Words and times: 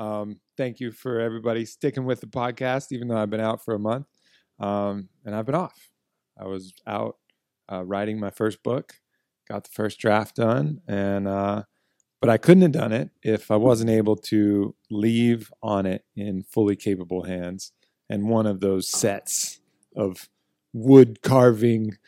Um, 0.00 0.40
thank 0.56 0.80
you 0.80 0.92
for 0.92 1.20
everybody 1.20 1.66
sticking 1.66 2.06
with 2.06 2.22
the 2.22 2.26
podcast, 2.26 2.90
even 2.90 3.08
though 3.08 3.18
I've 3.18 3.28
been 3.28 3.38
out 3.38 3.62
for 3.62 3.74
a 3.74 3.78
month. 3.78 4.06
Um, 4.58 5.10
and 5.26 5.34
I've 5.34 5.44
been 5.44 5.54
off. 5.54 5.90
I 6.40 6.46
was 6.46 6.72
out 6.86 7.16
uh, 7.70 7.84
writing 7.84 8.18
my 8.18 8.30
first 8.30 8.62
book, 8.62 8.94
got 9.46 9.64
the 9.64 9.70
first 9.70 9.98
draft 9.98 10.36
done, 10.36 10.80
and 10.88 11.28
uh, 11.28 11.64
but 12.18 12.30
I 12.30 12.38
couldn't 12.38 12.62
have 12.62 12.72
done 12.72 12.92
it 12.92 13.10
if 13.22 13.50
I 13.50 13.56
wasn't 13.56 13.90
able 13.90 14.16
to 14.16 14.74
leave 14.90 15.52
Onnit 15.62 16.00
in 16.16 16.44
fully 16.44 16.76
capable 16.76 17.24
hands. 17.24 17.72
And 18.08 18.30
one 18.30 18.46
of 18.46 18.60
those 18.60 18.88
sets 18.88 19.60
of 19.94 20.30
wood 20.72 21.20
carving, 21.20 21.98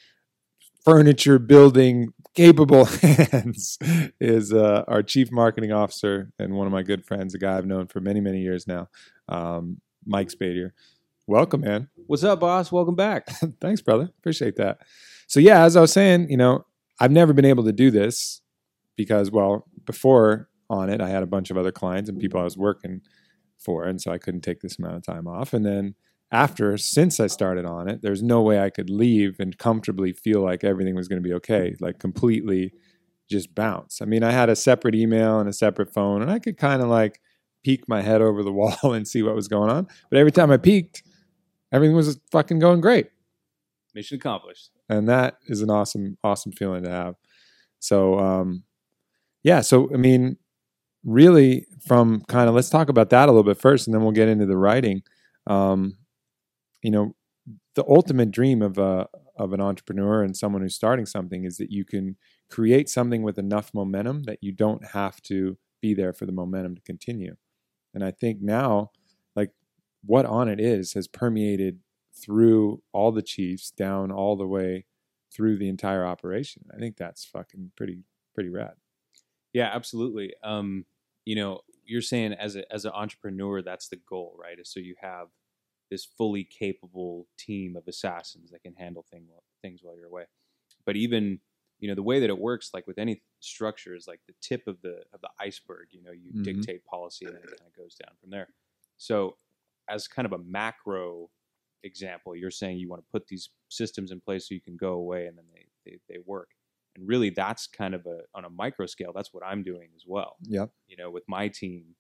furniture 0.83 1.39
building 1.39 2.15
capable 2.35 2.85
hands 3.03 3.79
is 4.21 4.53
uh, 4.53 4.85
our 4.89 5.03
chief 5.03 5.31
marketing 5.31 5.73
officer 5.73 6.33
and 6.39 6.55
one 6.55 6.67
of 6.67 6.73
my 6.73 6.83
good 6.83 7.05
friends, 7.05 7.35
a 7.35 7.39
guy 7.39 7.57
I've 7.57 7.67
known 7.67 7.87
for 7.87 8.01
many, 8.01 8.21
many 8.21 8.41
years 8.41 8.67
now, 8.67 8.89
um, 9.29 9.81
Mike 10.07 10.29
Spadier. 10.29 10.71
Welcome, 11.27 11.61
man. 11.61 11.89
What's 12.07 12.25
up, 12.25 12.41
boss? 12.41 12.73
Welcome 12.73 12.97
back. 12.97 13.29
Thanks, 13.61 13.81
brother. 13.81 14.11
Appreciate 14.19 14.57
that. 14.57 14.79
So, 15.29 15.41
yeah, 15.41 15.65
as 15.65 15.77
I 15.77 15.81
was 15.81 15.93
saying, 15.93 16.29
you 16.31 16.37
know, 16.37 16.67
I've 16.99 17.13
never 17.13 17.33
been 17.33 17.45
able 17.45 17.65
to 17.65 17.73
do 17.73 17.91
this 17.91 18.41
because, 18.97 19.31
well, 19.31 19.67
before 19.85 20.49
Onnit, 20.71 21.01
I 21.01 21.09
had 21.09 21.23
a 21.23 21.27
bunch 21.27 21.51
of 21.51 21.57
other 21.57 21.73
clients 21.73 22.11
and 22.11 22.19
people 22.19 22.41
I 22.41 22.45
was 22.45 22.57
working 22.57 23.03
for, 23.57 23.85
and 23.85 24.01
so 24.01 24.11
I 24.11 24.19
couldn't 24.19 24.41
take 24.41 24.61
this 24.61 24.79
amount 24.79 24.97
of 24.97 25.03
time 25.05 25.29
off. 25.29 25.53
And 25.53 25.65
then 25.65 25.95
after, 26.33 26.79
since 26.79 27.21
I 27.21 27.27
started 27.27 27.67
Onnit, 27.67 28.01
there's 28.01 28.23
no 28.23 28.41
way 28.41 28.59
I 28.59 28.71
could 28.71 28.89
leave 28.89 29.37
and 29.39 29.57
comfortably 29.59 30.15
feel 30.15 30.41
like 30.41 30.65
everything 30.65 30.95
was 30.95 31.07
going 31.07 31.23
to 31.23 31.29
be 31.29 31.35
okay, 31.35 31.77
like 31.79 31.99
completely 31.99 32.73
just 33.31 33.55
bounce. 33.55 34.01
I 34.01 34.07
mean, 34.07 34.25
I 34.25 34.33
had 34.33 34.49
a 34.49 34.57
separate 34.57 34.95
email 34.95 35.39
and 35.39 35.49
a 35.49 35.53
separate 35.53 35.93
phone, 35.93 36.23
and 36.23 36.31
I 36.31 36.39
could 36.39 36.57
kind 36.57 36.81
of 36.83 36.89
like 36.89 37.21
peek 37.63 37.87
my 37.87 38.01
head 38.01 38.23
over 38.23 38.43
the 38.43 38.53
wall 38.83 38.95
and 38.95 39.07
see 39.07 39.23
what 39.23 39.35
was 39.35 39.47
going 39.47 39.71
on. 39.71 39.87
But 40.11 40.19
every 40.19 40.33
time 40.33 40.51
I 40.51 40.57
peeked, 40.57 41.03
everything 41.71 41.95
was 41.95 42.19
fucking 42.31 42.59
going 42.59 42.81
great. 42.81 43.09
Mission 43.95 44.17
accomplished. 44.17 44.71
And 44.89 45.07
that 45.09 45.37
is 45.47 45.61
an 45.61 45.71
awesome, 45.71 46.17
awesome 46.25 46.53
feeling 46.53 46.85
to 46.85 46.91
have. 46.91 47.15
So, 47.79 48.19
um, 48.19 48.65
yeah. 49.43 49.61
So, 49.61 49.93
I 49.93 49.99
mean, 49.99 50.39
really, 51.05 51.67
from 51.87 52.23
kind 52.23 52.49
of 52.49 52.55
let's 52.55 52.71
talk 52.71 52.89
about 52.89 53.11
that 53.11 53.29
a 53.29 53.33
little 53.33 53.45
bit 53.45 53.61
first, 53.61 53.87
and 53.87 53.93
then 53.93 54.03
we'll 54.03 54.13
get 54.13 54.29
into 54.29 54.47
the 54.47 54.57
writing. 54.57 55.03
Um, 55.47 55.99
you 56.83 56.91
know, 56.91 57.15
the 57.75 57.85
ultimate 57.89 58.31
dream 58.31 58.63
of 58.63 58.79
a 58.79 59.09
of 59.37 59.53
an 59.53 59.61
entrepreneur 59.61 60.23
and 60.23 60.37
someone 60.37 60.63
who's 60.63 60.75
starting 60.75 61.07
something 61.07 61.45
is 61.45 61.57
that 61.57 61.71
you 61.71 61.85
can 61.85 62.17
create 62.51 62.89
something 62.89 63.23
with 63.23 63.39
enough 63.39 63.73
momentum 63.73 64.25
that 64.25 64.39
you 64.43 64.53
don't 64.53 64.85
have 64.89 65.23
to 65.23 65.57
be 65.81 65.95
there 65.95 66.13
for 66.13 66.27
the 66.27 66.33
momentum 66.33 66.75
to 66.75 66.83
continue. 66.83 67.35
And 67.95 68.05
I 68.05 68.11
think 68.11 68.41
now, 68.41 68.91
like 69.35 69.51
what 70.05 70.27
Onnit 70.27 70.61
is, 70.61 70.93
has 70.93 71.09
permeated 71.09 71.81
through 72.15 72.83
all 72.93 73.11
the 73.11 73.23
chiefs 73.23 73.71
down 73.71 74.13
all 74.13 74.37
the 74.37 74.47
way 74.47 74.85
through 75.35 75.57
the 75.57 75.69
entire 75.69 76.05
operation. 76.05 76.65
I 76.75 76.79
think 76.79 76.97
that's 76.97 77.25
fucking 77.25 77.73
pretty 77.77 78.01
pretty 78.35 78.51
rad. 78.51 78.75
Yeah, 79.53 79.71
absolutely. 79.73 80.35
Um, 80.43 80.85
you 81.25 81.37
know, 81.37 81.61
you're 81.85 82.03
saying 82.03 82.35
as 82.35 82.57
a 82.57 82.71
as 82.73 82.85
an 82.85 82.93
entrepreneur, 82.95 83.63
that's 83.63 83.89
the 83.89 84.01
goal, 84.09 84.37
right? 84.39 84.59
So 84.65 84.79
you 84.81 84.95
have 85.01 85.29
this 85.93 86.07
fully 86.07 86.45
capable 86.45 87.29
team 87.39 87.77
of 87.77 87.89
assassins 87.89 88.51
that 88.53 88.65
can 88.65 88.75
handle 88.75 89.05
thing, 89.05 89.29
things 89.63 89.85
while 89.85 89.97
you're 89.97 90.09
away. 90.09 90.27
But 90.85 90.97
even 90.97 91.41
you 91.79 91.89
know 91.89 91.95
the 91.95 92.03
way 92.03 92.21
that 92.21 92.31
it 92.31 92.39
works, 92.39 92.71
like 92.75 92.87
with 92.87 92.99
any 92.99 93.23
structure, 93.41 93.95
is 93.95 94.07
like 94.07 94.21
the 94.27 94.35
tip 94.41 94.67
of 94.67 94.83
the 94.83 95.05
of 95.13 95.21
the 95.21 95.31
iceberg. 95.39 95.89
You 95.93 96.03
know, 96.03 96.13
you 96.13 96.35
Mhm. 96.35 96.43
dictate 96.43 96.85
policy, 96.85 97.27
and 97.29 97.37
then 97.37 97.43
it 97.45 97.51
kind 97.59 97.69
of 97.69 97.75
goes 97.77 97.97
down 97.97 98.17
from 98.21 98.31
there. 98.31 98.49
So, 98.97 99.39
as 99.89 100.09
kind 100.09 100.27
of 100.27 100.33
a 100.33 100.39
macro 100.39 101.31
example, 101.83 102.37
you're 102.37 102.51
saying 102.51 102.79
you 102.79 102.89
want 102.89 103.03
to 103.05 103.11
put 103.11 103.27
these 103.27 103.51
systems 103.69 104.11
in 104.13 104.21
place 104.21 104.49
so 104.49 104.55
you 104.55 104.61
can 104.61 104.77
go 104.77 104.93
away, 104.95 105.27
and 105.27 105.37
then 105.37 105.47
they 105.53 105.69
they, 105.85 105.99
they 106.09 106.19
work. 106.25 106.51
And 106.95 107.09
really, 107.09 107.31
that's 107.31 107.67
kind 107.67 107.95
of 107.95 108.07
a 108.07 108.23
on 108.35 108.45
a 108.45 108.51
micro 108.51 108.87
scale. 108.87 109.13
That's 109.13 109.33
what 109.33 109.45
I'm 109.45 109.63
doing 109.63 109.91
as 109.97 110.05
well 110.07 110.39
Yep. 110.47 110.73
you 110.89 110.97
know, 110.97 111.11
with 111.11 111.23
my 111.29 111.47
team, 111.49 111.95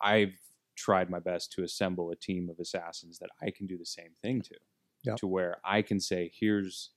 I've 0.00 0.38
tried 0.80 1.10
my 1.10 1.20
best 1.20 1.52
to 1.52 1.62
assemble 1.62 2.10
a 2.10 2.16
team 2.16 2.48
of 2.48 2.58
assassins 2.58 3.18
that 3.18 3.30
I 3.42 3.50
can 3.50 3.66
do 3.66 3.76
the 3.76 3.84
same 3.86 4.12
thing 4.22 4.40
to, 4.42 4.54
Yep. 5.04 5.16
to 5.16 5.26
where 5.26 5.58
I 5.64 5.82
can 5.82 6.00
say, 6.00 6.30
here's 6.34 6.90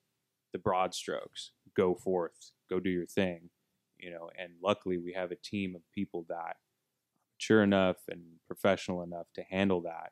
the 0.54 0.60
broad 0.60 0.94
strokes, 0.94 1.52
go 1.76 1.94
forth, 1.96 2.52
go 2.70 2.80
do 2.80 2.90
your 2.90 3.06
thing, 3.06 3.50
you 3.98 4.10
know. 4.10 4.30
And 4.40 4.54
luckily, 4.62 4.98
we 4.98 5.14
have 5.14 5.32
a 5.32 5.36
team 5.36 5.76
of 5.76 5.82
people 5.92 6.26
that 6.30 6.36
are 6.36 6.56
mature 7.36 7.64
enough 7.64 7.98
and 8.10 8.22
professional 8.48 9.04
enough 9.04 9.28
to 9.36 9.44
handle 9.44 9.82
that. 9.82 10.12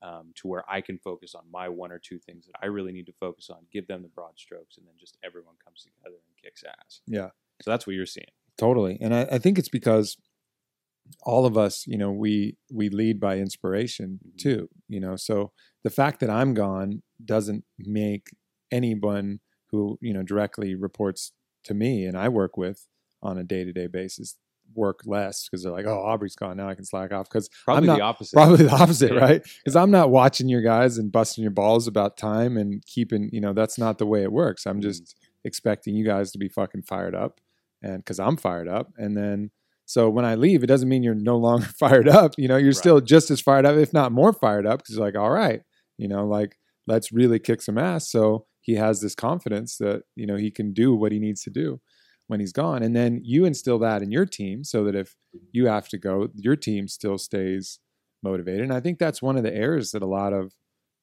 Um, 0.00 0.32
to 0.36 0.46
where 0.46 0.64
I 0.70 0.80
can 0.80 0.96
focus 0.96 1.34
on 1.34 1.42
my 1.50 1.68
one 1.68 1.90
or 1.90 1.98
two 1.98 2.20
things 2.20 2.46
that 2.46 2.54
I 2.62 2.66
really 2.66 2.92
need 2.92 3.06
to 3.06 3.12
focus 3.12 3.50
on, 3.50 3.66
give 3.72 3.88
them 3.88 4.02
the 4.02 4.08
broad 4.08 4.38
strokes, 4.38 4.76
and 4.78 4.86
then 4.86 4.94
just 4.96 5.18
everyone 5.24 5.56
comes 5.64 5.82
together 5.82 6.14
and 6.24 6.36
kicks 6.40 6.62
ass. 6.62 7.00
Yeah. 7.08 7.30
So 7.62 7.72
that's 7.72 7.84
what 7.84 7.96
you're 7.96 8.06
seeing. 8.06 8.30
Totally. 8.56 8.96
And 9.00 9.12
I, 9.12 9.22
I 9.32 9.38
think 9.38 9.58
it's 9.58 9.68
because 9.68 10.16
all 11.22 11.46
of 11.46 11.56
us, 11.58 11.86
you 11.86 11.98
know, 11.98 12.12
we 12.12 12.56
we 12.70 12.88
lead 12.88 13.18
by 13.20 13.38
inspiration 13.38 14.20
Mhm. 14.26 14.38
too. 14.38 14.68
You 14.88 15.00
know, 15.00 15.16
so 15.16 15.52
the 15.84 15.90
fact 15.90 16.20
that 16.20 16.30
I'm 16.30 16.54
gone 16.54 17.02
doesn't 17.24 17.64
make 17.78 18.28
anyone 18.70 19.40
who, 19.70 19.98
you 20.00 20.12
know, 20.12 20.22
directly 20.22 20.74
reports 20.74 21.32
to 21.64 21.74
me 21.74 22.04
and 22.06 22.16
I 22.16 22.28
work 22.28 22.56
with 22.56 22.86
on 23.22 23.38
a 23.38 23.44
day 23.44 23.64
to 23.64 23.72
day 23.72 23.86
basis 23.86 24.36
work 24.74 25.00
less 25.06 25.48
because 25.48 25.62
they're 25.62 25.72
like, 25.72 25.86
oh, 25.86 25.98
Aubrey's 25.98 26.36
gone. 26.36 26.58
Now 26.58 26.68
I 26.68 26.74
can 26.74 26.84
slack 26.84 27.10
off. 27.10 27.28
Because 27.28 27.48
Probably 27.64 27.86
not- 27.86 27.96
the 27.96 28.02
opposite. 28.04 28.34
Probably 28.36 28.64
the 28.66 28.70
opposite, 28.74 29.12
Yeah. 29.14 29.18
right? 29.20 29.42
Because 29.64 29.74
I'm 29.76 29.90
not 29.90 30.10
watching 30.10 30.46
your 30.48 30.60
guys 30.60 30.98
and 30.98 31.10
busting 31.10 31.40
your 31.42 31.50
balls 31.50 31.86
about 31.86 32.18
time 32.18 32.58
and 32.58 32.84
keeping, 32.84 33.30
you 33.32 33.40
know, 33.40 33.54
that's 33.54 33.78
not 33.78 33.96
the 33.96 34.04
way 34.06 34.22
it 34.22 34.30
works. 34.30 34.66
I'm 34.66 34.82
just 34.82 35.16
expecting 35.44 35.94
you 35.94 36.04
guys 36.04 36.30
to 36.32 36.38
be 36.38 36.48
fucking 36.48 36.82
fired 36.82 37.14
up 37.14 37.40
and 37.82 37.98
because 38.04 38.20
I'm 38.20 38.36
fired 38.36 38.68
up. 38.68 38.92
And 38.98 39.16
then, 39.16 39.50
so 39.88 40.10
when 40.10 40.24
I 40.26 40.36
leave, 40.36 40.62
it 40.62 40.68
doesn't 40.68 40.88
mean 40.88 41.02
you're 41.02 41.14
no 41.14 41.38
longer 41.38 41.66
fired 41.80 42.08
up. 42.08 42.34
You 42.38 42.48
know, 42.48 42.56
you're 42.58 42.68
Right. 42.68 42.76
still 42.76 43.00
just 43.00 43.30
as 43.30 43.40
fired 43.40 43.66
up, 43.66 43.76
if 43.76 43.92
not 43.94 44.12
more 44.12 44.32
fired 44.34 44.66
up, 44.66 44.80
because 44.80 44.96
you're 44.96 45.04
like, 45.06 45.16
all 45.16 45.30
right, 45.32 45.62
you 45.98 46.08
know, 46.08 46.26
like, 46.26 46.56
let's 46.86 47.12
really 47.12 47.38
kick 47.40 47.62
some 47.62 47.78
ass. 47.78 48.10
So 48.10 48.46
he 48.60 48.74
has 48.76 49.00
this 49.00 49.14
confidence 49.14 49.78
that, 49.78 50.02
you 50.16 50.26
know, 50.26 50.36
he 50.36 50.50
can 50.50 50.72
do 50.74 50.94
what 50.94 51.12
he 51.12 51.18
needs 51.18 51.42
to 51.44 51.50
do 51.50 51.80
when 52.26 52.40
he's 52.40 52.52
gone. 52.52 52.82
And 52.82 52.94
then 52.94 53.20
you 53.24 53.46
instill 53.46 53.78
that 53.80 54.02
in 54.02 54.10
your 54.10 54.26
team 54.26 54.64
so 54.64 54.84
that 54.84 54.94
if 54.94 55.16
you 55.52 55.66
have 55.66 55.88
to 55.88 55.98
go, 55.98 56.28
your 56.34 56.56
team 56.56 56.88
still 56.88 57.18
stays 57.18 57.80
motivated. 58.22 58.62
And 58.62 58.72
I 58.74 58.80
think 58.80 58.98
that's 58.98 59.22
one 59.22 59.36
of 59.38 59.42
the 59.42 59.54
errors 59.54 59.92
that 59.92 60.02
a 60.02 60.06
lot 60.06 60.32
of, 60.34 60.52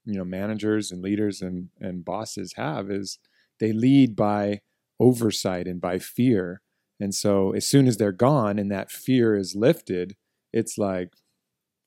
you 0.05 0.17
know, 0.17 0.25
managers 0.25 0.91
and 0.91 1.01
leaders 1.01 1.41
and, 1.41 1.69
and 1.79 2.05
bosses 2.05 2.53
have 2.57 2.91
is 2.91 3.17
they 3.59 3.71
lead 3.73 4.15
by 4.15 4.61
oversight 4.99 5.67
and 5.67 5.81
by 5.81 5.99
fear. 5.99 6.61
And 6.99 7.13
so 7.13 7.51
as 7.51 7.67
soon 7.67 7.87
as 7.87 7.97
they're 7.97 8.11
gone 8.11 8.57
and 8.57 8.71
that 8.71 8.91
fear 8.91 9.35
is 9.35 9.55
lifted, 9.55 10.15
it's 10.53 10.77
like 10.77 11.13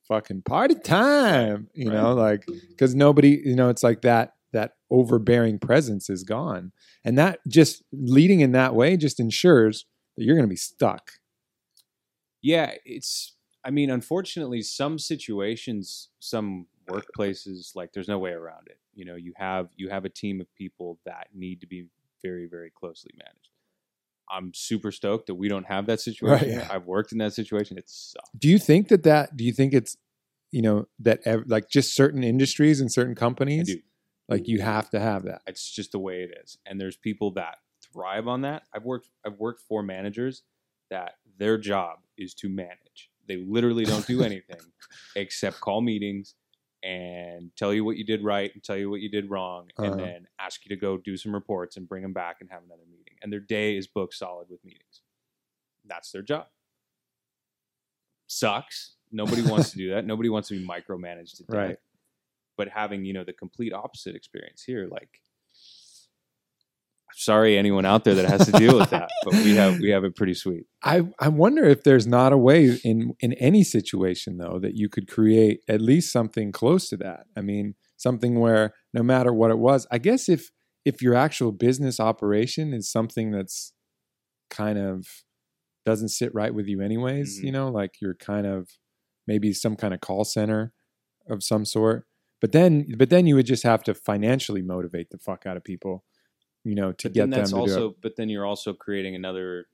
fucking 0.07 0.43
party 0.43 0.75
time, 0.75 1.69
you 1.73 1.89
know, 1.89 2.13
like 2.13 2.45
because 2.69 2.95
nobody, 2.95 3.41
you 3.43 3.55
know, 3.55 3.69
it's 3.69 3.83
like 3.83 4.01
that 4.01 4.33
that 4.51 4.73
overbearing 4.89 5.59
presence 5.59 6.09
is 6.09 6.23
gone. 6.23 6.71
And 7.03 7.17
that 7.17 7.39
just 7.47 7.83
leading 7.91 8.39
in 8.39 8.51
that 8.53 8.75
way 8.75 8.97
just 8.97 9.19
ensures 9.19 9.85
that 10.17 10.23
you're 10.23 10.35
going 10.35 10.47
to 10.47 10.49
be 10.49 10.55
stuck. 10.55 11.11
Yeah, 12.41 12.73
it's. 12.85 13.35
I 13.63 13.71
mean, 13.71 13.89
unfortunately, 13.89 14.61
some 14.61 14.97
situations, 14.97 16.09
some 16.19 16.67
workplaces, 16.89 17.75
like 17.75 17.91
there's 17.91 18.07
no 18.07 18.17
way 18.17 18.31
around 18.31 18.67
it. 18.67 18.79
You 18.93 19.05
know, 19.05 19.15
you 19.15 19.33
have 19.35 19.69
you 19.75 19.89
have 19.89 20.05
a 20.05 20.09
team 20.09 20.39
of 20.39 20.47
people 20.55 20.97
that 21.05 21.27
need 21.33 21.61
to 21.61 21.67
be 21.67 21.87
very, 22.21 22.45
very 22.45 22.71
closely 22.71 23.11
managed. 23.17 23.48
I'm 24.31 24.51
super 24.53 24.91
stoked 24.91 25.27
that 25.27 25.35
we 25.35 25.47
don't 25.47 25.65
have 25.65 25.85
that 25.87 25.99
situation. 26.09 26.49
yeah. 26.49 26.67
I've 26.69 26.85
worked 26.85 27.11
in 27.11 27.17
that 27.19 27.33
situation. 27.33 27.77
It 27.77 27.89
sucks. 27.89 28.29
Do 28.37 28.47
you 28.47 28.59
think 28.59 28.87
that 28.89 29.03
that 29.03 29.35
do 29.35 29.43
you 29.43 29.53
think 29.53 29.73
it's 29.73 29.97
you 30.51 30.61
know 30.61 30.87
that 30.99 31.19
ev- 31.25 31.43
like 31.47 31.69
just 31.69 31.95
certain 31.95 32.23
industries 32.23 32.81
and 32.81 32.91
certain 32.91 33.15
companies 33.15 33.75
like 34.27 34.47
you 34.47 34.61
have 34.61 34.89
to 34.91 34.99
have 34.99 35.23
that. 35.23 35.41
It's 35.47 35.69
just 35.69 35.91
the 35.91 35.99
way 35.99 36.21
it 36.21 36.37
is. 36.43 36.57
And 36.65 36.79
there's 36.79 36.97
people 36.97 37.31
that 37.31 37.57
thrive 37.91 38.27
on 38.27 38.41
that. 38.41 38.63
I've 38.73 38.83
worked 38.83 39.09
I've 39.25 39.39
worked 39.39 39.61
for 39.67 39.83
managers 39.83 40.43
that 40.89 41.13
their 41.37 41.57
job 41.57 41.99
is 42.17 42.33
to 42.35 42.49
manage. 42.49 43.09
They 43.27 43.37
literally 43.37 43.85
don't 43.85 44.05
do 44.05 44.21
anything 44.29 44.57
except 45.15 45.59
call 45.61 45.81
meetings 45.81 46.35
and 46.83 47.51
tell 47.57 47.73
you 47.73 47.83
what 47.83 47.97
you 47.97 48.05
did 48.05 48.23
right 48.23 48.51
and 48.53 48.63
tell 48.63 48.77
you 48.77 48.89
what 48.89 49.01
you 49.01 49.09
did 49.09 49.29
wrong 49.29 49.67
and 49.77 49.87
Uh-huh. 49.87 49.95
then 49.97 50.27
ask 50.39 50.63
you 50.65 50.69
to 50.69 50.79
go 50.79 50.97
do 50.97 51.17
some 51.17 51.33
reports 51.33 51.75
and 51.77 51.87
bring 51.89 52.01
them 52.03 52.13
back 52.13 52.37
and 52.41 52.49
have 52.49 52.63
another 52.63 52.85
meeting. 52.89 53.15
And 53.21 53.31
their 53.33 53.39
day 53.41 53.75
is 53.75 53.85
booked 53.87 54.13
solid 54.13 54.47
with 54.49 54.63
meetings. 54.63 55.01
That's 55.85 56.11
their 56.11 56.21
job. 56.21 56.47
Sucks. 58.27 58.95
Nobody 59.11 59.41
wants 59.41 59.71
to 59.71 59.77
do 59.77 59.89
that. 59.91 60.05
Nobody 60.05 60.29
wants 60.29 60.49
to 60.49 60.59
be 60.59 60.65
micromanaged 60.65 61.37
to 61.37 61.43
death 61.43 61.55
Right. 61.55 61.77
but 62.57 62.67
having 62.69 63.03
you 63.05 63.13
know 63.13 63.23
the 63.23 63.33
complete 63.33 63.73
opposite 63.73 64.15
experience 64.15 64.61
here 64.63 64.87
like 64.91 65.21
sorry 67.19 67.57
anyone 67.57 67.85
out 67.85 68.03
there 68.05 68.15
that 68.15 68.25
has 68.29 68.45
to 68.45 68.51
deal 68.53 68.77
with 68.77 68.89
that 68.95 69.09
but 69.25 69.33
we 69.33 69.55
have 69.55 69.77
we 69.79 69.89
have 69.89 70.03
it 70.05 70.15
pretty 70.15 70.33
sweet 70.33 70.63
I, 70.81 71.01
I 71.19 71.27
wonder 71.27 71.65
if 71.65 71.83
there's 71.83 72.07
not 72.07 72.31
a 72.31 72.37
way 72.37 72.79
in 72.85 73.13
in 73.19 73.33
any 73.33 73.63
situation 73.63 74.37
though 74.37 74.57
that 74.61 74.75
you 74.75 74.87
could 74.87 75.07
create 75.09 75.59
at 75.67 75.81
least 75.81 76.11
something 76.13 76.53
close 76.53 76.87
to 76.89 76.97
that. 76.97 77.25
I 77.35 77.41
mean, 77.41 77.75
something 77.97 78.39
where 78.39 78.73
no 78.93 79.03
matter 79.03 79.33
what 79.33 79.51
it 79.51 79.59
was, 79.59 79.85
I 79.91 79.97
guess 79.97 80.29
if 80.29 80.51
if 80.85 81.01
your 81.01 81.15
actual 81.15 81.51
business 81.51 81.99
operation 81.99 82.73
is 82.73 82.89
something 82.89 83.31
that's 83.31 83.73
kind 84.49 84.79
of 84.79 85.05
doesn't 85.85 86.09
sit 86.09 86.33
right 86.33 86.53
with 86.53 86.67
you 86.67 86.79
anyways, 86.81 87.39
Mhm. 87.39 87.43
you 87.43 87.51
know, 87.51 87.67
like 87.69 87.95
you're 88.01 88.15
kind 88.15 88.47
of 88.47 88.69
maybe 89.27 89.51
some 89.53 89.75
kind 89.75 89.93
of 89.93 89.99
call 89.99 90.23
center 90.23 90.71
of 91.27 91.43
some 91.43 91.65
sort. 91.65 92.05
But 92.39 92.53
then 92.53 92.85
but 92.97 93.09
then 93.09 93.27
you 93.27 93.35
would 93.35 93.45
just 93.45 93.63
have 93.63 93.83
to 93.83 93.93
financially 93.93 94.61
motivate 94.61 95.09
the 95.09 95.17
fuck 95.17 95.45
out 95.45 95.57
of 95.57 95.63
people, 95.65 96.05
you 96.69 96.75
know, 96.75 96.91
to 96.93 97.09
but 97.09 97.13
get 97.15 97.23
then 97.23 97.29
them 97.31 97.31
that's 97.31 97.53
to 97.53 97.61
do 97.61 97.77
it. 97.77 97.85
also 97.85 97.95
but 98.01 98.15
then 98.15 98.29
you're 98.29 98.45
also 98.45 98.73
creating 98.73 99.15
another 99.15 99.67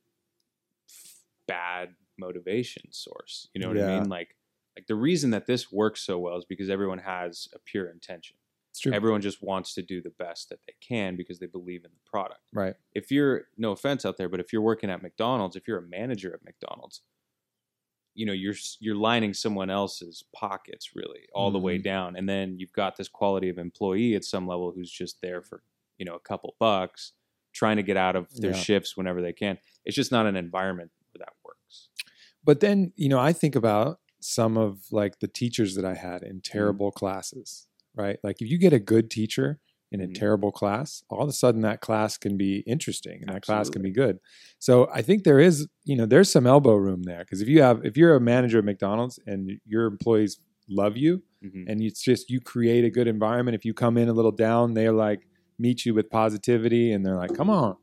bad 1.47 1.95
motivation 2.17 2.91
source 2.91 3.49
you 3.53 3.59
know 3.61 3.67
what 3.67 3.77
i 3.77 3.81
mean 3.81 4.07
like 4.09 4.35
like 4.77 4.87
the 4.87 4.95
reason 4.95 5.31
that 5.31 5.45
this 5.45 5.71
works 5.71 6.01
so 6.01 6.17
well 6.17 6.37
is 6.37 6.45
because 6.45 6.69
everyone 6.69 6.97
has 6.97 7.47
a 7.53 7.59
pure 7.59 7.87
intention 7.89 8.37
It's 8.71 8.79
true. 8.79 8.93
everyone 8.93 9.21
just 9.21 9.41
wants 9.43 9.73
to 9.75 9.81
do 9.81 10.01
the 10.01 10.09
best 10.11 10.49
that 10.49 10.59
they 10.65 10.73
can 10.81 11.15
because 11.15 11.39
they 11.39 11.45
believe 11.45 11.83
in 11.85 11.91
the 11.91 12.09
product 12.09 12.41
right. 12.53 12.75
if 12.93 13.11
you're 13.11 13.49
no 13.57 13.71
offense 13.73 14.05
out 14.05 14.17
there, 14.17 14.29
but 14.29 14.39
if 14.39 14.53
you're 14.53 14.61
working 14.61 14.89
at 14.89 15.01
McDonald's, 15.01 15.55
if 15.57 15.67
you're 15.67 15.79
a 15.79 15.81
manager 15.81 16.33
at 16.33 16.43
McDonald's, 16.45 17.01
you 18.13 18.25
know 18.25 18.33
you're 18.33 18.55
you're 18.79 18.95
lining 18.95 19.33
someone 19.33 19.69
else's 19.69 20.23
pockets 20.33 20.95
really 20.95 21.27
all 21.33 21.51
the 21.51 21.59
way 21.59 21.77
Mhm. 21.77 21.83
down, 21.83 22.15
and 22.15 22.27
then 22.29 22.57
you've 22.59 22.71
got 22.71 22.95
this 22.95 23.09
quality 23.09 23.49
of 23.49 23.57
employee 23.57 24.15
at 24.15 24.23
some 24.23 24.47
level 24.47 24.71
who's 24.71 24.89
just 24.91 25.21
there 25.21 25.41
for 25.41 25.63
you 25.97 26.05
know 26.05 26.15
a 26.15 26.19
couple 26.19 26.55
bucks, 26.59 27.13
trying 27.53 27.77
to 27.77 27.83
get 27.83 27.97
out 27.97 28.15
of 28.15 28.27
their 28.35 28.51
Yeah. 28.51 28.57
shifts 28.57 28.95
whenever 28.97 29.21
they 29.21 29.33
can. 29.33 29.57
It's 29.85 29.95
just 29.95 30.11
not 30.11 30.25
an 30.25 30.35
environment 30.35 30.91
where 31.11 31.19
that 31.25 31.33
works. 31.43 31.89
But 32.43 32.59
then, 32.59 32.91
you 32.95 33.09
know, 33.09 33.19
I 33.19 33.33
think 33.33 33.55
about 33.55 33.99
some 34.19 34.57
of 34.57 34.85
like 34.91 35.19
the 35.19 35.27
teachers 35.27 35.75
that 35.75 35.85
I 35.85 35.93
had 35.95 36.23
in 36.23 36.41
terrible 36.41 36.91
classes, 36.91 37.67
right? 37.95 38.17
Like 38.23 38.41
if 38.41 38.49
you 38.49 38.57
get 38.57 38.73
a 38.73 38.79
good 38.79 39.09
teacher 39.09 39.59
in 39.91 40.01
a 40.01 40.07
Mhm. 40.07 40.15
terrible 40.15 40.51
class, 40.51 41.03
all 41.09 41.21
of 41.23 41.29
a 41.29 41.33
sudden 41.33 41.61
that 41.61 41.79
class 41.79 42.17
can 42.17 42.35
be 42.37 42.59
interesting 42.67 43.21
and 43.21 43.33
that 43.33 43.43
class 43.43 43.69
can 43.69 43.81
be 43.81 43.91
good. 43.91 44.19
So 44.59 44.89
I 44.91 45.01
think 45.01 45.23
there 45.23 45.39
is, 45.39 45.67
you 45.85 45.95
know, 45.95 46.05
there's 46.05 46.29
some 46.29 46.45
elbow 46.47 46.75
room 46.75 47.03
there 47.03 47.19
because 47.19 47.41
if 47.41 47.47
you 47.47 47.61
have 47.61 47.85
if 47.85 47.95
you're 47.95 48.15
a 48.15 48.19
manager 48.19 48.57
at 48.59 48.65
McDonald's 48.65 49.19
and 49.27 49.51
your 49.65 49.85
employees 49.85 50.39
love 50.67 50.97
you 50.97 51.23
Mhm. 51.43 51.65
and 51.69 51.81
it's 51.81 52.01
just 52.01 52.29
you 52.29 52.41
create 52.41 52.83
a 52.83 52.89
good 52.89 53.07
environment, 53.07 53.55
if 53.55 53.63
you 53.63 53.73
come 53.73 53.95
in 53.97 54.09
a 54.09 54.13
little 54.13 54.31
down, 54.31 54.73
they're 54.73 54.91
like 54.91 55.27
meet 55.57 55.85
you 55.85 55.93
with 55.93 56.09
positivity 56.09 56.91
and 56.91 57.05
they're 57.05 57.15
like, 57.17 57.33
"Come 57.35 57.49
on." 57.49 57.77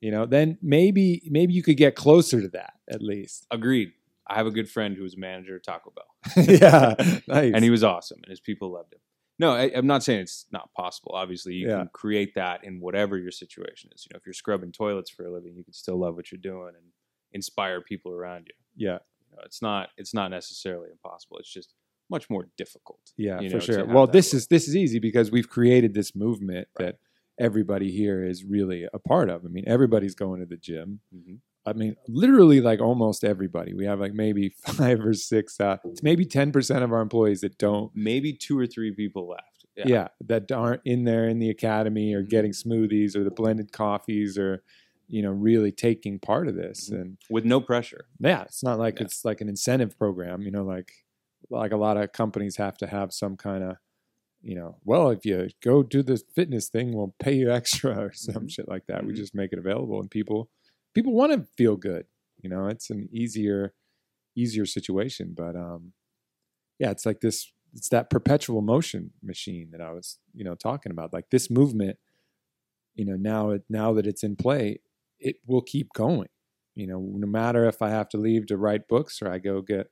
You 0.00 0.10
know, 0.12 0.26
then 0.26 0.58
maybe 0.62 1.22
maybe 1.30 1.52
you 1.52 1.62
could 1.62 1.76
get 1.76 1.94
closer 1.96 2.40
to 2.40 2.48
that 2.48 2.74
at 2.88 3.02
least. 3.02 3.46
Agreed. 3.50 3.92
I 4.30 4.34
have 4.34 4.46
a 4.46 4.50
good 4.50 4.68
friend 4.70 4.94
who 4.96 5.02
was 5.04 5.14
a 5.14 5.18
manager 5.18 5.56
at 5.56 5.64
Taco 5.64 5.90
Bell. 5.96 6.44
yeah, 6.46 6.94
nice. 7.26 7.52
and 7.54 7.64
he 7.64 7.70
was 7.70 7.82
awesome, 7.82 8.18
and 8.22 8.30
his 8.30 8.40
people 8.40 8.70
loved 8.70 8.92
him. 8.92 9.00
No, 9.40 9.52
I, 9.52 9.70
I'm 9.74 9.86
not 9.86 10.02
saying 10.02 10.20
it's 10.20 10.46
not 10.52 10.72
possible. 10.74 11.12
Obviously, 11.14 11.54
you 11.54 11.68
Yeah. 11.68 11.78
can 11.78 11.90
create 11.92 12.34
that 12.34 12.62
in 12.64 12.80
whatever 12.80 13.16
your 13.16 13.30
situation 13.30 13.88
is. 13.94 14.04
You 14.04 14.14
know, 14.14 14.18
if 14.18 14.26
you're 14.26 14.32
scrubbing 14.34 14.72
toilets 14.72 15.10
for 15.10 15.24
a 15.26 15.32
living, 15.32 15.54
you 15.56 15.64
can 15.64 15.72
still 15.72 15.96
love 15.98 16.16
what 16.16 16.30
you're 16.32 16.40
doing 16.40 16.72
and 16.76 16.86
inspire 17.32 17.80
people 17.80 18.12
around 18.12 18.48
you. 18.48 18.86
yeah, 18.88 18.98
You 19.30 19.36
know, 19.36 19.42
it's 19.44 19.62
not 19.62 19.90
it's 19.96 20.12
not 20.12 20.30
necessarily 20.30 20.88
impossible. 20.90 21.38
It's 21.38 21.52
just 21.52 21.74
much 22.10 22.28
more 22.30 22.48
difficult. 22.56 23.00
yeah, 23.16 23.40
you 23.40 23.48
for 23.48 23.56
know, 23.56 23.60
to 23.60 23.72
sure. 23.72 23.84
Well, 23.86 24.06
this 24.06 24.34
is 24.34 24.46
this 24.48 24.68
is 24.68 24.76
easy 24.76 24.98
because 24.98 25.30
we've 25.30 25.48
created 25.48 25.94
this 25.94 26.14
movement 26.14 26.68
Right. 26.78 26.86
that 26.86 26.96
everybody 27.38 27.90
here 27.90 28.24
is 28.24 28.44
really 28.44 28.86
a 28.92 28.98
part 28.98 29.30
of. 29.30 29.44
I 29.44 29.48
mean, 29.48 29.64
everybody's 29.66 30.14
going 30.14 30.40
to 30.40 30.46
the 30.46 30.56
gym. 30.56 31.00
Mhm. 31.14 31.38
I 31.66 31.72
mean, 31.74 31.96
literally, 32.08 32.60
like 32.62 32.80
almost 32.80 33.24
everybody. 33.24 33.74
We 33.74 33.84
have 33.84 34.00
like 34.00 34.14
maybe 34.14 34.48
five 34.66 35.00
or 35.00 35.12
six, 35.12 35.60
uh, 35.60 35.76
it's 35.84 36.02
maybe 36.02 36.24
ten 36.24 36.50
percent 36.52 36.82
of 36.82 36.92
our 36.92 37.00
employees 37.00 37.40
that 37.42 37.58
don't. 37.58 37.90
Maybe 37.94 38.32
two 38.32 38.58
or 38.58 38.66
three 38.66 38.92
people 38.94 39.28
left. 39.28 39.44
Yeah. 39.86 40.08
that 40.26 40.50
aren't 40.50 40.80
in 40.84 41.04
there 41.04 41.28
in 41.28 41.38
the 41.38 41.50
academy 41.50 42.12
or 42.12 42.24
Mhm. 42.24 42.28
getting 42.30 42.50
smoothies 42.52 43.14
or 43.14 43.22
the 43.22 43.30
blended 43.30 43.70
coffees 43.70 44.36
or, 44.36 44.64
you 45.06 45.22
know, 45.22 45.30
really 45.30 45.70
taking 45.70 46.18
part 46.18 46.48
of 46.48 46.56
this. 46.56 46.90
Mhm. 46.90 47.00
And 47.00 47.18
with 47.30 47.44
no 47.44 47.60
pressure. 47.60 48.06
yeah, 48.18 48.42
it's 48.42 48.62
not 48.64 48.80
like 48.80 48.98
Yeah. 48.98 49.04
it's 49.04 49.24
like 49.24 49.40
an 49.40 49.48
incentive 49.48 49.96
program. 49.96 50.42
You 50.42 50.50
know, 50.50 50.64
like 50.64 50.90
like 51.50 51.70
a 51.70 51.76
lot 51.76 51.96
of 51.96 52.10
companies 52.12 52.56
have 52.56 52.76
to 52.78 52.86
have 52.88 53.12
some 53.12 53.36
kind 53.36 53.62
of, 53.62 53.76
you 54.42 54.54
know, 54.54 54.78
well, 54.84 55.10
if 55.10 55.24
you 55.26 55.48
go 55.62 55.82
do 55.82 56.02
this 56.02 56.22
fitness 56.34 56.68
thing, 56.68 56.92
we'll 56.94 57.14
pay 57.18 57.32
you 57.34 57.50
extra 57.60 57.98
or 57.98 58.12
some 58.12 58.46
Mhm. 58.46 58.48
shit 58.48 58.68
like 58.68 58.86
that. 58.86 59.04
We 59.06 59.12
Mhm. 59.12 59.16
just 59.16 59.34
make 59.34 59.52
it 59.52 59.58
available, 59.58 60.00
and 60.00 60.10
people 60.10 60.50
people 60.94 61.12
want 61.14 61.32
to 61.32 61.48
feel 61.56 61.76
good. 61.76 62.06
You 62.42 62.50
know, 62.50 62.66
it's 62.68 62.90
an 62.90 63.08
easier 63.12 63.74
easier 64.36 64.66
situation, 64.66 65.34
but 65.36 65.56
um, 65.56 65.94
yeah, 66.78 66.90
it's 66.90 67.06
like 67.06 67.20
this. 67.20 67.52
It's 67.74 67.90
that 67.90 68.10
perpetual 68.10 68.62
motion 68.62 69.12
machine 69.22 69.70
that 69.72 69.80
I 69.82 69.92
was, 69.92 70.18
you 70.34 70.44
know, 70.44 70.54
talking 70.54 70.92
about. 70.92 71.12
Like 71.12 71.30
this 71.30 71.50
movement, 71.50 71.98
you 72.94 73.04
know, 73.04 73.16
now 73.16 73.50
it 73.50 73.62
now 73.68 73.92
that 73.94 74.06
it's 74.06 74.22
in 74.22 74.36
play, 74.36 74.80
it 75.18 75.36
will 75.46 75.62
keep 75.62 75.92
going. 75.92 76.28
You 76.74 76.86
know, 76.86 77.00
no 77.00 77.26
matter 77.26 77.66
if 77.66 77.82
I 77.82 77.90
have 77.90 78.08
to 78.10 78.18
leave 78.18 78.46
to 78.46 78.56
write 78.56 78.88
books 78.88 79.20
or 79.22 79.30
I 79.32 79.38
go 79.38 79.62
get 79.62 79.88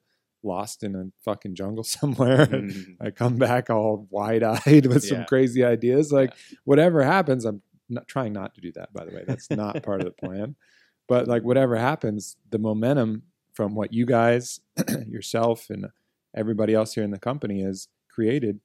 lost 0.47 0.83
in 0.83 0.95
a 0.95 1.05
fucking 1.25 1.55
jungle 1.55 1.85
somewhere, 1.99 2.43
and 2.43 2.71
Mhm. 2.71 2.97
I 3.01 3.11
come 3.11 3.37
back 3.37 3.69
all 3.71 4.07
wide 4.11 4.43
eyed 4.43 4.87
with 4.87 5.05
some 5.05 5.19
crazy 5.27 5.65
ideas. 5.65 6.13
Like 6.13 6.33
whatever 6.65 7.03
happens, 7.03 7.45
I'm 7.45 7.63
not 7.89 8.09
trying 8.09 8.33
not 8.33 8.55
to 8.55 8.61
do 8.61 8.73
that. 8.73 8.93
By 8.93 9.05
the 9.05 9.13
way, 9.15 9.25
that's 9.27 9.51
not 9.51 9.83
part 9.83 10.01
of 10.01 10.07
the 10.07 10.13
plan. 10.13 10.57
But 11.09 11.29
like 11.29 11.43
whatever 11.45 11.77
happens, 11.77 12.37
the 12.51 12.59
momentum 12.59 13.23
from 13.55 13.75
what 13.75 13.93
you 13.93 14.07
guys, 14.07 14.61
yourself, 15.07 15.71
and 15.71 15.87
everybody 16.35 16.75
else 16.75 16.95
here 16.95 17.05
in 17.05 17.11
the 17.11 17.19
company 17.19 17.63
has 17.63 17.89
created, 18.11 18.61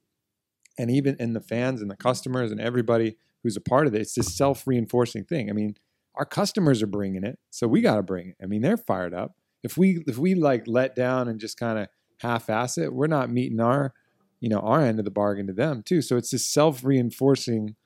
and 0.78 0.90
even 0.90 1.16
in 1.18 1.32
the 1.34 1.40
fans 1.40 1.80
and 1.82 1.90
the 1.90 1.96
customers 1.96 2.50
and 2.50 2.60
everybody 2.60 3.16
who's 3.42 3.56
a 3.56 3.60
part 3.60 3.86
of 3.86 3.94
it, 3.94 4.00
it's 4.00 4.14
this 4.14 4.34
self 4.36 4.66
reinforcing 4.66 5.24
thing. 5.24 5.50
I 5.50 5.52
mean, 5.52 5.76
our 6.14 6.24
customers 6.26 6.82
are 6.82 6.86
bringing 6.88 7.24
it, 7.24 7.38
so 7.50 7.66
we 7.68 7.80
got 7.80 7.96
to 7.96 8.02
bring 8.02 8.30
it. 8.30 8.36
I 8.42 8.46
mean, 8.46 8.60
they're 8.62 8.76
fired 8.76 9.14
up. 9.14 9.34
If 9.62 9.76
we 9.78 10.02
if 10.06 10.18
we 10.18 10.34
like 10.34 10.64
let 10.66 10.94
down 10.96 11.28
and 11.28 11.38
just 11.40 11.58
kind 11.58 11.78
of 11.78 11.88
half 12.20 12.50
ass 12.50 12.78
it, 12.78 12.92
we're 12.92 13.06
not 13.06 13.30
meeting 13.30 13.60
our 13.60 13.94
you 14.40 14.48
know 14.48 14.58
our 14.60 14.80
end 14.80 14.98
of 14.98 15.04
the 15.04 15.10
bargain 15.10 15.46
to 15.48 15.52
them 15.52 15.82
too. 15.82 16.02
So 16.02 16.16
it's 16.16 16.30
this 16.30 16.44
self 16.46 16.82
reinforcing 16.84 17.76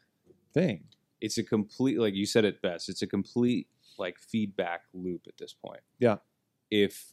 thing. 0.55 0.85
it's 1.21 1.37
a 1.39 1.43
complete 1.43 1.99
like 1.99 2.15
you 2.15 2.25
said 2.27 2.45
it 2.45 2.63
best 2.63 2.89
it's 2.89 3.03
a 3.03 3.07
complete 3.07 3.67
like 3.99 4.19
feedback 4.19 4.83
loop 4.95 5.23
at 5.29 5.37
this 5.39 5.53
point 5.55 5.81
Yeah. 5.99 6.17
if 6.71 7.13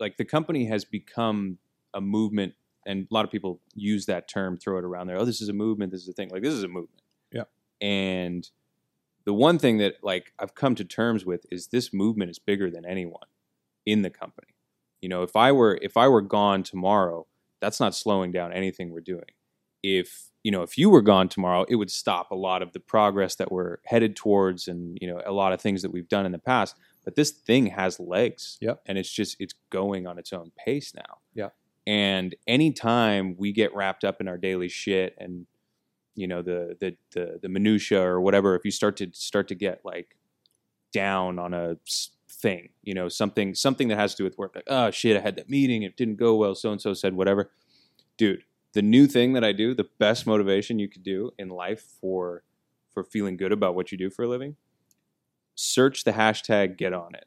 like 0.00 0.16
the 0.18 0.24
company 0.24 0.66
has 0.66 0.84
become 0.84 1.58
a 1.94 2.00
movement 2.00 2.54
and 2.86 3.06
a 3.10 3.14
lot 3.14 3.24
of 3.24 3.30
people 3.32 3.60
use 3.74 4.06
that 4.06 4.28
term 4.28 4.56
throw 4.56 4.78
it 4.78 4.84
around 4.84 5.08
there 5.08 5.16
oh 5.18 5.24
this 5.24 5.40
is 5.40 5.48
a 5.48 5.52
movement 5.52 5.90
this 5.92 6.02
is 6.02 6.08
a 6.08 6.12
thing 6.12 6.28
like 6.30 6.42
this 6.42 6.54
is 6.54 6.62
a 6.62 6.68
movement 6.68 7.02
Yeah. 7.32 7.44
and 7.80 8.48
the 9.24 9.32
one 9.34 9.58
thing 9.58 9.78
that 9.78 9.94
like 10.02 10.32
i've 10.38 10.54
come 10.54 10.74
to 10.76 10.84
terms 10.84 11.24
with 11.26 11.44
is 11.50 11.68
this 11.68 11.92
movement 11.92 12.30
is 12.30 12.38
bigger 12.38 12.70
than 12.70 12.84
anyone 12.84 13.26
in 13.88 14.02
the 14.02 14.10
company 14.10 14.54
you 15.00 15.08
know 15.08 15.22
if 15.22 15.34
i 15.34 15.50
were 15.50 15.78
if 15.82 15.96
i 15.96 16.06
were 16.06 16.22
gone 16.22 16.62
tomorrow 16.62 17.26
that's 17.60 17.80
not 17.80 17.94
slowing 17.94 18.30
down 18.30 18.52
anything 18.52 18.90
we're 18.90 19.00
doing 19.00 19.24
if 19.82 20.28
you 20.48 20.52
know, 20.52 20.62
if 20.62 20.78
you 20.78 20.88
were 20.88 21.02
gone 21.02 21.28
tomorrow, 21.28 21.66
it 21.68 21.76
would 21.76 21.90
stop 21.90 22.30
a 22.30 22.34
lot 22.34 22.62
of 22.62 22.72
the 22.72 22.80
progress 22.80 23.34
that 23.36 23.50
we're 23.50 23.78
headed 23.84 24.16
towards 24.16 24.68
and, 24.68 24.96
you 25.00 25.06
know, 25.06 25.20
a 25.26 25.32
lot 25.32 25.52
of 25.52 25.60
things 25.60 25.82
that 25.82 25.90
we've 25.90 26.08
done 26.08 26.24
in 26.24 26.32
the 26.32 26.38
past. 26.38 26.76
But 27.04 27.16
this 27.16 27.30
thing 27.30 27.66
has 27.66 27.98
legs. 27.98 28.56
Yep. 28.60 28.82
And 28.86 28.98
it's 28.98 29.12
just, 29.12 29.36
it's 29.40 29.54
going 29.70 30.06
on 30.06 30.18
its 30.18 30.32
own 30.32 30.52
pace 30.56 30.94
now. 30.94 31.18
Yeah. 31.34 31.48
And 31.86 32.34
anytime 32.46 33.36
we 33.36 33.52
get 33.52 33.74
wrapped 33.74 34.04
up 34.04 34.20
in 34.20 34.28
our 34.28 34.38
daily 34.38 34.68
shit 34.68 35.16
and, 35.18 35.46
you 36.14 36.26
know, 36.26 36.42
the, 36.42 36.76
the, 36.80 36.96
the, 37.12 37.38
the 37.42 37.48
minutia 37.48 38.00
or 38.00 38.20
whatever, 38.20 38.54
if 38.54 38.64
you 38.64 38.70
start 38.70 38.96
to 38.98 39.10
start 39.12 39.48
to 39.48 39.54
get 39.54 39.80
like 39.84 40.16
down 40.92 41.38
on 41.38 41.52
a 41.52 41.76
thing, 42.40 42.70
you 42.82 42.94
know, 42.94 43.08
something, 43.08 43.54
something 43.54 43.88
that 43.88 43.98
has 43.98 44.14
to 44.14 44.18
do 44.18 44.24
with 44.24 44.38
work, 44.38 44.54
like, 44.54 44.64
oh 44.68 44.90
shit, 44.90 45.16
I 45.16 45.20
had 45.20 45.36
that 45.36 45.50
meeting. 45.50 45.82
It 45.82 45.96
didn't 45.96 46.16
go 46.16 46.36
well. 46.36 46.54
So 46.54 46.70
and 46.70 46.80
so 46.80 46.94
said 46.94 47.14
whatever. 47.14 47.50
Dude, 48.16 48.44
the 48.72 48.82
new 48.82 49.06
thing 49.06 49.32
that 49.32 49.44
I 49.44 49.52
do, 49.52 49.74
the 49.74 49.88
best 49.98 50.26
motivation 50.26 50.78
you 50.78 50.88
could 50.88 51.02
do 51.02 51.30
in 51.38 51.48
life 51.48 51.84
for 52.00 52.42
for 52.92 53.04
feeling 53.04 53.36
good 53.36 53.52
about 53.52 53.74
what 53.74 53.92
you 53.92 53.98
do 53.98 54.10
for 54.10 54.24
a 54.24 54.28
living, 54.28 54.56
search 55.54 56.04
the 56.04 56.12
hashtag 56.12 56.76
get 56.76 56.92
Onnit 56.92 57.24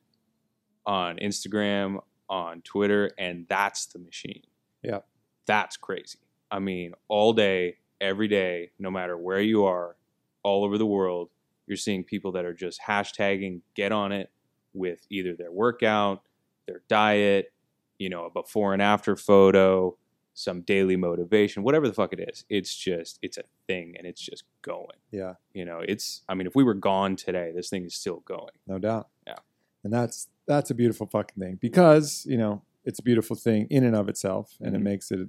on 0.86 1.18
Instagram, 1.18 2.00
on 2.30 2.62
Twitter, 2.62 3.12
and 3.18 3.46
that's 3.48 3.86
the 3.86 4.00
machine. 4.00 4.42
Yeah. 4.84 5.00
That's 5.46 5.78
crazy. 5.78 6.20
I 6.50 6.60
mean, 6.60 6.94
all 7.08 7.34
day, 7.34 7.78
every 8.00 8.28
day, 8.28 8.72
no 8.80 8.92
matter 8.92 9.18
where 9.18 9.40
you 9.40 9.66
are, 9.66 9.96
all 10.44 10.64
over 10.64 10.78
the 10.78 10.86
world, 10.86 11.30
you're 11.68 11.78
seeing 11.78 12.04
people 12.04 12.32
that 12.34 12.46
are 12.46 12.54
just 12.54 12.82
hashtagging 12.82 13.62
get 13.76 13.92
Onnit 13.92 14.28
with 14.74 15.06
either 15.10 15.36
their 15.36 15.52
workout, 15.52 16.24
their 16.68 16.82
diet, 16.88 17.52
you 17.98 18.10
know, 18.10 18.26
a 18.26 18.30
before 18.30 18.74
and 18.74 18.82
after 18.82 19.16
photo, 19.16 19.98
some 20.34 20.62
daily 20.62 20.96
motivation, 20.96 21.62
whatever 21.64 21.88
the 21.88 21.94
fuck 21.94 22.14
it 22.14 22.20
is. 22.30 22.46
It's 22.50 22.74
just, 22.74 23.20
it's 23.22 23.38
a 23.38 23.44
thing 23.68 23.96
and 23.98 24.08
it's 24.08 24.22
just 24.22 24.44
going. 24.62 24.98
Yeah, 25.12 25.34
You 25.54 25.66
know, 25.66 25.82
it's, 25.86 26.22
I 26.30 26.34
mean, 26.36 26.48
if 26.48 26.56
we 26.56 26.64
were 26.64 26.74
gone 26.74 27.16
today, 27.18 27.52
this 27.54 27.70
thing 27.70 27.86
is 27.86 27.94
still 27.96 28.22
going. 28.26 28.54
no 28.66 28.80
doubt. 28.80 29.10
Yeah. 29.28 29.36
And 29.84 29.92
that's 29.92 30.28
that's 30.48 30.70
a 30.70 30.74
beautiful 30.76 31.08
fucking 31.08 31.42
thing 31.42 31.58
because, 31.62 32.26
you 32.28 32.38
know, 32.38 32.62
it's 32.86 33.00
a 33.00 33.04
beautiful 33.04 33.36
thing 33.36 33.68
in 33.70 33.84
and 33.84 33.96
of 33.96 34.10
itself 34.10 34.56
and 34.62 34.76
it 34.76 34.80
Mhm. 34.80 34.84
makes 34.84 35.12
it 35.12 35.20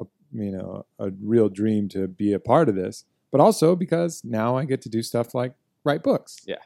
a, 0.00 0.04
you 0.32 0.50
know, 0.52 0.86
a 0.98 1.10
real 1.22 1.48
dream 1.48 1.88
to 1.90 2.06
be 2.08 2.32
a 2.32 2.38
part 2.40 2.68
of 2.68 2.74
this. 2.74 3.04
But 3.32 3.40
also 3.40 3.74
because 3.76 4.22
now 4.24 4.56
I 4.56 4.64
get 4.64 4.80
to 4.82 4.88
do 4.88 5.02
stuff 5.02 5.34
like 5.34 5.54
write 5.84 6.02
books. 6.02 6.36
Yeah. 6.46 6.56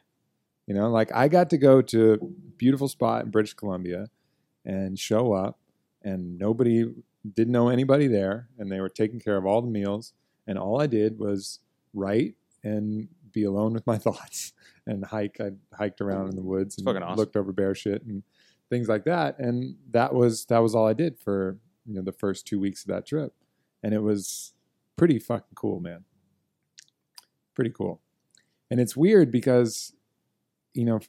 You 0.71 0.77
know, 0.77 0.89
like 0.89 1.11
I 1.13 1.27
got 1.27 1.51
to 1.51 1.59
go 1.59 1.83
to 1.83 2.13
a 2.13 2.19
beautiful 2.57 2.87
spot 2.87 3.25
in 3.25 3.33
British 3.33 3.55
Columbia 3.55 4.07
and 4.65 4.97
show 4.97 5.33
up 5.33 5.59
and 6.05 6.39
nobody 6.39 6.85
didn't 7.35 7.51
know 7.51 7.71
anybody 7.71 8.07
there 8.07 8.47
and 8.57 8.71
they 8.71 8.81
were 8.81 8.89
taking 8.89 9.19
care 9.19 9.37
of 9.37 9.45
all 9.45 9.63
the 9.63 9.69
meals 9.69 10.13
and 10.47 10.57
all 10.57 10.81
I 10.81 10.87
did 10.87 11.19
was 11.19 11.59
write 11.93 12.37
and 12.63 13.09
be 13.33 13.43
alone 13.43 13.73
with 13.73 13.85
my 13.85 13.99
thoughts 14.07 14.53
and 14.87 15.05
hike. 15.05 15.39
I 15.41 15.51
hiked 15.77 16.01
around 16.01 16.29
in 16.29 16.37
the 16.37 16.43
woods 16.43 16.79
and 16.79 16.87
awesome. 16.87 17.17
looked 17.17 17.35
over 17.35 17.51
bear 17.51 17.75
shit 17.75 18.05
and 18.05 18.23
things 18.69 18.89
like 18.89 19.03
that. 19.07 19.41
And 19.41 19.75
that 19.91 20.15
was 20.15 20.45
that 20.45 20.61
was 20.61 20.77
all 20.77 20.87
I 20.87 20.93
did 20.93 21.19
for 21.19 21.59
you 21.85 21.95
know 21.95 22.03
the 22.03 22.13
first 22.13 22.47
two 22.47 22.61
weeks 22.61 22.83
of 22.83 22.91
that 22.91 23.07
trip, 23.07 23.35
and 23.83 23.93
it 23.93 24.05
was 24.05 24.53
pretty 24.97 25.19
fucking 25.19 25.57
cool, 25.57 25.81
man. 25.81 26.05
Pretty 27.57 27.71
cool, 27.71 28.03
and 28.71 28.79
it's 28.79 28.97
weird 28.97 29.33
because 29.33 29.95
you 30.75 30.85
know 30.85 31.01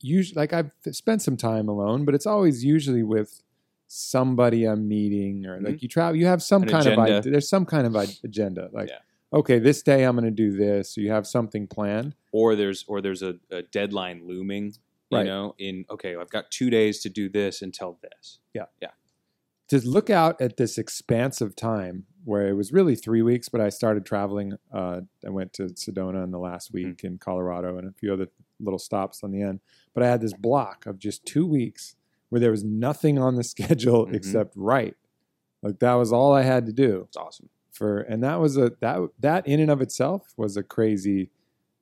usually 0.00 0.36
like 0.40 0.52
I've 0.52 0.70
spent 0.92 1.22
some 1.22 1.36
time 1.36 1.68
alone, 1.68 2.04
but 2.04 2.14
it's 2.14 2.26
always 2.26 2.64
usually 2.64 3.02
with 3.02 3.42
somebody 3.86 4.64
I'm 4.64 4.88
meeting 4.88 5.46
or 5.46 5.60
like 5.60 5.82
you 5.82 5.88
travel. 5.88 6.16
You 6.16 6.26
have 6.26 6.42
some 6.42 6.62
Mm-hmm. 6.62 6.68
An 6.68 6.82
kind 6.82 6.86
of 6.86 6.92
agenda. 6.98 7.18
idea. 7.18 7.32
There's 7.32 7.48
some 7.48 7.64
kind 7.66 7.86
of 7.86 7.94
agenda. 8.24 8.68
Like 8.72 8.88
Yeah. 8.88 8.98
okay, 9.32 9.58
this 9.58 9.82
day 9.82 10.04
I'm 10.04 10.16
going 10.16 10.24
to 10.24 10.30
do 10.30 10.56
this. 10.56 10.94
So 10.94 11.00
you 11.00 11.10
have 11.10 11.26
something 11.26 11.66
planned. 11.66 12.14
or 12.32 12.56
there's 12.56 12.84
or 12.88 13.00
there's 13.00 13.22
a, 13.22 13.36
a 13.50 13.62
deadline 13.62 14.26
looming 14.26 14.66
you 15.10 15.18
Right. 15.18 15.26
know 15.26 15.54
in 15.58 15.84
okay 15.90 16.16
i've 16.16 16.30
got 16.30 16.50
two 16.50 16.70
days 16.70 16.98
to 17.00 17.08
do 17.10 17.28
this 17.28 17.62
until 17.62 17.98
this 18.02 18.40
Yeah, 18.54 18.64
yeah. 18.82 18.88
to 19.68 19.86
look 19.86 20.08
out 20.10 20.40
at 20.40 20.56
this 20.56 20.76
expanse 20.78 21.40
of 21.40 21.54
time 21.54 22.06
where 22.24 22.48
it 22.48 22.54
was 22.54 22.72
really 22.72 22.96
three 22.96 23.20
weeks, 23.20 23.50
but 23.50 23.60
I 23.60 23.68
started 23.68 24.06
traveling. 24.06 24.54
Uh, 24.72 25.02
I 25.26 25.28
went 25.28 25.52
to 25.54 25.64
Sedona 25.82 26.24
in 26.24 26.30
the 26.30 26.38
last 26.38 26.72
week 26.72 27.04
in 27.04 27.18
Colorado 27.18 27.76
and 27.76 27.86
a 27.86 27.92
few 27.92 28.14
other 28.14 28.28
little 28.64 28.78
stops 28.78 29.22
on 29.22 29.30
the 29.30 29.42
end. 29.42 29.60
But 29.94 30.02
I 30.02 30.08
had 30.08 30.20
this 30.20 30.32
block 30.34 30.86
of 30.86 30.98
just 30.98 31.24
two 31.24 31.46
weeks 31.46 31.96
where 32.30 32.40
there 32.40 32.50
was 32.50 32.64
nothing 32.64 33.18
on 33.18 33.36
the 33.36 33.44
schedule 33.54 34.06
Mhm. 34.06 34.14
except 34.14 34.54
write. 34.56 34.96
Like 35.62 35.78
that 35.78 35.94
was 35.94 36.12
all 36.12 36.32
I 36.32 36.42
had 36.42 36.66
to 36.66 36.72
do 36.72 37.02
it's 37.08 37.16
awesome 37.16 37.48
for, 37.72 37.98
and 38.00 38.22
that 38.22 38.40
was 38.40 38.56
a 38.56 38.72
that 38.80 38.98
that 39.20 39.46
in 39.46 39.60
and 39.60 39.70
of 39.70 39.80
itself 39.80 40.32
was 40.36 40.56
a 40.56 40.62
crazy 40.62 41.30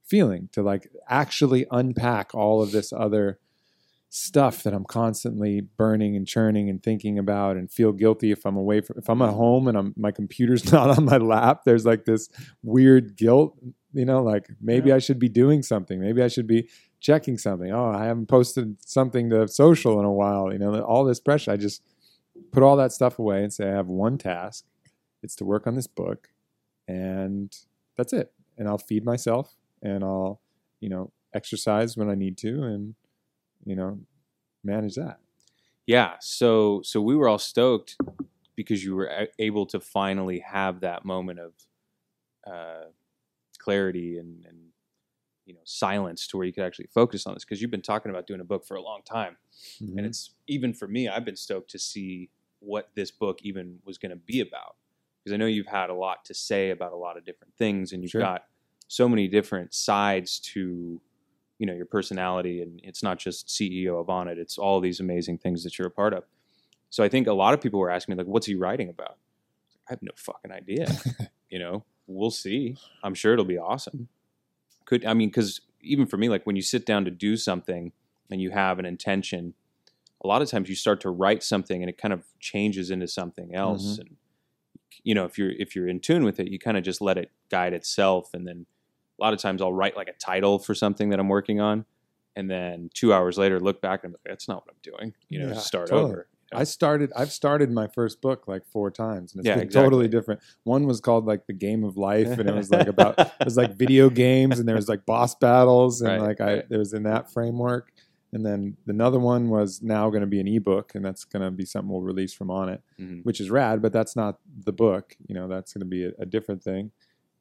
feeling 0.04 0.48
to 0.52 0.62
like 0.62 0.88
actually 1.08 1.66
unpack 1.70 2.34
all 2.34 2.62
of 2.62 2.70
this 2.72 2.92
other 2.92 3.38
stuff 4.08 4.62
that 4.62 4.74
I'm 4.74 4.84
constantly 4.84 5.60
burning 5.62 6.16
and 6.16 6.26
churning 6.26 6.68
and 6.68 6.82
thinking 6.82 7.18
about 7.18 7.56
and 7.56 7.70
feel 7.70 7.92
guilty 7.92 8.30
if 8.30 8.44
I'm 8.44 8.56
away 8.56 8.82
from 8.82 8.98
if 8.98 9.08
I'm 9.08 9.22
at 9.22 9.30
home 9.32 9.68
and 9.68 9.76
I'm 9.78 9.94
my 9.96 10.10
computer's 10.10 10.70
not 10.72 10.96
on 10.98 11.04
my 11.06 11.16
lap 11.16 11.62
there's 11.64 11.86
like 11.86 12.04
this 12.04 12.28
weird 12.62 13.16
guilt 13.16 13.58
you 13.92 14.04
know 14.04 14.22
like 14.22 14.48
maybe 14.60 14.88
Yeah. 14.88 14.96
I 14.96 14.98
should 14.98 15.18
be 15.18 15.28
doing 15.28 15.62
something. 15.62 16.00
Maybe 16.00 16.22
I 16.22 16.28
should 16.28 16.46
be 16.46 16.68
checking 17.00 17.38
something. 17.38 17.70
Oh 17.72 17.90
I 17.90 18.04
haven't 18.04 18.26
posted 18.26 18.76
something 18.86 19.30
to 19.30 19.48
social 19.48 19.98
in 19.98 20.04
a 20.04 20.12
while 20.12 20.52
you 20.52 20.58
know 20.58 20.80
all 20.82 21.04
this 21.04 21.20
pressure. 21.20 21.50
I 21.52 21.56
just 21.56 21.82
put 22.52 22.62
all 22.62 22.76
that 22.76 22.92
stuff 22.92 23.18
away 23.18 23.42
and 23.42 23.52
say 23.52 23.68
I 23.68 23.74
have 23.74 23.88
one 23.88 24.18
task. 24.18 24.64
It's 25.22 25.36
to 25.36 25.44
work 25.44 25.66
on 25.66 25.74
this 25.74 25.86
book 25.86 26.28
and 26.88 27.54
that's 27.96 28.12
it. 28.12 28.32
And 28.58 28.68
I'll 28.68 28.78
feed 28.78 29.04
myself 29.04 29.54
and 29.82 30.02
I'll 30.04 30.40
you 30.80 30.88
know 30.88 31.12
exercise 31.34 31.96
when 31.96 32.10
I 32.10 32.14
need 32.14 32.36
to 32.38 32.62
and 32.62 32.94
you 33.64 33.76
know 33.76 33.98
manage 34.64 34.94
that. 34.96 35.18
Yeah. 35.86 36.14
So 36.20 36.80
so 36.84 37.00
we 37.00 37.16
were 37.16 37.28
all 37.28 37.38
stoked 37.38 37.96
because 38.54 38.84
you 38.84 38.94
were 38.94 39.28
able 39.38 39.66
to 39.66 39.80
finally 39.80 40.40
have 40.40 40.80
that 40.80 41.04
moment 41.04 41.38
of 41.40 41.52
uh, 42.46 42.84
clarity 43.62 44.18
and 44.18 44.44
and 44.48 44.58
you 45.44 45.54
know 45.54 45.60
silence 45.64 46.26
to 46.28 46.36
where 46.36 46.46
you 46.46 46.52
could 46.52 46.64
actually 46.64 46.88
focus 46.94 47.26
on 47.26 47.34
this 47.34 47.44
because 47.44 47.60
you've 47.60 47.70
been 47.70 47.82
talking 47.92 48.10
about 48.10 48.26
doing 48.26 48.40
a 48.40 48.44
book 48.44 48.64
for 48.64 48.76
a 48.76 48.82
long 48.82 49.00
time 49.04 49.36
Mm-hmm. 49.82 49.98
and 49.98 50.06
it's 50.06 50.30
even 50.48 50.72
for 50.72 50.88
me 50.88 51.08
i've 51.08 51.24
been 51.24 51.36
stoked 51.36 51.70
to 51.70 51.78
see 51.78 52.30
what 52.60 52.88
this 52.94 53.10
book 53.10 53.38
even 53.42 53.78
was 53.84 53.98
going 53.98 54.10
to 54.10 54.16
be 54.32 54.40
about 54.40 54.76
because 55.22 55.32
i 55.34 55.36
know 55.36 55.46
you've 55.46 55.66
had 55.80 55.90
a 55.90 55.94
lot 55.94 56.24
to 56.24 56.34
say 56.34 56.70
about 56.70 56.92
a 56.92 56.96
lot 56.96 57.16
of 57.18 57.24
different 57.24 57.52
things 57.56 57.92
and 57.92 58.02
you've 58.02 58.10
Sure. 58.12 58.20
got 58.22 58.44
so 58.88 59.08
many 59.08 59.28
different 59.28 59.72
sides 59.74 60.38
to 60.40 61.00
you 61.58 61.66
know 61.66 61.74
your 61.74 61.86
personality 61.86 62.62
and 62.62 62.80
it's 62.82 63.02
not 63.02 63.18
just 63.18 63.46
ceo 63.48 64.00
of 64.00 64.06
Onnit 64.08 64.38
it's 64.38 64.58
all 64.58 64.80
these 64.80 65.00
amazing 65.00 65.38
things 65.38 65.62
that 65.64 65.78
you're 65.78 65.88
a 65.88 65.90
part 66.02 66.12
of 66.14 66.24
so 66.90 67.04
i 67.04 67.08
think 67.08 67.26
a 67.26 67.32
lot 67.32 67.52
of 67.54 67.60
people 67.60 67.78
were 67.78 67.90
asking 67.90 68.14
me 68.14 68.18
like 68.22 68.26
what's 68.34 68.46
he 68.46 68.54
writing 68.54 68.88
about 68.88 69.16
i 69.88 69.92
have 69.92 70.02
no 70.02 70.12
fucking 70.16 70.50
idea 70.50 70.86
you 71.50 71.58
know 71.58 71.84
we'll 72.06 72.30
see 72.30 72.76
i'm 73.02 73.14
sure 73.14 73.32
it'll 73.32 73.44
be 73.44 73.58
awesome 73.58 74.08
could 74.84 75.04
i 75.04 75.14
mean 75.14 75.28
because 75.28 75.60
even 75.80 76.06
for 76.06 76.16
me 76.16 76.28
like 76.28 76.44
when 76.44 76.56
you 76.56 76.62
sit 76.62 76.84
down 76.86 77.04
to 77.04 77.10
do 77.10 77.36
something 77.36 77.92
and 78.30 78.40
you 78.40 78.50
have 78.50 78.78
an 78.78 78.84
intention 78.84 79.54
a 80.22 80.26
lot 80.26 80.42
of 80.42 80.48
times 80.48 80.68
you 80.68 80.74
start 80.74 81.00
to 81.00 81.10
write 81.10 81.42
something 81.42 81.82
and 81.82 81.90
it 81.90 81.98
kind 81.98 82.12
of 82.14 82.24
changes 82.40 82.90
into 82.90 83.06
something 83.08 83.54
else 83.54 83.96
Mhm. 83.96 84.00
and 84.00 84.16
you 85.04 85.14
know 85.14 85.24
if 85.24 85.38
you're 85.38 85.50
if 85.52 85.74
you're 85.74 85.88
in 85.88 86.00
tune 86.00 86.24
with 86.24 86.38
it 86.38 86.48
you 86.48 86.58
kind 86.58 86.76
of 86.76 86.84
just 86.84 87.00
let 87.00 87.16
it 87.18 87.30
guide 87.50 87.72
itself 87.72 88.34
and 88.34 88.46
then 88.46 88.66
a 89.18 89.22
lot 89.22 89.32
of 89.32 89.38
times 89.38 89.62
i'll 89.62 89.72
write 89.72 89.96
like 89.96 90.08
a 90.08 90.12
title 90.14 90.58
for 90.58 90.74
something 90.74 91.08
that 91.10 91.18
i'm 91.18 91.28
working 91.28 91.60
on 91.60 91.84
and 92.36 92.50
then 92.50 92.90
two 92.94 93.12
hours 93.12 93.36
later 93.38 93.58
look 93.60 93.80
back 93.80 94.04
and 94.04 94.10
I'm 94.10 94.12
like, 94.12 94.20
that's 94.32 94.48
not 94.48 94.64
what 94.66 94.74
i'm 94.74 94.80
doing 94.82 95.14
you 95.28 95.40
know 95.40 95.48
Yeah, 95.48 95.54
start 95.54 95.88
totally. 95.88 96.10
over 96.12 96.28
I 96.54 96.64
started 96.64 97.10
I've 97.16 97.32
started 97.32 97.70
my 97.70 97.86
first 97.88 98.20
book 98.20 98.46
like 98.48 98.64
four 98.66 98.90
times 98.90 99.32
and 99.32 99.40
it's 99.40 99.46
Yeah, 99.48 99.54
been 99.54 99.64
exactly. 99.64 99.84
totally 99.84 100.08
different. 100.08 100.40
One 100.64 100.86
was 100.86 101.00
called 101.00 101.24
like 101.26 101.46
The 101.46 101.52
Game 101.52 101.84
of 101.84 101.96
Life 101.96 102.38
and 102.38 102.48
it 102.48 102.54
was 102.54 102.70
like 102.70 102.86
about 102.86 103.18
it 103.18 103.44
was 103.44 103.56
like 103.56 103.74
video 103.76 104.10
games 104.10 104.58
and 104.58 104.68
there 104.68 104.76
was 104.76 104.88
like 104.88 105.04
boss 105.06 105.34
battles 105.34 106.00
and 106.02 106.10
Right, 106.20 106.28
like 106.28 106.40
I 106.40 106.54
right. 106.54 106.68
there 106.68 106.78
was 106.78 106.92
in 106.92 107.02
that 107.04 107.32
framework. 107.32 107.92
And 108.34 108.46
then 108.46 108.76
another 108.86 109.18
one 109.18 109.50
was 109.50 109.82
now 109.82 110.08
going 110.08 110.22
to 110.22 110.26
be 110.26 110.40
an 110.40 110.48
ebook 110.48 110.94
and 110.94 111.04
that's 111.04 111.24
going 111.24 111.42
to 111.42 111.50
be 111.50 111.66
something 111.66 111.90
we'll 111.90 112.00
release 112.00 112.32
from 112.32 112.48
Onnit, 112.48 112.80
Mhm. 112.98 113.24
which 113.24 113.40
is 113.40 113.50
rad, 113.50 113.82
but 113.82 113.92
that's 113.92 114.16
not 114.16 114.38
the 114.64 114.72
book, 114.72 115.14
you 115.26 115.34
know, 115.34 115.48
that's 115.48 115.74
going 115.74 115.80
to 115.80 115.86
be 115.86 116.04
a, 116.06 116.12
a 116.18 116.24
different 116.24 116.62
thing. 116.62 116.92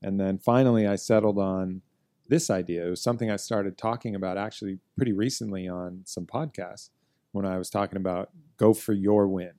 And 0.01 0.19
then 0.19 0.37
finally 0.37 0.85
I 0.87 0.95
settled 0.97 1.37
on 1.39 1.81
this 2.27 2.49
idea. 2.49 2.85
It 2.87 2.89
was 2.89 3.01
something 3.01 3.31
I 3.31 3.35
started 3.37 3.77
talking 3.77 4.15
about 4.15 4.37
actually 4.37 4.79
pretty 4.97 5.13
recently 5.13 5.67
on 5.67 6.01
some 6.05 6.25
podcasts 6.25 6.89
when 7.31 7.45
I 7.45 7.57
was 7.57 7.69
talking 7.69 7.97
about 7.97 8.29
go 8.57 8.73
for 8.73 8.93
your 8.93 9.27
win. 9.27 9.53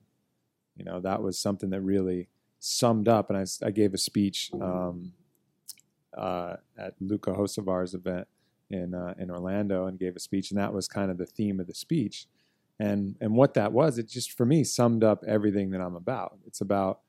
You 0.75 0.85
know, 0.85 0.99
that 1.01 1.21
was 1.21 1.37
something 1.37 1.69
that 1.71 1.81
really 1.81 2.29
summed 2.59 3.07
up. 3.07 3.29
And 3.29 3.37
I, 3.37 3.67
I 3.67 3.71
gave 3.71 3.93
a 3.93 3.97
speech 3.97 4.51
um, 4.59 5.13
uh, 6.17 6.55
at 6.77 6.93
Luca 6.99 7.33
Hosovar's 7.33 7.93
event 7.93 8.27
in 8.69 8.93
uh, 8.93 9.13
in 9.17 9.29
Orlando 9.29 9.85
and 9.85 9.99
gave 9.99 10.15
a 10.15 10.19
speech, 10.19 10.51
and 10.51 10.59
that 10.59 10.73
was 10.73 10.87
kind 10.87 11.11
of 11.11 11.17
the 11.17 11.25
theme 11.25 11.59
of 11.59 11.67
the 11.67 11.75
speech. 11.75 12.27
And 12.79 13.15
and 13.21 13.35
what 13.35 13.53
that 13.53 13.71
was, 13.71 13.97
it 13.97 14.09
just 14.09 14.31
for 14.31 14.45
me 14.45 14.63
summed 14.63 15.03
up 15.03 15.23
everything 15.27 15.69
that 15.71 15.81
I'm 15.81 15.95
about. 15.95 16.39
It's 16.45 16.61
about 16.61 17.01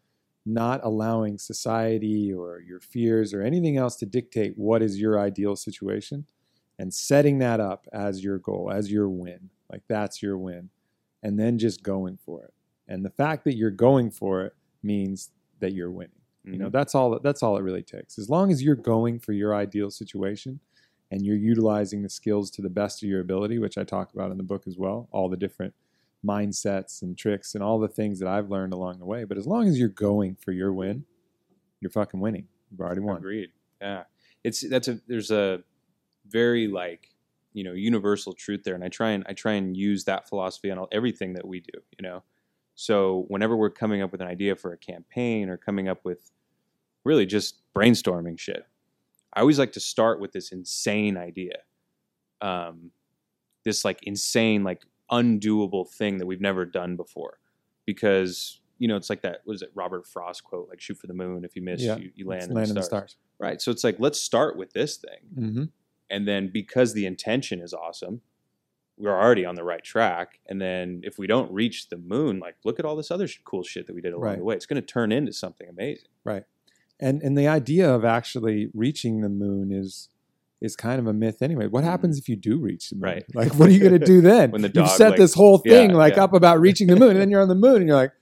not 0.47 0.80
allowing 0.85 1.38
society 1.38 2.33
or 2.33 2.61
your 2.61 2.80
fears 2.80 3.33
or 3.33 3.42
anything 3.42 3.78
else 3.78 3.97
to 3.97 4.06
dictate 4.06 4.59
what 4.59 4.83
is 4.83 5.00
your 5.00 5.18
ideal 5.18 5.56
situation 5.56 6.26
and 6.78 6.92
setting 6.92 7.38
that 7.38 7.61
up 7.61 7.87
as 7.92 8.23
your 8.23 8.38
goal, 8.38 8.71
as 8.71 8.90
your 8.90 9.09
win. 9.09 9.50
Like 9.71 9.83
that's 9.88 10.23
your 10.23 10.37
win. 10.38 10.71
And 11.23 11.38
then 11.38 11.59
just 11.59 11.83
going 11.83 12.18
for 12.25 12.42
it. 12.44 12.52
And 12.88 13.04
the 13.04 13.11
fact 13.11 13.44
that 13.44 13.56
you're 13.56 13.71
going 13.71 14.11
for 14.11 14.42
it 14.44 14.54
means 14.83 15.30
that 15.61 15.73
you're 15.73 15.90
winning. 15.90 16.11
You 16.44 16.59
know, 16.59 16.68
Mhm. 16.68 16.73
that's 16.73 16.94
all 16.94 17.18
that's 17.21 17.42
all 17.42 17.56
it 17.56 17.62
really 17.62 17.83
takes. 17.83 18.18
As 18.18 18.28
long 18.28 18.52
as 18.52 18.62
you're 18.62 18.75
going 18.76 19.18
for 19.18 19.33
your 19.33 19.54
ideal 19.54 19.90
situation 19.90 20.61
and 21.11 21.25
you're 21.25 21.37
utilizing 21.37 22.02
the 22.02 22.11
skills 22.11 22.50
to 22.50 22.61
the 22.62 22.68
best 22.68 23.02
of 23.02 23.09
your 23.09 23.21
ability, 23.23 23.59
which 23.59 23.78
I 23.78 23.85
talk 23.85 24.12
about 24.12 24.30
in 24.30 24.37
the 24.37 24.42
book 24.42 24.66
as 24.66 24.76
well, 24.76 25.09
all 25.11 25.30
the 25.30 25.38
different 25.38 25.73
mindsets 26.23 27.00
and 27.02 27.16
tricks 27.16 27.54
and 27.54 27.64
all 27.64 27.78
the 27.78 27.88
things 27.88 28.18
that 28.18 28.28
I've 28.28 28.50
learned 28.50 28.75
along 28.75 28.99
the 28.99 29.06
way. 29.06 29.25
But 29.25 29.38
as 29.38 29.47
long 29.47 29.68
as 29.68 29.78
you're 29.78 29.88
going 29.88 30.35
for 30.37 30.52
your 30.52 30.73
win, 30.73 31.06
you're 31.80 31.90
fucking 31.90 32.21
winning. 32.21 32.49
You've 32.71 32.80
already 32.80 33.00
won. 33.00 33.18
Agreed. 33.18 33.50
Yeah, 33.80 34.04
it's 34.42 34.61
that's 34.68 34.88
a 34.88 35.00
there's 35.06 35.30
a 35.30 35.62
very 36.26 36.66
like 36.68 37.13
you 37.54 37.64
know 37.64 37.73
universal 37.73 38.34
truth 38.34 38.62
there, 38.64 38.75
and 38.75 38.84
I 38.84 38.88
try 38.88 39.11
and 39.12 39.25
I 39.28 39.32
try 39.32 39.52
and 39.54 39.76
use 39.76 40.04
that 40.04 40.28
philosophy 40.28 40.70
on 40.70 40.87
everything 40.92 41.32
that 41.34 41.46
we 41.46 41.61
do. 41.61 41.78
You 41.99 42.02
know, 42.06 42.23
so 42.75 43.25
whenever 43.28 43.56
we're 43.56 43.70
coming 43.70 44.02
up 44.02 44.12
with 44.12 44.20
an 44.20 44.28
idea 44.28 44.54
for 44.56 44.73
a 44.73 44.78
campaign 44.78 45.49
or 45.49 45.56
coming 45.56 45.88
up 45.88 46.04
with 46.04 46.30
really 47.04 47.25
just 47.26 47.61
brainstorming 47.75 48.38
shit, 48.38 48.66
I 49.32 49.40
always 49.40 49.58
like 49.58 49.73
to 49.73 49.80
start 49.80 50.20
with 50.20 50.32
this 50.32 50.52
insane 50.52 51.16
idea, 51.16 51.58
um, 52.42 52.90
this 53.64 53.84
like 53.84 54.00
insane 54.02 54.64
like 54.64 54.82
undoable 55.11 55.88
thing 55.88 56.18
that 56.18 56.26
we've 56.26 56.40
never 56.42 56.64
done 56.66 56.96
before, 56.96 57.38
because. 57.87 58.61
You 58.80 58.88
know, 58.88 58.96
it's 58.96 59.08
like 59.08 59.23
that. 59.23 59.38
Was 59.46 59.62
it 59.62 59.70
Robert 59.76 60.04
Frost 60.04 60.42
quote? 60.42 60.68
Like, 60.68 60.80
"Shoot 60.80 60.99
for 60.99 61.06
the 61.06 61.14
moon. 61.14 61.44
If 61.44 61.54
you 61.54 61.62
miss, 61.62 61.80
Yeah. 61.80 61.96
you, 61.96 62.11
you 62.16 62.26
land, 62.26 62.50
in, 62.50 62.54
land 62.54 62.66
the 62.66 62.70
in 62.70 62.75
the 62.75 62.82
stars. 62.82 63.12
stars. 63.12 63.16
Right. 63.38 63.62
So 63.62 63.70
it's 63.70 63.84
like, 63.84 64.00
let's 64.00 64.20
start 64.20 64.56
with 64.56 64.73
this 64.73 64.96
thing. 64.96 65.20
hmm 65.32 65.64
And 66.11 66.26
then 66.28 66.50
because 66.52 66.92
the 66.94 67.06
intention 67.06 67.61
is 67.61 67.73
awesome, 67.75 68.20
we're 68.96 69.18
already 69.18 69.44
on 69.44 69.54
the 69.56 69.64
right 69.64 69.82
track. 69.82 70.38
And 70.49 70.61
then 70.61 71.00
if 71.04 71.18
we 71.18 71.26
don't 71.26 71.50
reach 71.52 71.88
the 71.88 71.96
moon, 71.96 72.38
like, 72.38 72.56
look 72.64 72.78
at 72.78 72.84
all 72.84 72.94
this 72.96 73.11
other 73.11 73.26
sh- 73.26 73.40
cool 73.44 73.62
shit 73.64 73.87
that 73.87 73.94
we 73.94 74.00
did 74.00 74.12
along 74.12 74.25
Right. 74.25 74.38
the 74.38 74.44
way. 74.44 74.54
It's 74.54 74.66
going 74.66 74.80
to 74.80 74.87
turn 74.87 75.11
into 75.12 75.32
something 75.32 75.68
amazing. 75.68 76.08
Right 76.25 76.44
and 77.00 77.20
and 77.23 77.37
the 77.37 77.49
idea 77.49 77.92
of 77.92 78.04
actually 78.04 78.68
reaching 78.73 79.20
the 79.20 79.28
moon 79.28 79.73
is 79.73 80.11
is 80.61 80.76
kind 80.76 81.00
of 81.00 81.08
a 81.08 81.12
myth 81.12 81.42
anyway. 81.42 81.66
What 81.66 81.82
happens 81.82 82.18
if 82.18 82.28
you 82.28 82.37
do 82.37 82.56
reach 82.58 82.88
the 82.90 82.94
moon? 82.96 83.02
Mm-hmm. 83.02 83.38
Right. 83.38 83.50
Like, 83.50 83.58
what 83.58 83.68
are 83.68 83.73
you 83.73 83.80
going 83.80 83.99
to 83.99 84.06
do 84.06 84.20
then? 84.20 84.50
When 84.52 84.62
the 84.62 84.70
You've 84.73 84.88
set 84.90 85.11
like- 85.11 85.18
this 85.18 85.34
whole 85.34 85.58
thing 85.58 85.90
Yeah, 85.90 85.96
like 85.96 86.14
yeah. 86.14 86.23
up 86.25 86.32
about 86.32 86.61
reaching 86.61 86.87
the 86.87 86.94
moon, 86.96 87.11
and 87.11 87.20
then 87.20 87.30
you're 87.30 87.42
on 87.42 87.49
the 87.49 87.56
moon, 87.56 87.78
and 87.78 87.88
you're 87.88 87.96
like, 87.96 88.12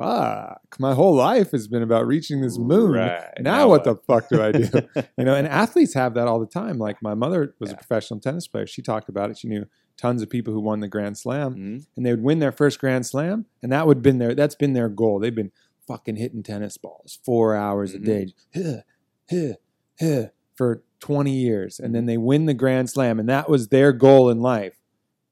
"Fuck! 0.00 0.76
My 0.78 0.94
whole 0.94 1.14
life 1.14 1.50
has 1.52 1.68
been 1.68 1.82
about 1.82 2.06
reaching 2.06 2.40
this 2.40 2.58
moon. 2.58 2.92
Right. 2.92 3.32
Now, 3.40 3.68
what 3.68 3.84
the 3.84 3.96
fuck 3.96 4.28
do 4.28 4.42
I 4.42 4.52
do?" 4.52 4.68
you 5.18 5.24
know, 5.24 5.34
and 5.34 5.46
athletes 5.46 5.94
have 5.94 6.14
that 6.14 6.26
all 6.26 6.40
the 6.40 6.46
time. 6.46 6.78
Like 6.78 7.02
my 7.02 7.14
mother 7.14 7.54
was 7.58 7.70
Yeah. 7.70 7.74
a 7.74 7.78
professional 7.78 8.20
tennis 8.20 8.46
player. 8.48 8.66
She 8.66 8.82
talked 8.82 9.08
about 9.08 9.30
it. 9.30 9.38
She 9.38 9.48
knew 9.48 9.66
tons 9.96 10.22
of 10.22 10.30
people 10.30 10.54
who 10.54 10.60
won 10.60 10.80
the 10.80 10.88
Grand 10.88 11.18
Slam, 11.18 11.54
Mhm. 11.54 11.86
and 11.96 12.06
they 12.06 12.10
would 12.12 12.22
win 12.22 12.38
their 12.38 12.52
first 12.52 12.80
Grand 12.80 13.04
Slam, 13.06 13.44
and 13.62 13.70
that 13.72 13.86
would 13.86 14.00
been 14.02 14.18
their 14.18 14.34
that's 14.34 14.54
been 14.54 14.72
their 14.72 14.88
goal. 14.88 15.18
They've 15.18 15.34
been 15.34 15.52
fucking 15.86 16.16
hitting 16.16 16.42
tennis 16.42 16.76
balls 16.78 17.18
four 17.24 17.54
hours 17.54 17.92
Mhm. 17.92 17.96
a 17.96 17.98
day, 18.04 18.34
huh, 18.54 18.82
huh, 19.30 19.52
huh, 20.00 20.26
for 20.54 20.82
20 21.00 21.32
years, 21.32 21.78
and 21.80 21.94
then 21.94 22.06
they 22.06 22.16
win 22.16 22.46
the 22.46 22.54
Grand 22.54 22.88
Slam, 22.90 23.18
and 23.18 23.28
that 23.28 23.48
was 23.50 23.68
their 23.68 23.92
goal 23.92 24.30
in 24.30 24.40
life. 24.40 24.79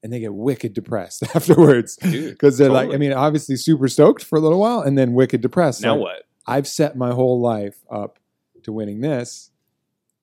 And 0.03 0.13
they 0.13 0.21
get 0.21 0.33
wicked 0.33 0.75
depressed 0.75 1.23
afterwards 1.35 1.99
because 2.03 2.57
they're 2.57 2.71
like, 2.71 2.93
I 2.95 2.99
mean, 2.99 3.13
obviously 3.13 3.57
super 3.57 3.89
stoked 3.89 4.23
for 4.25 4.37
a 4.37 4.41
little 4.41 4.61
while, 4.61 4.81
and 4.81 4.97
then 4.97 5.13
wicked 5.13 5.41
depressed. 5.41 5.83
Now 5.83 5.95
Like, 5.95 6.03
what? 6.03 6.23
I've 6.47 6.69
set 6.69 6.97
my 6.97 7.11
whole 7.13 7.41
life 7.41 7.79
up 7.91 8.19
to 8.63 8.73
winning 8.73 9.01
this, 9.01 9.51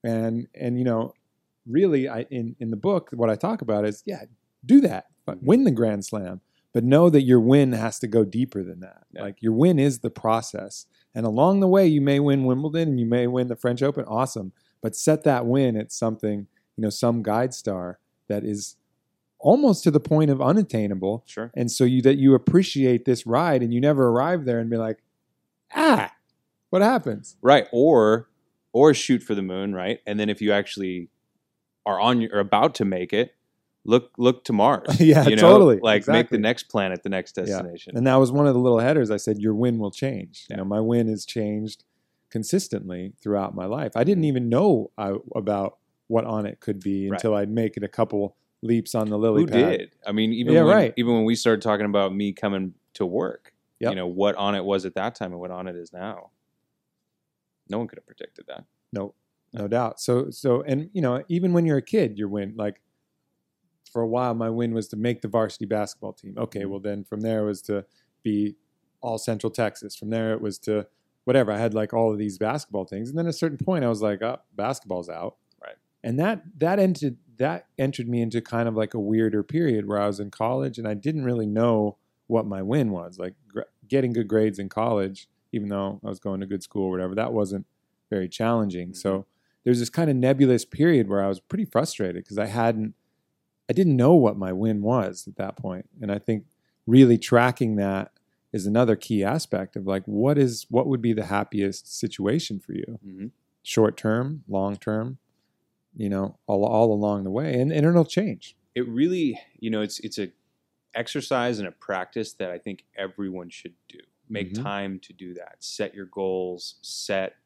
and 0.02 0.48
and 0.54 0.78
you 0.78 0.84
know, 0.84 1.12
really, 1.66 2.08
I 2.08 2.22
in 2.30 2.56
in 2.58 2.70
the 2.70 2.76
book, 2.76 3.10
what 3.12 3.28
I 3.30 3.34
talk 3.36 3.60
about 3.62 3.84
is, 3.84 4.02
yeah, 4.06 4.24
do 4.64 4.80
that, 4.80 5.06
but 5.26 5.36
Mm-hmm. 5.38 5.46
win 5.46 5.64
the 5.64 5.70
Grand 5.70 6.04
Slam, 6.04 6.40
but 6.72 6.82
know 6.84 7.10
that 7.10 7.22
your 7.22 7.40
win 7.40 7.72
has 7.72 7.98
to 7.98 8.06
go 8.06 8.24
deeper 8.24 8.62
than 8.62 8.80
that. 8.80 9.04
Yeah. 9.12 9.22
Like 9.22 9.42
your 9.42 9.52
win 9.52 9.78
is 9.78 9.98
the 9.98 10.10
process, 10.10 10.86
and 11.14 11.26
along 11.26 11.60
the 11.60 11.68
way, 11.68 11.86
you 11.86 12.00
may 12.00 12.18
win 12.20 12.44
Wimbledon 12.44 12.88
and 12.88 13.00
you 13.00 13.06
may 13.06 13.26
win 13.26 13.48
the 13.48 13.56
French 13.56 13.82
Open, 13.82 14.04
awesome, 14.06 14.52
but 14.80 14.96
set 14.96 15.22
that 15.24 15.44
win 15.46 15.76
at 15.76 15.92
something, 15.92 16.46
you 16.76 16.82
know, 16.82 16.90
some 16.90 17.22
guide 17.22 17.52
star 17.54 17.98
that 18.28 18.44
is 18.44 18.76
almost 19.46 19.84
to 19.84 19.90
the 19.90 20.00
point 20.00 20.30
of 20.30 20.40
unattainable 20.42 21.22
Sure. 21.26 21.50
and 21.54 21.70
so 21.70 21.84
you 21.84 22.00
that 22.02 22.16
you 22.18 22.34
appreciate 22.34 23.04
this 23.04 23.26
ride 23.26 23.62
and 23.62 23.72
you 23.74 23.80
never 23.80 24.08
arrive 24.08 24.44
there 24.44 24.58
and 24.58 24.68
be 24.68 24.76
like 24.76 24.98
ah 25.74 26.10
what 26.70 26.82
happens 26.82 27.36
Right. 27.42 27.66
Or, 27.72 28.28
or 28.72 28.92
shoot 28.92 29.22
for 29.22 29.34
the 29.34 29.42
moon. 29.42 29.72
Right. 29.72 30.00
And 30.06 30.18
then 30.20 30.28
if 30.28 30.42
you 30.42 30.50
actually 30.52 31.08
are 31.86 31.98
on 32.00 32.20
your, 32.20 32.30
or 32.34 32.40
about 32.40 32.74
to 32.74 32.84
make 32.84 33.12
it, 33.12 33.34
look, 33.84 34.10
look 34.18 34.44
to 34.46 34.52
Mars. 34.52 35.00
Yeah, 35.00 35.26
you 35.28 35.36
know? 35.36 35.42
totally. 35.42 35.78
Like 35.80 36.06
make 36.08 36.28
the 36.28 36.38
next 36.38 36.64
planet 36.64 37.02
the 37.04 37.08
next 37.08 37.36
Yeah. 37.38 37.44
destination. 37.44 37.96
and 37.96 38.04
that 38.08 38.16
was 38.16 38.32
one 38.32 38.46
of 38.48 38.54
the 38.54 38.60
little 38.60 38.80
headers 38.80 39.10
i 39.12 39.16
said 39.16 39.38
your 39.38 39.54
win 39.54 39.78
will 39.78 39.92
change 39.92 40.44
you 40.50 40.56
know 40.56 40.64
my 40.64 40.80
win 40.80 41.06
has 41.08 41.24
changed 41.24 41.84
consistently 42.30 43.12
throughout 43.22 43.54
my 43.54 43.64
life 43.78 43.92
i 43.96 44.02
didn't 44.04 44.24
even 44.24 44.48
know 44.48 44.90
I, 44.98 45.14
about 45.34 45.78
what 46.08 46.24
Onnit 46.24 46.58
could 46.60 46.80
be 46.80 47.08
Right. 47.08 47.14
until 47.16 47.34
i'd 47.34 47.50
make 47.50 47.76
it 47.76 47.82
a 47.84 47.88
couple 47.88 48.36
leaps 48.62 48.94
on 48.94 49.08
the 49.10 49.18
lily 49.18 49.42
Who 49.42 49.46
pad 49.48 49.78
did? 49.78 49.90
I 50.06 50.12
mean, 50.12 50.32
even 50.32 50.52
Yeah, 50.54 50.62
when, 50.64 50.76
right. 50.76 50.94
even 50.96 51.14
when 51.14 51.24
we 51.24 51.34
started 51.34 51.62
talking 51.62 51.86
about 51.86 52.14
me 52.14 52.32
coming 52.32 52.74
to 52.94 53.06
work, 53.06 53.52
Yep. 53.80 53.90
you 53.90 53.96
know 53.96 54.06
what 54.06 54.36
Onnit 54.36 54.64
was 54.64 54.86
at 54.86 54.94
that 54.94 55.14
time 55.14 55.32
and 55.32 55.40
what 55.40 55.50
Onnit 55.50 55.76
is 55.80 55.92
now. 55.92 56.30
No 57.68 57.78
one 57.78 57.88
could 57.88 57.98
have 57.98 58.06
predicted 58.06 58.46
that. 58.48 58.64
no 58.92 59.14
no 59.52 59.68
doubt 59.68 59.98
so 60.00 60.28
so 60.30 60.62
and 60.62 60.90
you 60.92 61.00
know 61.00 61.22
even 61.28 61.52
when 61.52 61.64
you're 61.64 61.78
a 61.78 61.82
kid 61.82 62.18
your 62.18 62.28
win 62.28 62.52
like 62.56 62.80
for 63.90 64.02
a 64.02 64.06
while 64.06 64.34
my 64.34 64.50
win 64.50 64.74
was 64.74 64.88
to 64.88 64.96
make 64.96 65.22
the 65.22 65.28
varsity 65.28 65.64
basketball 65.64 66.12
team 66.12 66.34
okay 66.36 66.60
Mm-hmm. 66.60 66.70
well 66.70 66.80
then 66.80 67.04
from 67.04 67.20
there 67.20 67.42
it 67.44 67.46
was 67.46 67.62
to 67.62 67.84
be 68.22 68.56
all 69.00 69.18
central 69.18 69.50
texas 69.50 69.94
from 69.96 70.10
there 70.10 70.32
it 70.32 70.40
was 70.40 70.58
to 70.60 70.86
whatever 71.24 71.52
i 71.52 71.58
had 71.58 71.74
like 71.74 71.94
all 71.94 72.10
of 72.12 72.18
these 72.18 72.38
basketball 72.38 72.84
things 72.84 73.08
and 73.08 73.16
then 73.18 73.26
at 73.26 73.30
a 73.30 73.32
certain 73.32 73.56
point 73.56 73.84
i 73.84 73.88
was 73.88 74.02
like 74.02 74.20
oh 74.22 74.38
basketball's 74.56 75.08
out. 75.08 75.36
And 76.06 76.18
that 76.18 76.42
that 76.56 76.78
entered 76.78 77.16
that 77.36 77.66
entered 77.78 78.08
me 78.08 78.22
into 78.22 78.40
kind 78.40 78.66
of 78.66 78.74
like 78.74 78.94
a 78.94 79.00
weirder 79.00 79.42
period 79.42 79.86
where 79.86 80.00
i 80.00 80.06
was 80.06 80.20
in 80.20 80.30
college 80.30 80.78
and 80.78 80.88
i 80.88 80.94
didn't 80.94 81.24
really 81.24 81.46
know 81.46 81.96
what 82.28 82.46
my 82.46 82.62
win 82.62 82.90
was 82.90 83.18
like 83.18 83.34
gr- 83.48 83.60
getting 83.88 84.12
good 84.12 84.28
grades 84.28 84.58
in 84.58 84.68
college 84.68 85.28
even 85.52 85.68
though 85.68 86.00
i 86.04 86.08
was 86.08 86.18
going 86.18 86.40
to 86.40 86.46
good 86.46 86.62
school 86.62 86.86
or 86.86 86.90
whatever 86.90 87.14
that 87.14 87.32
wasn't 87.32 87.66
very 88.08 88.28
challenging 88.28 88.94
so 88.94 89.26
there's 89.66 89.80
this 89.80 89.90
kind 89.90 90.08
of 90.08 90.14
nebulous 90.14 90.64
period 90.64 91.08
where 91.08 91.20
I 91.24 91.26
was 91.26 91.40
pretty 91.40 91.64
frustrated 91.64 92.22
because 92.22 92.38
I 92.38 92.46
hadn't, 92.46 92.94
I 93.68 93.72
didn't 93.72 93.96
know 93.96 94.14
what 94.14 94.38
my 94.38 94.52
win 94.52 94.80
was 94.80 95.26
at 95.26 95.34
that 95.38 95.56
point. 95.56 95.88
And 96.00 96.12
I 96.12 96.20
think 96.20 96.44
really 96.86 97.18
tracking 97.18 97.74
that 97.74 98.12
is 98.52 98.64
another 98.64 98.94
key 98.94 99.24
aspect 99.24 99.74
of 99.74 99.84
like, 99.84 100.04
what 100.04 100.38
is, 100.38 100.66
what 100.70 100.86
would 100.86 101.02
be 101.02 101.12
the 101.12 101.24
happiest 101.24 101.92
situation 101.92 102.60
for 102.60 102.74
you? 102.74 103.00
Mhm. 103.04 103.30
Short 103.64 103.96
term, 103.96 104.44
long 104.46 104.76
term, 104.76 105.18
you 105.96 106.08
know, 106.08 106.38
all, 106.46 106.64
all 106.64 106.92
along 106.92 107.24
the 107.24 107.30
way. 107.30 107.58
And, 107.60 107.72
and 107.72 107.86
it'll 107.86 108.04
change. 108.04 108.56
It 108.74 108.86
really, 108.88 109.40
you 109.58 109.70
know, 109.70 109.80
it's 109.82 109.98
it's 110.00 110.18
a 110.18 110.30
exercise 110.94 111.58
and 111.58 111.68
a 111.68 111.72
practice 111.72 112.34
that 112.34 112.50
I 112.50 112.58
think 112.58 112.84
everyone 112.96 113.50
should 113.50 113.74
do. 113.88 113.98
Make 114.28 114.52
Mhm. 114.54 114.62
time 114.62 115.00
to 115.00 115.12
do 115.12 115.34
that. 115.34 115.56
Set 115.62 115.94
your 115.94 116.06
goals. 116.06 116.76
Set 116.82 117.36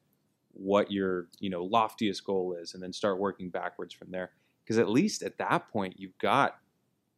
what 0.53 0.91
your 0.91 1.29
you 1.39 1.49
know 1.49 1.63
loftiest 1.63 2.25
goal 2.25 2.53
is, 2.53 2.73
and 2.73 2.83
then 2.83 2.91
start 2.93 3.19
working 3.19 3.49
backwards 3.49 3.93
from 3.93 4.11
there. 4.11 4.31
Because 4.63 4.77
at 4.77 4.89
least 4.89 5.23
at 5.23 5.37
that 5.37 5.69
point, 5.69 5.99
you've 5.99 6.17
got 6.17 6.59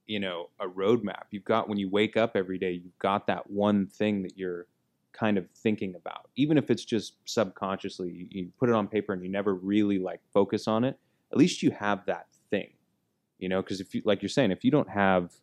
you 0.06 0.20
know 0.20 0.50
a 0.60 0.68
roadmap. 0.68 1.24
You've 1.32 1.46
got 1.46 1.70
when 1.70 1.78
you 1.80 1.90
wake 1.90 2.18
up 2.18 2.36
every 2.36 2.58
day, 2.60 2.72
you've 2.74 3.00
got 3.00 3.26
that 3.28 3.50
one 3.50 3.88
thing 3.88 4.22
that 4.24 4.38
you're 4.38 4.68
kind 5.14 5.38
of 5.38 5.50
thinking 5.52 5.96
about, 5.96 6.30
even 6.36 6.58
if 6.58 6.70
it's 6.72 6.86
just 6.86 7.16
subconsciously. 7.26 8.12
You, 8.12 8.28
you 8.32 8.52
put 8.60 8.70
it 8.70 8.76
on 8.76 8.88
paper 8.88 9.14
and 9.14 9.24
you 9.24 9.30
never 9.30 9.54
really 9.56 10.00
like 10.00 10.22
focus 10.32 10.68
on 10.68 10.84
it. 10.84 11.00
At 11.34 11.38
least 11.38 11.62
you 11.64 11.72
have 11.72 12.06
that 12.06 12.28
thing, 12.50 12.70
you 13.40 13.50
know. 13.50 13.62
Because 13.62 13.82
if 13.82 13.94
you 13.94 14.02
like 14.06 14.22
you're 14.22 14.30
saying, 14.30 14.52
if 14.52 14.64
you 14.64 14.72
don't 14.72 14.90
have 14.90 15.34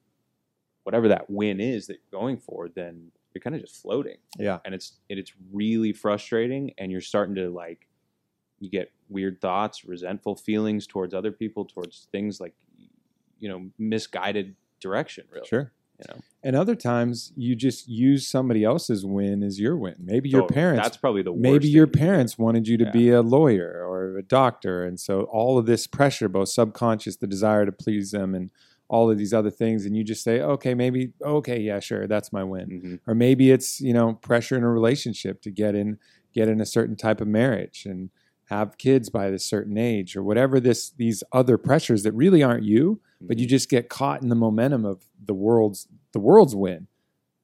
whatever 0.85 1.09
that 1.09 1.29
win 1.29 1.61
is 1.61 1.87
that 1.89 1.95
you're 2.11 2.21
going 2.21 2.39
for, 2.39 2.69
then 2.69 3.11
you're 3.35 3.43
kind 3.43 3.55
of 3.55 3.61
just 3.63 3.77
floating 3.83 4.17
Yeah. 4.39 4.59
and 4.65 4.75
it's 4.75 4.95
and 5.11 5.19
it's 5.19 5.33
really 5.53 5.93
frustrating 5.93 6.73
and 6.79 6.91
you're 6.91 7.01
starting 7.01 7.35
to 7.37 7.49
like 7.51 7.87
you 8.59 8.69
get 8.71 8.91
weird 9.09 9.41
thoughts 9.41 9.85
resentful 9.85 10.35
feelings 10.35 10.87
towards 10.87 11.15
other 11.15 11.31
people 11.31 11.65
towards 11.65 12.09
things 12.11 12.41
like 12.41 12.55
you 13.39 13.49
know 13.49 13.71
misguided 13.79 14.57
direction 14.81 15.27
really 15.31 15.47
Sure. 15.47 15.71
You 16.09 16.15
know? 16.15 16.21
And 16.43 16.57
other 16.57 16.75
times 16.75 17.33
you 17.37 17.55
just 17.55 17.87
use 17.89 18.27
somebody 18.27 18.65
else's 18.65 19.05
win 19.05 19.43
as 19.43 19.61
your 19.61 19.77
win. 19.77 19.97
Maybe 19.99 20.31
your 20.31 20.47
parents 20.47 20.83
that's 20.83 20.97
probably 20.97 21.23
the 21.23 21.33
worst 21.33 21.43
maybe 21.43 21.69
your 21.69 21.87
you 21.87 21.93
parents 21.93 22.39
wanted 22.39 22.67
you 22.67 22.79
to 22.79 22.85
Yeah. 22.85 22.91
be 22.91 23.11
a 23.11 23.23
lawyer 23.23 23.85
or 23.87 24.17
a 24.17 24.23
doctor 24.23 24.83
and 24.85 24.99
so 24.99 25.23
all 25.25 25.59
of 25.59 25.67
this 25.67 25.87
pressure 25.87 26.29
both 26.29 26.49
subconscious 26.49 27.17
the 27.17 27.27
desire 27.27 27.67
to 27.67 27.73
please 27.73 28.11
them 28.13 28.35
and 28.35 28.51
all 28.89 29.11
of 29.11 29.19
these 29.19 29.33
other 29.35 29.51
things 29.51 29.85
and 29.85 29.97
you 29.97 30.03
just 30.03 30.25
say 30.25 30.41
okay 30.41 30.75
maybe 30.75 31.13
okay 31.23 31.61
yeah 31.61 31.79
sure 31.79 32.07
that's 32.07 32.33
my 32.33 32.43
win. 32.43 32.67
Hmm 32.81 32.95
or 33.11 33.15
maybe 33.15 33.51
it's 33.51 33.81
you 33.81 33.93
know 33.93 34.15
pressure 34.15 34.57
in 34.57 34.65
a 34.65 34.71
relationship 34.71 35.43
to 35.43 35.51
get 35.51 35.75
in 35.75 35.99
get 36.33 36.49
in 36.49 36.61
a 36.61 36.67
certain 36.67 36.97
type 36.97 37.21
of 37.21 37.29
marriage 37.29 37.85
and 37.87 38.11
have 38.51 38.79
kids 38.79 39.09
by 39.09 39.27
a 39.27 39.39
certain 39.39 39.79
age 39.79 40.17
or 40.17 40.23
whatever 40.23 40.59
this 40.59 40.91
these 40.91 41.23
other 41.33 41.57
pressures 41.57 42.03
that 42.03 42.13
really 42.13 42.43
aren't 42.43 42.65
you 42.65 43.01
but 43.21 43.39
you 43.39 43.47
mm-hmm. 43.47 43.51
just 43.51 43.71
get 43.71 43.89
caught 43.89 44.23
in 44.23 44.29
the 44.29 44.35
momentum 44.35 44.85
of 44.85 45.05
the 45.25 45.35
world's 45.35 45.87
the 46.13 46.21
world's 46.21 46.57
win. 46.57 46.89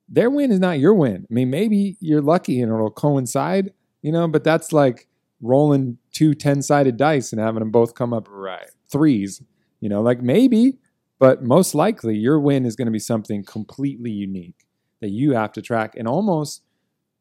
Their 0.08 0.30
win 0.30 0.50
is 0.50 0.58
not 0.58 0.78
your 0.78 0.94
win. 0.94 1.26
I 1.30 1.34
mean 1.34 1.50
maybe 1.50 1.96
you're 2.00 2.22
lucky 2.22 2.60
and 2.60 2.72
it'll 2.72 2.90
coincide 2.90 3.72
you 4.02 4.12
know 4.12 4.26
but 4.28 4.44
that's 4.44 4.72
like 4.72 5.08
rolling 5.40 5.98
two 6.12 6.34
10 6.34 6.62
sided 6.62 6.96
dice 6.96 7.32
and 7.32 7.40
having 7.40 7.60
them 7.60 7.70
both 7.70 7.94
come 7.94 8.12
up 8.12 8.26
right. 8.30 8.70
threes 8.90 9.42
you 9.80 9.88
know 9.88 10.00
like 10.00 10.22
maybe 10.22 10.78
but 11.18 11.42
most 11.42 11.74
likely 11.74 12.16
your 12.16 12.40
win 12.40 12.64
is 12.64 12.74
going 12.74 12.86
to 12.86 12.92
be 12.92 12.98
something 12.98 13.44
completely 13.44 14.10
unique 14.10 14.66
that 15.00 15.10
you 15.10 15.32
have 15.32 15.52
to 15.52 15.60
track 15.60 15.94
and 15.96 16.08
almost 16.08 16.62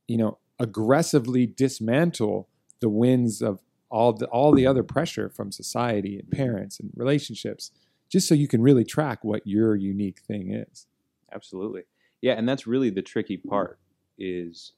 you 0.07 0.17
know 0.17 0.37
aggressively 0.59 1.45
dismantle 1.45 2.47
the 2.79 2.89
wins 2.89 3.41
of 3.41 3.59
all 3.89 4.13
the 4.13 4.25
all 4.27 4.53
the 4.53 4.65
other 4.65 4.83
pressure 4.83 5.29
from 5.29 5.51
society 5.51 6.19
and 6.19 6.31
parents 6.31 6.79
and 6.79 6.91
relationships 6.95 7.71
just 8.09 8.27
so 8.27 8.35
you 8.35 8.47
can 8.47 8.61
really 8.61 8.83
track 8.83 9.23
what 9.23 9.45
your 9.45 9.75
unique 9.75 10.19
thing 10.21 10.53
is 10.53 10.87
Absolutely. 11.35 11.83
Yeah, 12.21 12.33
and 12.33 12.47
that's 12.47 12.65
really 12.65 12.89
the 12.89 13.01
tricky 13.01 13.37
part 13.37 13.79
is 14.17 14.73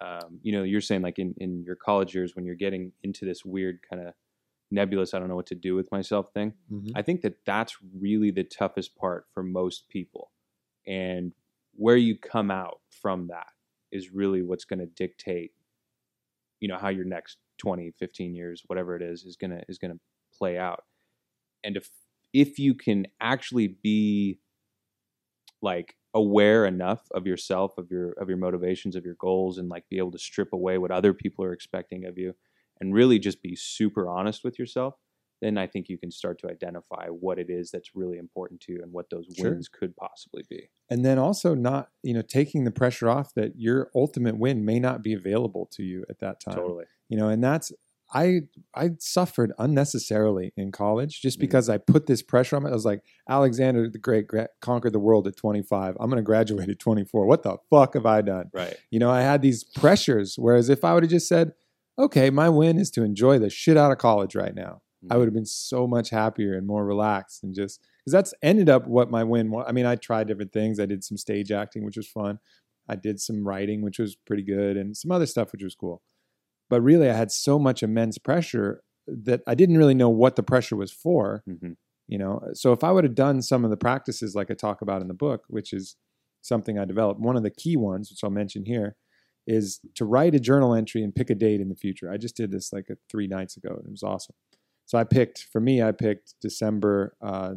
um, 0.00 0.40
you 0.42 0.52
know, 0.52 0.62
you're 0.62 0.80
saying 0.80 1.02
like 1.02 1.18
in, 1.18 1.34
in 1.36 1.62
your 1.64 1.76
college 1.76 2.14
years 2.14 2.34
when 2.34 2.44
you're 2.46 2.54
getting 2.54 2.92
into 3.02 3.24
this 3.26 3.44
weird 3.44 3.80
kind 3.88 4.04
of 4.06 4.14
nebulous, 4.70 5.12
I 5.12 5.18
don't 5.18 5.28
know 5.28 5.36
what 5.36 5.46
to 5.46 5.54
do 5.54 5.74
with 5.74 5.92
myself 5.92 6.32
thing. 6.32 6.54
I 6.96 7.02
think 7.02 7.20
that 7.20 7.44
that's 7.44 7.76
really 7.94 8.30
the 8.30 8.42
toughest 8.42 8.96
part 8.96 9.26
for 9.34 9.42
most 9.42 9.88
people. 9.90 10.32
And 10.86 11.32
where 11.74 11.96
you 11.96 12.16
come 12.16 12.50
out 12.50 12.80
from 12.90 13.28
that 13.28 13.48
is 13.92 14.12
really 14.12 14.42
what's 14.42 14.64
going 14.64 14.80
to 14.80 14.86
dictate 14.86 15.52
you 16.60 16.68
know 16.68 16.78
how 16.78 16.88
your 16.88 17.04
next 17.04 17.38
20, 17.62 17.92
15 17.92 18.34
years, 18.34 18.62
whatever 18.66 18.96
it 18.96 19.02
is 19.02 19.24
is 19.24 19.36
to 19.52 19.62
is 19.68 19.78
to 19.92 20.00
play 20.36 20.58
out. 20.58 20.82
And 21.62 21.76
if 21.76 21.88
if 22.32 22.58
you 22.58 22.74
can 22.74 23.06
actually 23.20 23.68
be 23.68 24.40
like 25.60 25.94
aware 26.12 26.66
enough 26.66 27.06
of 27.12 27.26
yourself, 27.26 27.78
of 27.78 27.90
your 27.90 28.12
of 28.12 28.28
your 28.28 28.38
motivations, 28.38 28.96
of 28.96 29.04
your 29.04 29.14
goals 29.14 29.58
and 29.58 29.68
like 29.68 29.88
be 29.88 29.98
able 29.98 30.10
to 30.10 30.18
strip 30.18 30.52
away 30.52 30.76
what 30.76 30.90
other 30.90 31.14
people 31.14 31.44
are 31.44 31.52
expecting 31.52 32.04
of 32.04 32.18
you 32.18 32.34
and 32.80 32.94
really 32.94 33.20
just 33.20 33.42
be 33.42 33.54
super 33.54 34.08
honest 34.08 34.42
with 34.42 34.58
yourself, 34.58 34.94
then 35.42 35.58
I 35.58 35.66
think 35.66 35.88
you 35.90 35.98
can 35.98 36.10
start 36.10 36.38
to 36.40 36.48
identify 36.48 37.08
what 37.08 37.38
it 37.38 37.50
is 37.50 37.70
that's 37.70 37.94
really 37.94 38.16
important 38.16 38.60
to 38.62 38.72
you 38.72 38.80
and 38.82 38.90
what 38.92 39.10
those 39.10 39.26
Sure. 39.36 39.50
wins 39.50 39.68
could 39.68 39.94
possibly 39.96 40.44
be. 40.48 40.70
and 40.88 41.04
then 41.04 41.18
also 41.18 41.54
not 41.54 41.88
you 42.02 42.14
know 42.14 42.22
taking 42.22 42.64
the 42.64 42.70
pressure 42.70 43.08
off 43.10 43.34
that 43.34 43.52
your 43.56 43.90
ultimate 43.94 44.36
win 44.38 44.64
may 44.64 44.78
not 44.78 45.02
be 45.02 45.12
available 45.12 45.66
to 45.72 45.82
you 45.82 46.04
at 46.08 46.18
that 46.20 46.40
time 46.40 46.54
Totally. 46.56 46.84
you 47.08 47.16
know 47.16 47.28
and 47.28 47.42
that's 47.42 47.72
i 48.14 48.40
i 48.74 48.90
suffered 48.98 49.52
unnecessarily 49.58 50.52
in 50.56 50.70
college 50.70 51.20
just 51.22 51.38
Mhm. 51.38 51.42
because 51.42 51.68
i 51.68 51.78
put 51.78 52.06
this 52.06 52.22
pressure 52.22 52.56
on 52.56 52.62
me 52.64 52.70
i 52.70 52.74
was 52.74 52.84
like 52.84 53.02
alexander 53.28 53.88
the 53.88 53.98
great 53.98 54.26
gra- 54.26 54.48
conquered 54.60 54.92
the 54.92 54.98
world 54.98 55.26
at 55.26 55.36
25 55.36 55.96
i'm 55.98 56.10
going 56.10 56.16
to 56.16 56.22
graduate 56.22 56.68
at 56.68 56.78
24 56.78 57.26
what 57.26 57.42
the 57.42 57.56
fuck 57.70 57.94
have 57.94 58.06
i 58.06 58.20
done 58.20 58.50
Right. 58.52 58.76
you 58.90 58.98
know 58.98 59.10
i 59.10 59.22
had 59.22 59.40
these 59.42 59.64
pressures 59.64 60.36
whereas 60.38 60.68
if 60.68 60.84
i 60.84 60.92
would 60.94 61.02
have 61.04 61.10
just 61.10 61.28
said 61.28 61.52
okay 61.98 62.28
my 62.30 62.48
win 62.48 62.78
is 62.78 62.90
to 62.92 63.02
enjoy 63.02 63.38
the 63.38 63.50
shit 63.50 63.76
out 63.76 63.92
of 63.92 63.98
college 63.98 64.34
right 64.34 64.54
now 64.54 64.82
I 65.10 65.16
would 65.16 65.26
have 65.26 65.34
been 65.34 65.44
so 65.46 65.86
much 65.86 66.10
happier 66.10 66.54
and 66.56 66.66
more 66.66 66.84
relaxed 66.84 67.42
and 67.42 67.54
just 67.54 67.80
because 68.00 68.12
that's 68.12 68.34
ended 68.42 68.68
up 68.68 68.86
what 68.86 69.10
my 69.10 69.24
win 69.24 69.50
was. 69.50 69.64
I 69.68 69.72
mean, 69.72 69.86
I 69.86 69.96
tried 69.96 70.28
different 70.28 70.52
things. 70.52 70.80
I 70.80 70.86
did 70.86 71.04
some 71.04 71.16
stage 71.16 71.50
acting, 71.52 71.84
which 71.84 71.96
was 71.96 72.08
fun. 72.08 72.38
I 72.88 72.96
did 72.96 73.20
some 73.20 73.46
writing, 73.46 73.82
which 73.82 73.98
was 73.98 74.16
pretty 74.16 74.42
good, 74.42 74.76
and 74.76 74.96
some 74.96 75.12
other 75.12 75.26
stuff, 75.26 75.52
which 75.52 75.62
was 75.62 75.74
cool. 75.74 76.02
But 76.70 76.80
really, 76.82 77.10
I 77.10 77.14
had 77.14 77.30
so 77.32 77.58
much 77.58 77.82
immense 77.82 78.18
pressure 78.18 78.82
that 79.06 79.42
I 79.46 79.54
didn't 79.54 79.78
really 79.78 79.94
know 79.94 80.10
what 80.10 80.36
the 80.36 80.42
pressure 80.42 80.76
was 80.76 80.92
for. 80.92 81.42
Mhm. 81.48 81.76
You 82.08 82.18
know, 82.18 82.40
so 82.54 82.72
if 82.72 82.84
I 82.84 82.92
would 82.92 83.04
have 83.04 83.14
done 83.14 83.42
some 83.42 83.64
of 83.64 83.70
the 83.70 83.76
practices 83.76 84.34
like 84.34 84.50
I 84.50 84.54
talk 84.54 84.82
about 84.82 85.02
in 85.02 85.08
the 85.08 85.14
book, 85.14 85.44
which 85.48 85.72
is 85.72 85.96
something 86.42 86.78
I 86.78 86.84
developed, 86.84 87.20
one 87.20 87.36
of 87.36 87.42
the 87.42 87.50
key 87.50 87.76
ones, 87.76 88.10
which 88.10 88.22
I'll 88.24 88.30
mention 88.30 88.64
here, 88.64 88.96
is 89.46 89.80
to 89.94 90.04
write 90.04 90.34
a 90.34 90.40
journal 90.40 90.74
entry 90.74 91.02
and 91.02 91.14
pick 91.14 91.30
a 91.30 91.34
date 91.34 91.60
in 91.60 91.68
the 91.68 91.74
future. 91.76 92.10
I 92.10 92.16
just 92.16 92.36
did 92.36 92.50
this 92.50 92.72
like 92.72 92.88
a, 92.90 92.96
three 93.10 93.26
nights 93.28 93.56
ago, 93.56 93.70
and 93.76 93.86
it 93.86 93.90
was 93.90 94.02
awesome. 94.02 94.34
So 94.84 94.98
I 94.98 95.04
picked 95.04 95.44
for 95.44 95.60
me, 95.60 95.82
I 95.82 95.92
picked 95.92 96.34
December 96.40 97.16
uh, 97.22 97.54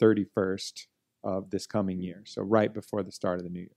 31st 0.00 0.86
of 1.24 1.50
this 1.50 1.66
coming 1.66 2.00
year, 2.00 2.22
so 2.24 2.42
right 2.42 2.72
before 2.72 3.02
the 3.02 3.12
start 3.12 3.38
of 3.38 3.44
the 3.44 3.50
new 3.50 3.60
year. 3.60 3.76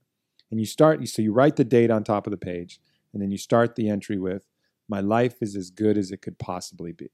And 0.50 0.60
you 0.60 0.66
start, 0.66 1.06
so 1.08 1.22
you 1.22 1.32
write 1.32 1.56
the 1.56 1.64
date 1.64 1.90
on 1.90 2.04
top 2.04 2.26
of 2.26 2.30
the 2.30 2.36
page, 2.36 2.80
and 3.12 3.22
then 3.22 3.30
you 3.30 3.38
start 3.38 3.74
the 3.74 3.88
entry 3.88 4.18
with, 4.18 4.48
"My 4.88 5.00
life 5.00 5.42
is 5.42 5.56
as 5.56 5.70
good 5.70 5.98
as 5.98 6.10
it 6.10 6.22
could 6.22 6.38
possibly 6.38 6.92
be," 6.92 7.10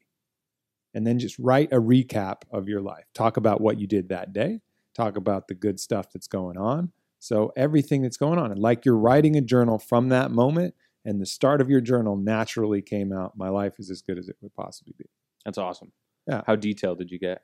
and 0.95 1.07
then 1.07 1.19
just 1.19 1.39
write 1.39 1.73
a 1.73 1.81
recap 1.81 2.43
of 2.51 2.69
your 2.69 2.81
life. 2.81 3.07
Talk 3.15 3.37
about 3.37 3.61
what 3.61 3.79
you 3.79 3.87
did 3.87 4.09
that 4.09 4.33
day. 4.33 4.61
Talk 4.95 5.17
about 5.17 5.49
the 5.49 5.55
good 5.55 5.81
stuff 5.81 6.13
that's 6.13 6.29
going 6.29 6.59
on. 6.59 6.93
So 7.19 7.53
everything 7.57 8.03
that's 8.03 8.17
going 8.17 8.39
on, 8.39 8.51
and 8.51 8.61
like 8.61 8.85
you're 8.85 8.97
writing 8.97 9.37
a 9.37 9.41
journal 9.41 9.79
from 9.79 10.09
that 10.11 10.31
moment, 10.31 10.75
and 11.05 11.21
the 11.21 11.27
start 11.27 11.61
of 11.61 11.71
your 11.71 11.81
journal 11.81 12.17
naturally 12.17 12.83
came 12.83 13.13
out. 13.13 13.37
My 13.37 13.49
life 13.49 13.79
is 13.79 13.91
as 13.91 14.03
good 14.03 14.19
as 14.19 14.29
it 14.29 14.37
would 14.41 14.55
possibly 14.55 14.95
be. 14.99 15.07
That's 15.45 15.59
awesome. 15.59 15.93
Yeah. 16.29 16.43
How 16.47 16.57
detailed 16.57 16.99
did 16.99 17.11
you 17.11 17.19
get? 17.19 17.43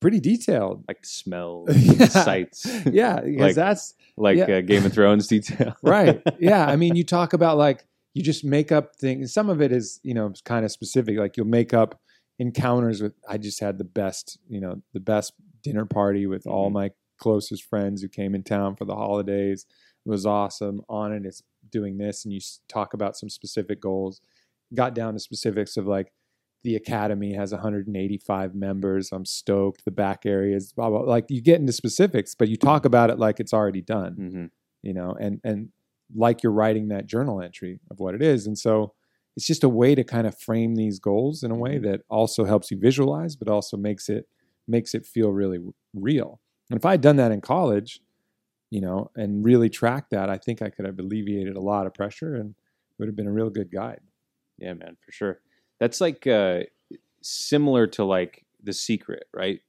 Pretty 0.00 0.20
detailed. 0.20 0.84
Like 0.86 1.04
smells, 1.04 1.68
Yeah. 1.76 2.06
sights, 2.08 2.66
Yeah, 2.86 3.20
because 3.20 3.40
Like- 3.40 3.54
that's 3.54 3.94
like 4.16 4.36
Yeah. 4.36 4.56
uh, 4.56 4.60
Game 4.60 4.84
of 4.86 4.92
Thrones 4.92 5.26
detail. 5.26 5.74
right. 5.82 6.22
Yeah, 6.38 6.66
I 6.66 6.76
mean, 6.76 6.94
you 6.94 7.04
talk 7.04 7.32
about 7.32 7.56
like 7.58 7.86
you 8.12 8.22
just 8.22 8.44
make 8.44 8.70
up 8.70 8.94
things. 8.96 9.32
Some 9.32 9.48
of 9.50 9.60
it 9.60 9.72
is 9.72 9.98
you 10.04 10.14
know 10.14 10.32
kind 10.44 10.64
of 10.64 10.70
specific. 10.70 11.18
Like 11.18 11.36
you'll 11.36 11.46
make 11.46 11.74
up 11.74 12.00
encounters 12.38 13.02
with. 13.02 13.14
I 13.28 13.38
just 13.38 13.60
had 13.60 13.78
the 13.78 13.84
best, 13.84 14.38
you 14.48 14.60
know, 14.60 14.82
the 14.92 15.00
best 15.00 15.32
dinner 15.62 15.86
party 15.86 16.26
with 16.26 16.46
all 16.46 16.68
Mhm. 16.70 16.74
my 16.74 16.90
closest 17.18 17.64
friends 17.64 18.02
who 18.02 18.08
came 18.08 18.34
in 18.34 18.42
town 18.42 18.76
for 18.76 18.84
the 18.84 18.94
holidays. 18.94 19.66
It 20.04 20.08
was 20.10 20.26
awesome. 20.26 20.82
Onnit, 20.90 21.24
it's 21.24 21.42
doing 21.70 21.96
this, 21.96 22.24
and 22.24 22.32
you 22.34 22.40
talk 22.68 22.92
about 22.94 23.16
some 23.16 23.30
specific 23.30 23.80
goals. 23.80 24.20
Got 24.74 24.94
down 24.94 25.14
to 25.14 25.18
specifics 25.20 25.76
of 25.76 25.86
like 25.86 26.12
the 26.64 26.76
academy 26.76 27.34
has 27.34 27.52
185 27.52 28.54
members. 28.54 29.12
I'm 29.12 29.26
stoked. 29.26 29.84
The 29.84 29.92
back 29.92 30.26
areas, 30.26 30.72
blah 30.72 30.90
blah. 30.90 31.00
Like 31.00 31.26
you 31.30 31.42
get 31.42 31.60
into 31.60 31.72
specifics, 31.72 32.34
but 32.34 32.48
you 32.48 32.56
talk 32.56 32.84
about 32.86 33.10
it 33.10 33.18
like 33.18 33.40
it's 33.40 33.54
already 33.54 33.82
done 33.82 34.14
hmm 34.14 34.46
you 34.82 34.94
know, 34.94 35.16
and 35.18 35.40
and 35.44 35.70
like 36.14 36.42
you're 36.42 36.52
writing 36.52 36.88
that 36.88 37.06
journal 37.06 37.42
entry 37.42 37.80
of 37.90 38.00
what 38.00 38.14
it 38.14 38.22
is. 38.22 38.46
And 38.46 38.58
so 38.58 38.94
it's 39.36 39.46
just 39.46 39.64
a 39.64 39.68
way 39.68 39.94
to 39.94 40.04
kind 40.04 40.26
of 40.26 40.38
frame 40.38 40.76
these 40.76 40.98
goals 40.98 41.42
in 41.42 41.50
a 41.50 41.56
way 41.56 41.78
that 41.78 42.02
also 42.10 42.44
helps 42.44 42.70
you 42.70 42.78
visualize, 42.78 43.36
but 43.36 43.48
also 43.48 43.76
makes 43.76 44.08
it 44.08 44.26
makes 44.68 44.94
it 44.94 45.06
feel 45.06 45.30
really 45.30 45.58
real. 45.94 46.40
And 46.70 46.78
if 46.78 46.86
I 46.86 46.92
had 46.92 47.00
done 47.00 47.16
that 47.16 47.32
in 47.32 47.40
college, 47.40 48.00
you 48.70 48.80
know, 48.80 49.10
and 49.16 49.44
really 49.44 49.70
tracked 49.70 50.10
that, 50.10 50.30
I 50.30 50.38
think 50.38 50.62
I 50.62 50.70
could 50.70 50.86
have 50.86 50.98
alleviated 50.98 51.56
a 51.56 51.60
lot 51.60 51.86
of 51.86 51.94
pressure 51.94 52.34
and 52.34 52.54
would 52.98 53.08
have 53.08 53.16
been 53.16 53.26
a 53.28 53.32
real 53.32 53.50
good 53.50 53.70
guide. 53.72 54.00
Yeah, 54.58 54.74
man, 54.74 54.96
for 55.04 55.12
sure. 55.12 55.40
That's 55.80 56.00
like 56.00 56.26
uh, 56.26 56.60
similar 57.22 57.86
to 57.88 58.04
like 58.04 58.44
The 58.62 58.72
Secret, 58.72 59.24
right? 59.32 59.60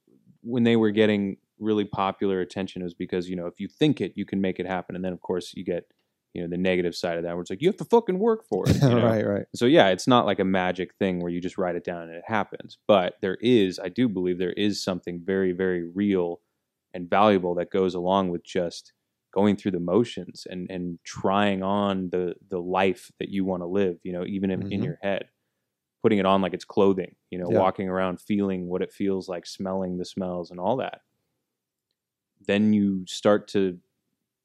When 0.42 0.64
they 0.64 0.76
were 0.76 0.90
getting 0.90 1.38
really 1.58 1.84
popular 1.84 2.40
attention, 2.40 2.82
it 2.82 2.84
was 2.84 2.94
because 2.94 3.28
you 3.28 3.36
know 3.36 3.46
if 3.46 3.60
you 3.60 3.68
think 3.68 4.00
it, 4.00 4.12
you 4.16 4.24
can 4.24 4.40
make 4.40 4.58
it 4.58 4.66
happen, 4.66 4.94
and 4.96 5.04
then 5.04 5.12
of 5.12 5.20
course 5.20 5.52
you 5.54 5.64
get 5.64 5.84
you 6.36 6.42
know 6.42 6.48
the 6.48 6.58
negative 6.58 6.94
side 6.94 7.16
of 7.16 7.24
that, 7.24 7.32
where 7.32 7.40
it's 7.40 7.50
like 7.50 7.62
you 7.62 7.68
have 7.68 7.78
to 7.78 7.84
fucking 7.84 8.18
work 8.18 8.44
for 8.48 8.68
it. 8.68 8.76
You 8.82 8.88
know? 8.90 9.06
right, 9.06 9.26
right. 9.26 9.46
So 9.54 9.66
yeah, 9.66 9.88
it's 9.88 10.06
not 10.06 10.26
like 10.26 10.38
a 10.38 10.44
magic 10.44 10.94
thing 10.98 11.20
where 11.20 11.30
you 11.30 11.40
just 11.40 11.58
write 11.58 11.76
it 11.76 11.84
down 11.84 12.02
and 12.02 12.12
it 12.12 12.24
happens. 12.26 12.78
But 12.86 13.14
there 13.22 13.38
is, 13.40 13.78
I 13.78 13.88
do 13.88 14.08
believe 14.08 14.38
there 14.38 14.52
is 14.52 14.84
something 14.84 15.22
very, 15.24 15.52
very 15.52 15.88
real 15.88 16.40
and 16.92 17.08
valuable 17.08 17.54
that 17.54 17.70
goes 17.70 17.94
along 17.94 18.28
with 18.28 18.44
just 18.44 18.92
going 19.34 19.56
through 19.56 19.70
the 19.70 19.80
motions 19.80 20.46
and 20.48 20.70
and 20.70 20.98
trying 21.04 21.62
on 21.62 22.10
the 22.10 22.34
the 22.48 22.60
life 22.60 23.10
that 23.18 23.30
you 23.30 23.44
want 23.44 23.62
to 23.62 23.66
live. 23.66 23.96
You 24.02 24.12
know, 24.12 24.24
even 24.26 24.50
in, 24.50 24.70
in 24.70 24.82
your 24.82 24.98
head, 25.02 25.28
putting 26.06 26.18
it 26.20 26.26
on 26.26 26.40
like 26.40 26.54
it's 26.54 26.64
clothing. 26.64 27.16
You 27.32 27.38
know, 27.40 27.50
Yeah. 27.50 27.58
walking 27.58 27.88
around 27.88 28.20
feeling 28.20 28.68
what 28.68 28.80
it 28.80 28.92
feels 28.92 29.28
like, 29.28 29.44
smelling 29.44 29.98
the 29.98 30.04
smells 30.04 30.50
and 30.52 30.60
all 30.60 30.76
that. 30.76 31.00
Then 32.46 32.72
you 32.72 33.04
start 33.08 33.48
to 33.48 33.78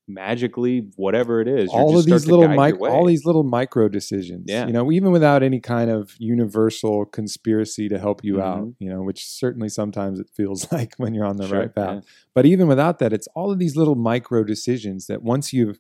magically, 0.07 0.89
whatever 0.95 1.39
it 1.39 1.47
is, 1.47 1.69
all 1.69 1.97
of 1.97 2.05
these 2.05 2.25
little 2.27 2.47
guide 2.47 2.57
mic- 2.73 2.81
all 2.81 3.05
these 3.05 3.23
little 3.25 3.43
micro 3.43 3.87
decisions 3.87 4.45
Yeah. 4.47 4.65
you 4.67 4.73
know 4.73 4.91
even 4.91 5.11
without 5.11 5.41
any 5.43 5.59
kind 5.61 5.89
of 5.89 6.15
universal 6.17 7.05
conspiracy 7.05 7.87
to 7.87 7.97
help 7.99 8.21
you 8.23 8.41
out 8.41 8.63
Mhm. 8.63 8.75
you 8.79 8.89
know 8.89 9.03
which 9.03 9.25
certainly 9.25 9.69
sometimes 9.69 10.19
it 10.19 10.27
feels 10.29 10.59
like 10.71 10.95
when 10.97 11.13
you're 11.13 11.25
on 11.25 11.37
the 11.37 11.47
Sure, 11.47 11.59
right 11.59 11.73
path 11.73 12.03
yeah. 12.03 12.09
but 12.33 12.45
even 12.45 12.67
without 12.67 12.99
that 12.99 13.13
it's 13.13 13.27
all 13.35 13.51
of 13.51 13.59
these 13.59 13.77
little 13.77 13.95
micro 13.95 14.43
decisions 14.43 15.05
that 15.07 15.21
once 15.23 15.53
you've 15.53 15.79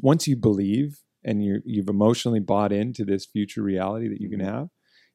once 0.00 0.26
you 0.26 0.34
believe 0.34 1.04
and 1.22 1.44
you 1.44 1.60
you've 1.64 1.88
emotionally 1.90 2.40
bought 2.40 2.72
into 2.72 3.04
this 3.04 3.26
future 3.26 3.62
reality 3.62 4.08
that 4.08 4.20
you 4.20 4.30
can 4.30 4.40
Mhm. 4.40 4.44
have 4.44 4.68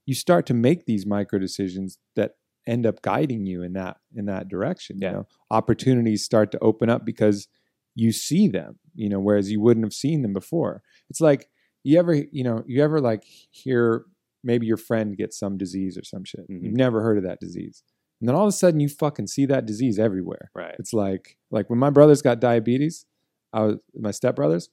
you 0.06 0.14
start 0.16 0.46
to 0.48 0.54
make 0.54 0.86
these 0.86 1.06
micro 1.06 1.40
decisions 1.40 1.98
that 2.16 2.32
end 2.66 2.86
up 2.86 3.02
guiding 3.02 3.46
you 3.46 3.62
in 3.62 3.74
that 3.74 3.98
in 4.16 4.26
that 4.26 4.48
direction. 4.48 4.98
Yeah. 5.00 5.08
You 5.10 5.16
know, 5.18 5.28
opportunities 5.52 6.24
start 6.24 6.52
to 6.52 6.60
open 6.60 6.90
up 6.90 7.06
because 7.06 7.48
you 7.96 8.12
see 8.12 8.48
them. 8.48 8.80
You 8.96 9.10
know, 9.10 9.20
whereas 9.20 9.52
you 9.52 9.62
wouldn't 9.62 9.86
have 9.86 9.94
seen 9.94 10.22
them 10.22 10.34
before. 10.34 10.82
It's 11.10 11.22
like 11.22 11.50
you 11.84 12.00
ever 12.00 12.14
you 12.14 12.44
know 12.44 12.64
you 12.68 12.84
ever 12.84 13.00
like 13.02 13.24
hear 13.52 14.06
maybe 14.44 14.66
your 14.66 14.78
friend 14.78 15.18
gets 15.18 15.38
some 15.40 15.58
disease 15.58 15.98
or 15.98 16.04
some 16.04 16.24
shit. 16.24 16.50
Mhm. 16.50 16.64
You've 16.64 16.76
never 16.76 17.02
heard 17.02 17.18
of 17.18 17.24
that 17.24 17.40
disease, 17.40 17.84
and 18.20 18.28
then 18.28 18.36
all 18.36 18.44
of 18.44 18.50
a 18.50 18.54
sudden 18.54 18.80
you 18.80 18.90
fucking 18.90 19.28
see 19.28 19.46
that 19.48 19.66
disease 19.66 20.00
everywhere. 20.00 20.52
Right. 20.56 20.76
It's 20.80 20.94
like 20.94 21.38
like 21.52 21.70
when 21.70 21.80
my 21.80 21.90
brothers 21.90 22.22
got 22.22 22.40
diabetes, 22.40 23.06
I 23.52 23.62
was 23.64 23.76
my 23.96 24.12
stepbrothers. 24.12 24.70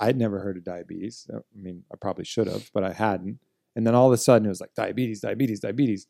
I'd 0.00 0.16
never 0.16 0.40
heard 0.40 0.56
of 0.56 0.62
diabetes. 0.64 1.26
I 1.34 1.38
mean, 1.54 1.82
I 1.92 1.96
probably 2.00 2.24
should 2.24 2.46
have, 2.46 2.70
but 2.72 2.84
I 2.84 2.92
hadn't. 2.92 3.40
And 3.78 3.86
then 3.86 3.94
all 3.94 4.08
of 4.08 4.12
a 4.12 4.16
sudden, 4.18 4.44
it 4.44 4.48
was 4.48 4.60
like 4.60 4.74
diabetes, 4.74 5.20
diabetes, 5.20 5.60
diabetes. 5.60 6.08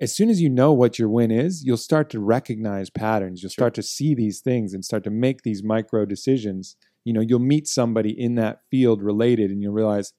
As 0.00 0.14
soon 0.14 0.30
as 0.30 0.40
you 0.40 0.48
know 0.48 0.72
what 0.72 0.96
your 0.96 1.08
win 1.08 1.32
is, 1.32 1.64
you'll 1.64 1.76
start 1.76 2.08
to 2.10 2.20
recognize 2.20 2.88
patterns. 2.88 3.42
You'll 3.42 3.50
Sure. 3.50 3.64
start 3.64 3.74
to 3.74 3.82
see 3.82 4.14
these 4.14 4.40
things 4.40 4.72
and 4.72 4.84
start 4.84 5.02
to 5.04 5.10
make 5.10 5.42
these 5.42 5.64
micro 5.64 6.06
decisions. 6.06 6.76
You 7.04 7.12
know, 7.12 7.20
you'll 7.20 7.40
meet 7.40 7.66
somebody 7.66 8.10
in 8.18 8.36
that 8.36 8.60
field 8.70 9.02
related, 9.02 9.50
and 9.50 9.60
you'll 9.60 9.72
realize, 9.74 10.12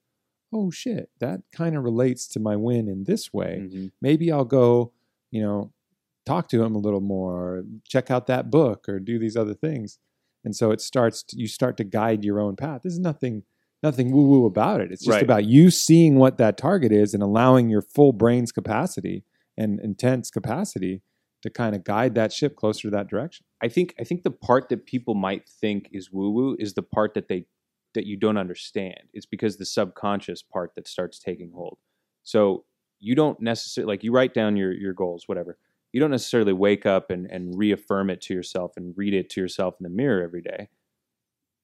oh 0.52 0.70
shit, 0.70 1.10
that 1.20 1.44
kind 1.54 1.78
of 1.78 1.84
relates 1.86 2.28
to 2.28 2.40
my 2.42 2.58
win 2.58 2.90
in 2.90 3.06
this 3.06 3.32
way 3.34 3.70
Mhm. 3.72 3.92
maybe 4.02 4.30
I'll 4.32 4.44
go, 4.44 4.92
you 5.32 5.42
know, 5.42 5.72
talk 6.26 6.50
to 6.50 6.62
him 6.62 6.76
a 6.76 6.80
little 6.80 7.00
more, 7.00 7.36
or 7.40 7.66
check 7.88 8.12
out 8.12 8.28
that 8.28 8.52
book, 8.52 8.90
or 8.90 9.00
do 9.00 9.18
these 9.18 9.38
other 9.38 9.54
things. 9.54 9.98
And 10.44 10.54
so 10.56 10.72
it 10.72 10.82
starts. 10.82 11.24
To, 11.24 11.38
you 11.40 11.48
start 11.48 11.78
to 11.78 11.84
guide 11.86 12.26
your 12.26 12.40
own 12.42 12.56
path. 12.58 12.82
There's 12.84 13.00
nothing, 13.00 13.44
nothing 13.84 14.12
woo 14.12 14.28
woo 14.28 14.46
about 14.46 14.82
it. 14.82 14.92
It's 14.92 15.04
just 15.04 15.16
Right. 15.16 15.24
about 15.24 15.46
you 15.46 15.72
seeing 15.72 16.16
what 16.16 16.38
that 16.38 16.58
target 16.58 16.92
is 16.92 17.14
and 17.14 17.24
allowing 17.24 17.70
your 17.70 17.82
full 17.82 18.14
brain's 18.14 18.52
capacity 18.52 19.24
and 19.58 19.80
intense 19.80 20.30
capacity 20.30 21.02
to 21.42 21.50
kind 21.50 21.76
of 21.76 21.84
guide 21.84 22.14
that 22.16 22.32
ship 22.32 22.56
closer 22.56 22.84
to 22.84 22.92
that 22.92 23.08
direction. 23.08 23.46
I 23.62 23.68
think 23.68 23.96
I 24.00 24.04
think 24.04 24.24
the 24.24 24.32
part 24.32 24.70
that 24.70 24.86
people 24.86 25.16
might 25.16 25.50
think 25.50 25.90
is 25.92 26.12
woo 26.12 26.30
woo 26.32 26.56
is 26.60 26.74
the 26.74 26.84
part 26.84 27.14
that 27.16 27.28
they 27.28 27.46
that 27.94 28.06
you 28.06 28.16
don't 28.16 28.38
understand. 28.38 29.10
It's 29.14 29.26
because 29.26 29.58
the 29.58 29.66
subconscious 29.66 30.42
part 30.44 30.76
that 30.76 30.88
starts 30.88 31.20
taking 31.20 31.52
hold. 31.52 31.78
So 32.24 32.66
you 33.00 33.16
don't 33.16 33.42
necessarily 33.42 33.92
like 33.92 34.04
you 34.04 34.12
write 34.12 34.34
down 34.34 34.56
your 34.56 34.72
your 34.72 34.94
goals, 34.94 35.28
whatever. 35.28 35.58
You 35.92 36.00
don't 36.00 36.12
necessarily 36.12 36.54
wake 36.54 36.86
up 36.86 37.10
and, 37.10 37.26
and 37.30 37.58
reaffirm 37.58 38.10
it 38.10 38.22
to 38.22 38.34
yourself 38.34 38.78
and 38.78 38.94
read 38.96 39.14
it 39.14 39.30
to 39.32 39.42
yourself 39.42 39.76
in 39.80 39.84
the 39.84 39.90
mirror 39.90 40.24
every 40.24 40.42
day. 40.42 40.70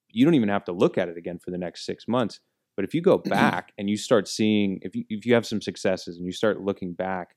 You 0.10 0.26
don't 0.26 0.36
even 0.36 0.50
have 0.50 0.66
to 0.66 0.72
look 0.72 0.98
at 0.98 1.10
it 1.10 1.18
again 1.18 1.40
for 1.40 1.52
the 1.52 1.58
next 1.58 1.86
six 1.86 2.08
months. 2.08 2.40
But 2.76 2.86
if 2.86 2.94
you 2.94 3.02
go 3.02 3.18
back 3.26 3.74
and 3.78 3.90
you 3.90 3.98
start 3.98 4.28
seeing 4.28 4.80
if 4.82 4.96
you 4.96 5.06
if 5.10 5.26
you 5.26 5.34
have 5.34 5.46
some 5.46 5.62
successes 5.62 6.18
and 6.18 6.26
you 6.26 6.32
start 6.32 6.62
looking 6.62 6.94
back 6.94 7.36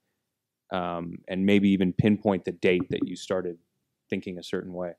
um, 0.72 1.18
and 1.28 1.46
maybe 1.46 1.70
even 1.70 1.92
pinpoint 1.92 2.44
the 2.44 2.52
date 2.52 2.88
that 2.90 3.06
you 3.06 3.16
started 3.16 3.59
thinking 4.09 4.38
a 4.38 4.42
certain 4.42 4.72
way. 4.72 4.92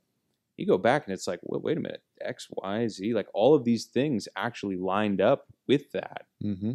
You 0.58 0.68
go 0.68 0.78
back 0.78 1.06
and 1.06 1.14
it's 1.14 1.28
like, 1.28 1.40
wait, 1.44 1.64
wait 1.64 1.78
a 1.78 1.80
minute, 1.80 2.04
X, 2.20 2.48
Y, 2.52 2.88
Z, 2.88 3.14
like 3.14 3.28
all 3.34 3.56
of 3.56 3.64
these 3.64 3.86
things 3.86 4.28
actually 4.36 4.78
lined 4.78 5.22
up 5.22 5.46
with 5.68 5.92
that. 5.94 6.26
Mm-hmm. 6.44 6.74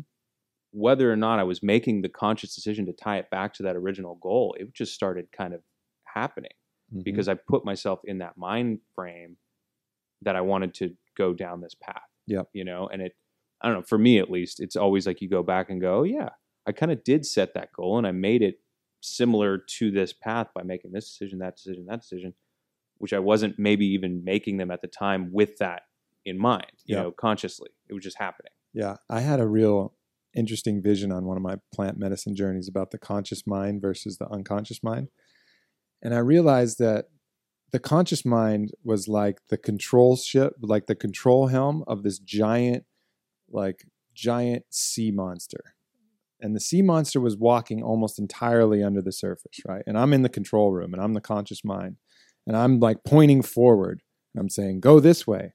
Whether 0.72 1.12
or 1.12 1.16
not 1.16 1.38
I 1.38 1.44
was 1.44 1.62
making 1.62 2.02
the 2.02 2.08
conscious 2.08 2.54
decision 2.54 2.86
to 2.86 2.92
tie 2.92 3.18
it 3.18 3.30
back 3.30 3.54
to 3.54 3.62
that 3.64 3.76
original 3.76 4.16
goal, 4.16 4.56
it 4.58 4.74
just 4.74 4.94
started 4.94 5.30
kind 5.30 5.54
of 5.54 5.60
happening 6.04 6.50
Mm-hmm. 6.92 7.02
because 7.02 7.28
I 7.28 7.34
put 7.34 7.64
myself 7.64 7.98
in 8.04 8.18
that 8.18 8.38
mind 8.38 8.78
frame 8.94 9.38
that 10.22 10.36
I 10.36 10.40
wanted 10.40 10.74
to 10.74 10.90
go 11.16 11.32
down 11.34 11.60
this 11.60 11.74
path. 11.74 12.02
Yeah. 12.26 12.42
You 12.52 12.64
know, 12.64 12.88
and 12.92 13.02
it, 13.02 13.12
I 13.60 13.68
don't 13.68 13.78
know, 13.78 13.82
for 13.82 13.98
me 13.98 14.18
at 14.18 14.30
least, 14.30 14.60
it's 14.60 14.76
always 14.76 15.06
like 15.06 15.20
you 15.20 15.28
go 15.28 15.42
back 15.42 15.70
and 15.70 15.80
go, 15.80 16.00
oh, 16.00 16.02
yeah, 16.02 16.30
I 16.66 16.72
kind 16.72 16.92
of 16.92 17.04
did 17.04 17.24
set 17.24 17.54
that 17.54 17.72
goal 17.72 17.98
and 17.98 18.06
I 18.06 18.12
made 18.12 18.42
it 18.42 18.56
similar 19.00 19.58
to 19.78 19.90
this 19.90 20.12
path 20.12 20.48
by 20.54 20.62
making 20.62 20.92
this 20.92 21.08
decision, 21.08 21.38
that 21.38 21.56
decision, 21.56 21.86
that 21.88 22.00
decision, 22.00 22.34
which 22.98 23.12
I 23.12 23.18
wasn't 23.18 23.58
maybe 23.58 23.86
even 23.86 24.24
making 24.24 24.56
them 24.56 24.70
at 24.70 24.82
the 24.82 24.88
time 24.88 25.30
with 25.32 25.58
that 25.58 25.82
in 26.24 26.38
mind, 26.38 26.72
you 26.84 26.96
Yeah. 26.96 27.02
know, 27.04 27.10
consciously. 27.12 27.70
It 27.88 27.94
was 27.94 28.02
just 28.02 28.18
happening. 28.18 28.52
Yeah, 28.72 28.96
I 29.08 29.20
had 29.20 29.40
a 29.40 29.46
real 29.46 29.94
interesting 30.34 30.82
vision 30.82 31.12
on 31.12 31.24
one 31.24 31.36
of 31.36 31.42
my 31.42 31.56
plant 31.72 31.98
medicine 31.98 32.34
journeys 32.34 32.68
about 32.68 32.90
the 32.90 32.98
conscious 32.98 33.46
mind 33.46 33.80
versus 33.80 34.18
the 34.18 34.28
unconscious 34.28 34.82
mind. 34.82 35.08
And 36.02 36.14
I 36.14 36.18
realized 36.18 36.78
that 36.78 37.06
the 37.72 37.78
conscious 37.78 38.24
mind 38.24 38.72
was 38.84 39.08
like 39.08 39.38
the 39.48 39.56
control 39.56 40.16
ship, 40.16 40.54
like 40.60 40.86
the 40.86 40.94
control 40.94 41.48
helm 41.48 41.84
of 41.86 42.02
this 42.02 42.18
giant, 42.18 42.84
like 43.50 43.84
giant 44.14 44.64
sea 44.70 45.10
monster. 45.10 45.74
And 46.40 46.54
the 46.54 46.60
sea 46.60 46.82
monster 46.82 47.20
was 47.20 47.36
walking 47.36 47.82
almost 47.82 48.18
entirely 48.18 48.82
under 48.82 49.00
the 49.00 49.12
surface, 49.12 49.60
right? 49.66 49.82
And 49.86 49.98
I'm 49.98 50.12
in 50.12 50.22
the 50.22 50.28
control 50.28 50.70
room 50.70 50.92
and 50.92 51.02
I'm 51.02 51.14
the 51.14 51.20
conscious 51.20 51.64
mind. 51.64 51.96
And 52.46 52.56
I'm 52.56 52.78
like 52.78 53.04
pointing 53.04 53.42
forward. 53.42 54.02
And 54.34 54.40
I'm 54.40 54.50
saying, 54.50 54.80
go 54.80 55.00
this 55.00 55.26
way. 55.26 55.54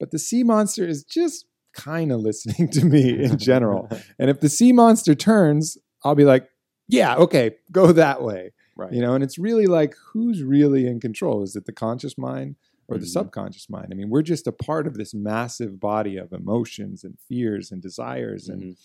But 0.00 0.10
the 0.10 0.18
sea 0.18 0.42
monster 0.42 0.86
is 0.86 1.04
just 1.04 1.46
kind 1.74 2.12
of 2.12 2.20
listening 2.20 2.68
to 2.70 2.84
me 2.84 3.22
in 3.24 3.38
general. 3.38 3.88
and 4.18 4.28
if 4.28 4.40
the 4.40 4.48
sea 4.48 4.72
monster 4.72 5.14
turns, 5.14 5.78
I'll 6.04 6.14
be 6.14 6.24
like, 6.24 6.48
yeah, 6.88 7.14
okay, 7.16 7.52
go 7.70 7.92
that 7.92 8.22
way. 8.22 8.52
Right. 8.76 8.92
You 8.92 9.00
know, 9.00 9.14
and 9.14 9.22
it's 9.24 9.38
really 9.38 9.66
like 9.66 9.94
who's 10.12 10.42
really 10.42 10.86
in 10.86 11.00
control? 11.00 11.42
Is 11.42 11.56
it 11.56 11.66
the 11.66 11.72
conscious 11.72 12.16
mind 12.18 12.56
or 12.88 12.98
the 12.98 13.04
Mhm. 13.04 13.08
subconscious 13.08 13.68
mind? 13.70 13.88
I 13.90 13.94
mean, 13.94 14.10
we're 14.10 14.22
just 14.22 14.46
a 14.46 14.52
part 14.52 14.86
of 14.86 14.94
this 14.94 15.14
massive 15.14 15.78
body 15.80 16.16
of 16.16 16.32
emotions 16.32 17.04
and 17.04 17.18
fears 17.18 17.70
and 17.72 17.80
desires 17.82 18.48
and 18.48 18.62
Mhm. 18.62 18.76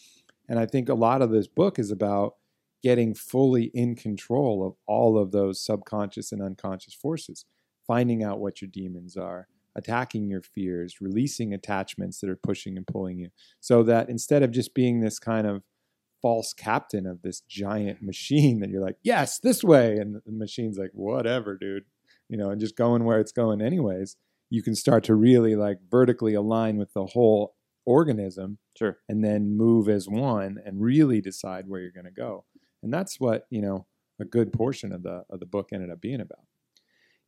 and 0.49 0.59
I 0.59 0.65
think 0.65 0.87
a 0.89 0.93
lot 0.93 1.21
of 1.21 1.29
this 1.31 1.47
book 1.47 1.77
is 1.77 1.91
about 1.91 2.35
getting 2.81 3.13
fully 3.13 3.65
in 3.73 3.95
control 3.95 4.65
of 4.65 4.75
all 4.85 5.17
of 5.17 5.31
those 5.31 5.59
subconscious 5.59 6.31
and 6.31 6.41
unconscious 6.41 6.93
forces, 6.93 7.45
finding 7.85 8.23
out 8.23 8.39
what 8.39 8.61
your 8.61 8.69
demons 8.69 9.17
are, 9.17 9.47
attacking 9.75 10.29
your 10.29 10.41
fears, 10.41 11.01
releasing 11.01 11.53
attachments 11.53 12.21
that 12.21 12.29
are 12.29 12.37
pushing 12.37 12.77
and 12.77 12.87
pulling 12.87 13.19
you. 13.19 13.29
So 13.59 13.83
that 13.83 14.09
instead 14.09 14.41
of 14.43 14.51
just 14.51 14.73
being 14.73 15.01
this 15.01 15.19
kind 15.19 15.47
of 15.47 15.63
false 16.21 16.53
captain 16.53 17.05
of 17.05 17.21
this 17.21 17.41
giant 17.41 18.01
machine 18.01 18.59
that 18.59 18.69
you're 18.69 18.81
like, 18.83 18.97
yes, 19.03 19.39
this 19.39 19.63
way. 19.63 19.97
And 19.97 20.15
the 20.15 20.31
machine's 20.31 20.77
like, 20.77 20.91
whatever, 20.93 21.57
dude. 21.57 21.83
You 22.29 22.37
know, 22.37 22.49
and 22.49 22.59
just 22.59 22.75
going 22.75 23.03
where 23.05 23.19
it's 23.19 23.31
going 23.31 23.61
anyways, 23.61 24.17
you 24.49 24.61
can 24.61 24.75
start 24.75 25.03
to 25.05 25.15
really 25.15 25.55
like 25.55 25.77
vertically 25.89 26.33
align 26.33 26.77
with 26.77 26.93
the 26.93 27.05
whole 27.07 27.55
organism 27.85 28.57
Sure. 28.77 28.97
and 29.09 29.23
then 29.23 29.55
move 29.57 29.87
as 29.89 30.07
one 30.09 30.57
and 30.65 30.81
really 30.81 31.21
decide 31.21 31.67
where 31.67 31.79
you're 31.81 31.91
going 31.91 32.05
to 32.05 32.11
go. 32.11 32.43
And 32.83 32.93
that's 32.93 33.19
what, 33.19 33.47
you 33.49 33.61
know, 33.61 33.85
a 34.19 34.25
good 34.25 34.51
portion 34.51 34.91
of 34.91 35.03
the 35.03 35.23
of 35.29 35.39
the 35.39 35.45
book 35.45 35.69
ended 35.71 35.89
up 35.91 36.01
being 36.01 36.21
about. 36.21 36.43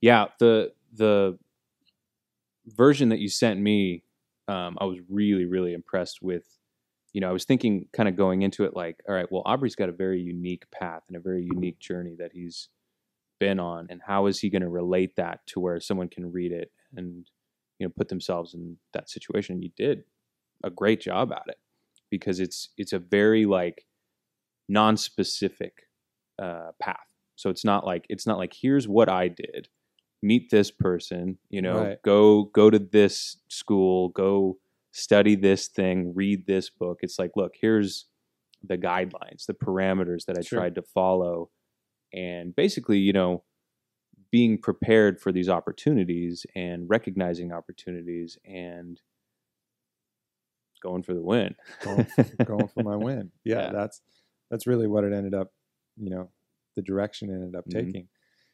yeah 0.02 0.26
the 0.40 0.74
the 0.94 1.38
version 2.68 3.10
that 3.10 3.20
you 3.20 3.30
sent 3.30 3.60
me 3.60 4.04
um, 4.48 4.78
i 4.82 4.86
was 4.86 5.00
really 5.10 5.46
really 5.46 5.74
impressed 5.74 6.20
with 6.22 6.59
you 7.14 7.22
know 7.22 7.30
i 7.30 7.34
was 7.34 7.46
thinking 7.46 7.88
kind 7.94 8.10
of 8.10 8.16
going 8.16 8.42
into 8.42 8.64
it 8.64 8.76
like 8.76 9.02
all 9.08 9.16
right 9.16 9.32
well 9.32 9.44
aubrey's 9.46 9.76
got 9.76 9.90
a 9.90 9.94
very 9.94 10.22
unique 10.22 10.70
path 10.72 11.04
and 11.08 11.18
a 11.18 11.20
very 11.20 11.44
unique 11.44 11.80
journey 11.80 12.16
that 12.18 12.32
he's 12.34 12.70
been 13.40 13.60
on 13.60 13.88
and 13.90 14.02
how 14.06 14.26
is 14.26 14.40
he 14.40 14.50
going 14.50 14.62
to 14.62 14.70
relate 14.70 15.16
that 15.16 15.40
to 15.48 15.60
where 15.60 15.80
someone 15.80 16.10
can 16.10 16.32
read 16.32 16.52
it 16.52 16.72
and 16.96 17.30
you 17.80 17.88
know 17.88 17.94
put 17.96 18.10
themselves 18.10 18.54
in 18.54 18.78
that 18.94 19.10
situation? 19.10 19.56
And 19.56 19.64
you 19.64 19.72
did 19.76 20.04
a 20.64 20.70
great 20.70 21.02
job 21.02 21.32
at 21.32 21.44
it 21.48 21.58
because 22.10 22.40
it's 22.40 22.70
it's 22.78 22.94
a 22.94 23.00
very 23.00 23.46
like 23.46 23.86
non-specific 24.68 25.88
uh, 26.38 26.72
path. 26.80 26.98
So 27.36 27.50
it's 27.50 27.66
not 27.66 27.86
like 27.86 28.06
it's 28.10 28.28
not 28.28 28.38
like 28.38 28.54
here's 28.62 28.88
what 28.88 29.10
i 29.10 29.28
did. 29.30 29.70
Meet 30.22 30.50
this 30.52 30.70
person 30.70 31.38
you 31.50 31.62
know 31.62 31.78
Right. 31.80 32.02
go 32.04 32.44
go 32.44 32.70
to 32.70 32.78
this 32.78 33.38
school 33.48 34.10
go 34.10 34.58
study 34.92 35.36
this 35.36 35.68
thing 35.68 36.14
read 36.16 36.46
this 36.48 36.70
book 36.70 37.00
it's 37.02 37.20
like 37.20 37.32
look 37.36 37.54
here's 37.60 38.08
the 38.64 38.78
guidelines 38.78 39.46
the 39.48 39.54
parameters 39.54 40.26
that 40.26 40.38
i 40.38 40.42
Sure. 40.42 40.60
tried 40.60 40.76
to 40.76 40.82
follow 40.82 41.50
and 42.14 42.56
basically 42.56 42.98
you 43.00 43.14
know 43.14 43.44
being 44.32 44.58
prepared 44.60 45.20
for 45.20 45.32
these 45.32 45.50
opportunities 45.50 46.46
and 46.56 46.90
recognizing 46.90 47.52
opportunities 47.52 48.38
and 48.46 49.02
going 50.82 51.04
for 51.04 51.14
the 51.14 51.22
win 51.22 51.56
Going, 51.84 52.08
going 52.46 52.68
for 52.70 52.84
my 52.84 52.96
win. 52.96 53.32
Yeah, 53.44 53.64
Yeah. 53.66 53.72
that's 53.72 54.02
that's 54.50 54.66
really 54.68 54.88
what 54.88 55.04
it 55.04 55.14
ended 55.14 55.34
up, 55.36 55.54
you 55.98 56.10
know, 56.10 56.32
the 56.76 56.82
direction 56.82 57.30
it 57.30 57.34
ended 57.34 57.56
up 57.56 57.66
Mhm. 57.66 57.72
taking. 57.72 58.08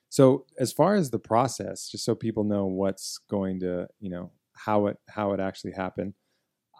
So 0.09 0.45
as 0.59 0.71
far 0.73 0.95
as 0.95 1.09
the 1.11 1.19
process, 1.19 1.89
just 1.89 2.03
so 2.05 2.15
people 2.15 2.43
know 2.43 2.65
what's 2.65 3.17
going 3.29 3.59
to, 3.61 3.87
you 3.99 4.09
know, 4.09 4.31
how 4.53 4.87
it 4.87 4.97
how 5.09 5.33
it 5.33 5.39
actually 5.39 5.73
happened, 5.73 6.13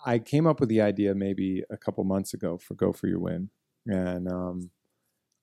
I 0.06 0.20
came 0.20 0.46
up 0.46 0.60
with 0.60 0.70
the 0.70 0.82
idea 0.82 1.15
maybe 1.15 1.63
a 1.70 1.78
couple 1.78 2.04
months 2.04 2.34
ago 2.34 2.58
for 2.58 2.76
Go 2.76 2.94
for 2.94 3.08
Your 3.08 3.20
Win, 3.20 3.50
and 3.88 4.28
um, 4.28 4.70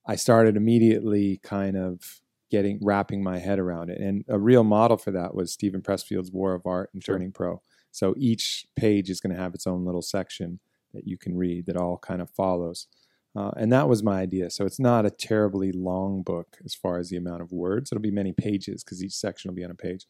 I 0.07 0.16
started 0.16 0.57
immediately 0.57 1.40
kind 1.42 1.77
of 1.77 2.20
getting 2.51 2.79
wrapping 2.83 3.22
my 3.22 3.38
head 3.38 3.59
around 3.59 3.90
it. 3.90 3.98
And 3.98 4.25
a 4.29 4.38
real 4.38 4.62
model 4.62 4.96
for 4.96 5.11
that 5.11 5.35
was 5.35 5.53
Steven 5.53 5.81
Pressfield's 5.81 6.31
War 6.31 6.55
of 6.55 6.66
Art 6.66 6.90
and 6.92 7.03
Sure. 7.03 7.16
Turning 7.16 7.33
Pro. 7.33 7.62
So 7.90 8.14
each 8.16 8.66
page 8.77 9.11
is 9.11 9.20
going 9.20 9.35
to 9.35 9.40
have 9.40 9.55
its 9.55 9.66
own 9.66 9.85
little 9.85 10.03
section 10.03 10.61
that 10.92 11.07
you 11.07 11.16
can 11.16 11.37
read 11.37 11.66
that 11.66 11.77
all 11.77 11.98
kind 11.98 12.20
of 12.20 12.31
follows. 12.31 12.88
Uh, 13.35 13.51
and 13.57 13.72
that 13.72 13.88
was 13.88 14.03
my 14.03 14.20
idea. 14.20 14.51
So 14.51 14.66
it's 14.66 14.79
not 14.79 15.07
a 15.07 15.11
terribly 15.11 15.72
long 15.72 16.22
book 16.22 16.59
as 16.64 16.75
far 16.75 16.98
as 16.98 17.09
the 17.09 17.16
amount 17.16 17.40
of 17.40 17.53
words. 17.53 17.90
It'll 17.90 18.03
be 18.03 18.11
many 18.11 18.33
pages 18.33 18.85
because 18.85 19.03
each 19.03 19.14
section 19.14 19.51
will 19.51 19.57
be 19.57 19.64
on 19.64 19.70
a 19.70 19.75
page, 19.75 20.07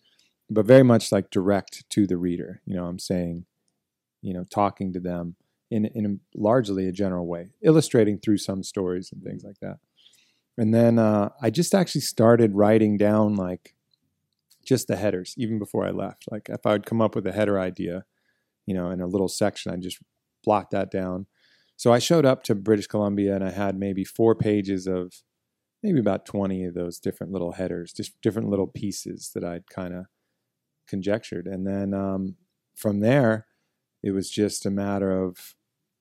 but 0.51 0.67
very 0.67 0.83
much 0.83 1.12
like 1.12 1.31
direct 1.31 1.88
to 1.91 2.07
the 2.07 2.17
reader. 2.17 2.61
You 2.67 2.75
know, 2.75 2.87
I'm 2.87 2.99
saying, 2.99 3.47
you 4.22 4.32
know, 4.32 4.44
talking 4.50 4.92
to 4.92 5.00
them 5.00 5.37
in 5.70 5.87
in 5.87 6.06
a, 6.06 6.38
largely 6.38 6.88
a 6.88 6.92
general 6.92 7.26
way, 7.26 7.50
illustrating 7.62 8.18
through 8.18 8.38
some 8.38 8.62
stories 8.62 9.11
and 9.12 9.22
things 9.22 9.44
like 9.44 9.58
that. 9.61 9.78
And 10.58 10.74
then 10.74 10.98
uh, 10.98 11.30
I 11.40 11.50
just 11.50 11.74
actually 11.74 12.02
started 12.02 12.54
writing 12.54 12.96
down 12.96 13.37
like 13.37 13.74
just 14.64 14.87
the 14.87 14.96
headers 14.96 15.35
even 15.37 15.58
before 15.58 15.87
I 15.87 15.90
left. 15.90 16.24
Like 16.30 16.48
if 16.48 16.66
I 16.66 16.72
would 16.72 16.87
come 16.87 17.00
up 17.00 17.14
with 17.14 17.26
a 17.26 17.32
header 17.32 17.58
idea, 17.58 18.04
you 18.66 18.74
know, 18.74 18.90
in 18.90 19.00
a 19.00 19.06
little 19.06 19.28
section, 19.28 19.72
I'd 19.72 19.82
just 19.82 19.98
blot 20.44 20.70
that 20.70 20.90
down. 20.90 21.26
So 21.76 21.92
I 21.92 21.98
showed 21.98 22.24
up 22.24 22.44
to 22.44 22.54
British 22.54 22.87
Columbia 22.87 23.35
and 23.35 23.44
I 23.44 23.50
had 23.50 23.76
maybe 23.76 24.04
four 24.04 24.35
pages 24.35 24.87
of 24.87 25.14
maybe 25.82 25.98
about 25.98 26.26
20 26.26 26.64
of 26.66 26.74
those 26.74 27.00
different 27.00 27.32
little 27.32 27.52
headers, 27.52 27.92
just 27.92 28.20
different 28.22 28.48
little 28.48 28.68
pieces 28.68 29.32
that 29.35 29.42
I'd 29.42 29.68
kind 29.68 29.94
of 29.94 30.04
conjectured. 30.87 31.46
And 31.46 31.66
then 31.66 31.92
um, 31.92 32.37
from 32.76 33.00
there, 33.00 33.46
it 34.03 34.11
was 34.12 34.31
just 34.31 34.67
a 34.67 34.71
matter 34.71 35.23
of 35.25 35.55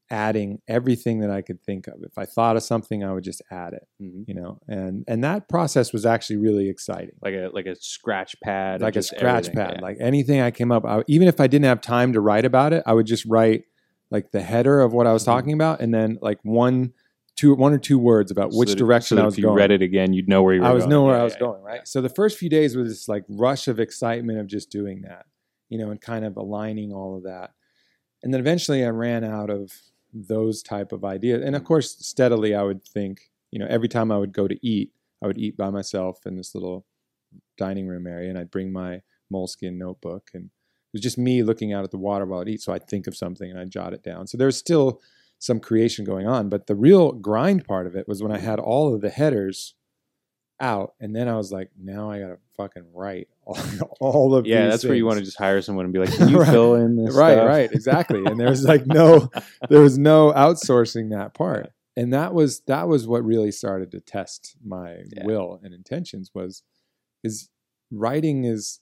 adding 0.10 0.60
everything 0.68 1.20
that 1.22 1.30
I 1.32 1.42
could 1.42 1.62
think 1.64 1.88
of. 1.88 2.04
If 2.04 2.18
I 2.18 2.26
thought 2.26 2.58
of 2.58 2.64
something, 2.64 3.02
I 3.02 3.14
would 3.14 3.24
just 3.24 3.42
add 3.50 3.74
it, 3.74 3.88
Mhm. 4.02 4.26
you 4.28 4.34
know. 4.34 4.60
And 4.68 5.06
and 5.08 5.24
that 5.24 5.48
process 5.48 5.94
was 5.94 6.06
actually 6.06 6.36
really 6.38 6.68
exciting. 6.68 7.16
Like 7.22 7.34
a 7.34 7.50
like 7.54 7.66
a 7.66 7.76
scratch 7.76 8.36
pad, 8.42 8.82
Like 8.82 8.98
a 8.98 9.02
scratch 9.04 9.48
everything, 9.48 9.56
pad, 9.56 9.74
yeah. 9.78 9.82
like 9.82 9.98
anything 10.02 10.42
I 10.42 10.52
came 10.52 10.70
up, 10.72 10.84
I, 10.86 11.04
even 11.08 11.30
if 11.30 11.40
I 11.40 11.48
didn't 11.48 11.66
have 11.66 11.80
time 11.80 12.12
to 12.14 12.20
write 12.20 12.44
about 12.44 12.74
it, 12.74 12.84
I 12.86 12.94
would 12.94 13.06
just 13.06 13.26
write 13.26 13.64
like 14.10 14.32
the 14.32 14.42
header 14.42 14.82
of 14.82 14.92
what 14.92 15.08
I 15.08 15.14
was 15.14 15.22
Mhm. 15.24 15.28
talking 15.28 15.54
about, 15.54 15.80
and 15.80 15.94
then 15.94 16.18
like 16.22 16.40
one, 16.44 16.92
two, 17.38 17.56
one 17.56 17.72
or 17.72 17.78
two 17.78 17.98
words 17.98 18.30
about 18.32 18.52
So 18.52 18.60
which 18.60 18.72
that- 18.72 18.76
direction 18.76 19.16
so 19.18 19.22
I 19.22 19.26
was 19.26 19.36
if 19.36 19.38
you 19.38 19.44
going. 19.46 19.56
read 19.56 19.72
it 19.72 19.82
again, 19.82 20.12
you'd 20.12 20.28
know 20.28 20.44
where 20.44 20.54
you 20.54 20.60
were. 20.60 20.68
I 20.68 20.74
was 20.74 20.82
going. 20.84 20.90
know 20.90 21.06
where 21.06 21.16
Yeah, 21.16 21.22
I 21.22 21.24
was 21.24 21.34
yeah, 21.36 21.40
going, 21.40 21.62
right? 21.64 21.88
So 21.88 22.02
the 22.02 22.10
first 22.10 22.38
few 22.38 22.50
days 22.50 22.76
was 22.76 22.90
this 22.90 23.08
like 23.08 23.24
rush 23.30 23.70
of 23.70 23.80
excitement 23.80 24.40
of 24.40 24.48
just 24.48 24.70
doing 24.70 25.04
that, 25.04 25.26
you 25.70 25.78
know, 25.78 25.90
and 25.90 26.02
kind 26.02 26.26
of 26.26 26.36
aligning 26.36 26.92
all 26.92 27.16
of 27.16 27.24
that. 27.24 27.52
And 28.24 28.34
then 28.34 28.40
eventually 28.40 28.86
I 28.86 28.90
ran 28.90 29.24
out 29.24 29.50
of 29.50 29.74
those 30.14 30.62
type 30.62 30.92
of 30.92 31.04
ideas. 31.04 31.42
And 31.44 31.56
of 31.56 31.64
course, 31.64 31.96
steadily 32.00 32.54
I 32.54 32.64
would 32.64 32.84
think, 32.84 33.32
you 33.52 33.60
know, 33.60 33.68
every 33.70 33.88
time 33.88 34.12
I 34.12 34.18
would 34.18 34.34
go 34.34 34.48
to 34.48 34.66
eat, 34.66 34.92
I 35.24 35.28
would 35.28 35.38
eat 35.38 35.58
by 35.58 35.70
myself 35.70 36.26
in 36.26 36.36
this 36.36 36.54
little 36.54 36.86
dining 37.58 37.88
room 37.88 38.08
area 38.08 38.30
and 38.30 38.38
I'd 38.38 38.52
bring 38.52 38.72
my 38.72 39.02
moleskin 39.30 39.78
notebook 39.78 40.30
and 40.34 40.46
it 40.46 40.98
was 40.98 41.02
just 41.02 41.18
me 41.18 41.42
looking 41.42 41.72
out 41.72 41.86
at 41.86 41.92
the 41.92 41.98
water 41.98 42.26
while 42.26 42.42
I'd 42.42 42.50
eat. 42.50 42.62
So 42.62 42.74
I'd 42.74 42.88
think 42.88 43.08
of 43.08 43.16
something 43.16 43.50
and 43.50 43.60
I'd 43.60 43.72
jot 43.72 43.94
it 43.94 44.04
down. 44.04 44.28
So 44.28 44.38
there 44.38 44.48
was 44.48 44.58
still 44.58 45.00
some 45.42 45.60
creation 45.60 46.06
going 46.06 46.28
on. 46.28 46.50
But 46.50 46.68
the 46.68 46.76
real 46.76 47.12
grind 47.14 47.66
part 47.66 47.88
of 47.88 47.96
it 47.96 48.08
was 48.08 48.22
when 48.22 48.32
I 48.32 48.38
had 48.38 48.60
all 48.60 48.94
of 48.94 49.02
the 49.02 49.10
headers 49.10 49.74
out, 50.60 50.94
and 51.00 51.16
then 51.16 51.28
I 51.28 51.36
was 51.36 51.52
like, 51.52 51.72
now 51.82 52.12
I 52.12 52.20
gotta 52.20 52.38
fucking 52.56 52.86
write 52.94 53.28
all, 54.00 54.36
of 54.36 54.46
Yeah, 54.46 54.68
that's 54.68 54.84
where 54.84 54.96
you 54.96 55.06
want 55.06 55.20
to 55.20 55.26
just 55.26 55.38
hire 55.38 55.62
someone 55.62 55.86
and 55.86 55.94
be 55.94 56.00
like, 56.00 56.14
"Can 56.14 56.30
you 56.30 56.40
Right. 56.40 56.50
fill 56.50 56.76
in 56.76 56.96
this?" 56.96 57.16
right, 57.16 57.34
stuff?" 57.34 57.48
right, 57.48 57.72
exactly. 57.72 58.24
And 58.26 58.40
there 58.40 58.50
was 58.50 58.64
like 58.64 58.86
no, 58.86 59.30
there 59.70 59.82
was 59.82 59.98
no 59.98 60.32
outsourcing 60.34 61.12
that 61.12 61.34
part, 61.34 61.72
and 61.96 62.14
that 62.14 62.34
was 62.34 62.62
that 62.68 62.88
was 62.88 63.08
what 63.08 63.24
really 63.24 63.52
started 63.52 63.92
to 63.92 64.00
test 64.00 64.56
my 64.64 64.98
Yeah. 65.12 65.26
will 65.26 65.60
and 65.64 65.74
intentions 65.74 66.32
was, 66.34 66.64
is 67.24 67.50
writing 67.92 68.46
is. 68.46 68.80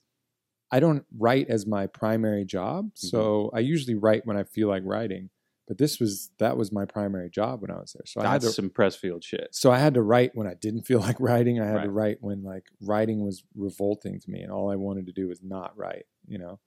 I 0.71 0.79
don't 0.79 1.03
write 1.17 1.49
as 1.49 1.65
my 1.65 1.87
primary 1.87 2.45
job, 2.45 2.85
Mm-hmm. 2.93 3.07
so 3.07 3.49
I 3.55 3.59
usually 3.59 3.95
write 3.95 4.27
when 4.27 4.37
I 4.37 4.43
feel 4.43 4.67
like 4.67 4.83
writing. 4.85 5.31
But 5.69 5.77
this 5.77 5.99
was 5.99 6.31
that 6.39 6.57
was 6.57 6.71
my 6.71 6.83
primary 6.83 7.29
job 7.29 7.61
when 7.61 7.69
I 7.69 7.75
was 7.75 7.93
there. 7.93 8.05
So 8.07 8.21
I 8.21 8.31
had 8.31 8.41
to, 8.41 8.47
some 8.49 8.71
Pressfield 8.71 9.23
shit. 9.23 9.49
so 9.51 9.71
I 9.71 9.77
had 9.77 9.93
to 9.93 10.01
write 10.01 10.31
when 10.33 10.47
I 10.47 10.55
didn't 10.55 10.81
feel 10.81 10.99
like 11.07 11.19
writing. 11.19 11.61
I 11.61 11.67
had 11.67 11.83
to 11.83 11.91
write 11.91 12.17
when 12.21 12.43
like 12.43 12.65
writing 12.81 13.23
was 13.23 13.43
revolting 13.55 14.19
to 14.19 14.29
me, 14.31 14.41
and 14.41 14.51
all 14.51 14.71
I 14.71 14.75
wanted 14.75 15.05
to 15.05 15.13
do 15.13 15.27
was 15.27 15.41
not 15.43 15.77
write. 15.77 16.05
You 16.27 16.39
know, 16.39 16.59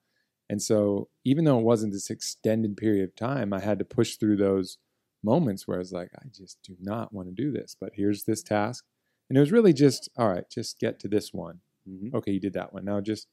and 0.49 0.62
so 0.62 1.09
even 1.25 1.45
though 1.45 1.59
it 1.59 1.65
wasn't 1.65 1.93
this 1.93 2.11
extended 2.11 2.77
period 2.77 3.03
of 3.05 3.17
time, 3.17 3.53
I 3.53 3.59
had 3.61 3.81
to 3.81 3.85
push 3.85 4.17
through 4.17 4.37
those 4.37 4.79
moments 5.25 5.67
where 5.67 5.77
I 5.77 5.81
was 5.81 5.93
like, 5.93 6.11
I 6.17 6.27
just 6.33 6.59
do 6.62 6.77
not 6.81 7.12
want 7.12 7.27
to 7.29 7.35
do 7.35 7.51
this, 7.51 7.77
but 7.81 7.91
here's 7.95 8.23
this 8.25 8.43
task, 8.43 8.85
and 9.29 9.37
it 9.37 9.41
was 9.41 9.51
really 9.51 9.73
just 9.73 10.09
all 10.17 10.29
right. 10.29 10.49
Just 10.49 10.79
get 10.79 11.01
to 11.01 11.09
this 11.09 11.35
one. 11.35 11.59
Mhm. 11.91 12.15
Okay, 12.15 12.31
you 12.31 12.41
did 12.41 12.53
that 12.53 12.73
one. 12.73 12.85
Now 12.85 13.01
just 13.01 13.27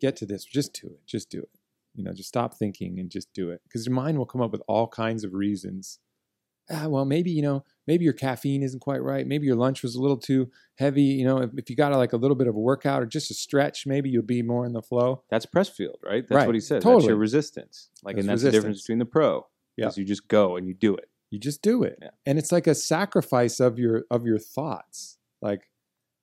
get 0.00 0.16
to 0.16 0.26
this. 0.26 0.44
Just 0.44 0.72
do 0.82 0.88
it. 0.88 1.06
Just 1.06 1.30
do 1.30 1.38
it. 1.38 1.50
You 1.94 2.04
know, 2.04 2.12
just 2.12 2.28
stop 2.28 2.54
thinking 2.54 2.98
and 2.98 3.10
just 3.10 3.32
do 3.32 3.50
it 3.50 3.60
because 3.64 3.86
your 3.86 3.94
mind 3.94 4.18
will 4.18 4.26
come 4.26 4.40
up 4.40 4.50
with 4.52 4.62
all 4.68 4.88
kinds 4.88 5.24
of 5.24 5.32
reasons 5.34 5.98
ah, 6.70 6.86
well, 6.88 7.04
maybe 7.04 7.30
you 7.30 7.42
know, 7.42 7.64
maybe 7.86 8.04
your 8.04 8.12
caffeine 8.14 8.62
isn't 8.62 8.80
quite 8.80 9.02
right. 9.02 9.26
Maybe 9.26 9.46
your 9.46 9.56
lunch 9.56 9.82
was 9.82 9.94
a 9.94 10.00
little 10.00 10.16
too 10.16 10.50
heavy. 10.76 11.02
You 11.02 11.24
know, 11.24 11.38
if, 11.38 11.50
if 11.56 11.70
you 11.70 11.76
got 11.76 11.92
like 11.92 12.12
a 12.12 12.16
little 12.16 12.36
bit 12.36 12.46
of 12.46 12.54
a 12.54 12.58
workout 12.60 13.02
or 13.02 13.06
just 13.06 13.30
a 13.30 13.34
stretch, 13.34 13.86
maybe 13.86 14.10
you'll 14.10 14.22
be 14.22 14.42
more 14.42 14.66
in 14.66 14.72
the 14.72 14.82
flow. 14.82 15.22
That's 15.30 15.46
Pressfield, 15.46 15.96
right? 16.04 16.26
That's 16.26 16.36
Right. 16.36 16.46
what 16.46 16.54
he 16.54 16.60
said. 16.60 16.82
That's 16.82 17.04
your 17.04 17.16
resistance. 17.16 17.90
Like, 18.02 18.16
That's 18.16 18.24
and 18.24 18.30
that's 18.30 18.42
the 18.42 18.50
difference 18.50 18.82
between 18.82 18.98
the 18.98 19.06
pro. 19.06 19.46
Yeah. 19.76 19.88
Is 19.88 19.98
you 19.98 20.04
just 20.04 20.28
go 20.28 20.56
and 20.56 20.66
you 20.66 20.74
do 20.74 20.94
it. 20.96 21.08
You 21.30 21.40
just 21.40 21.62
do 21.62 21.82
it, 21.82 21.98
Yeah. 22.00 22.10
and 22.26 22.38
it's 22.38 22.52
like 22.52 22.68
a 22.68 22.76
sacrifice 22.76 23.58
of 23.58 23.76
your 23.78 24.04
of 24.08 24.24
your 24.24 24.38
thoughts. 24.38 25.18
Like, 25.42 25.68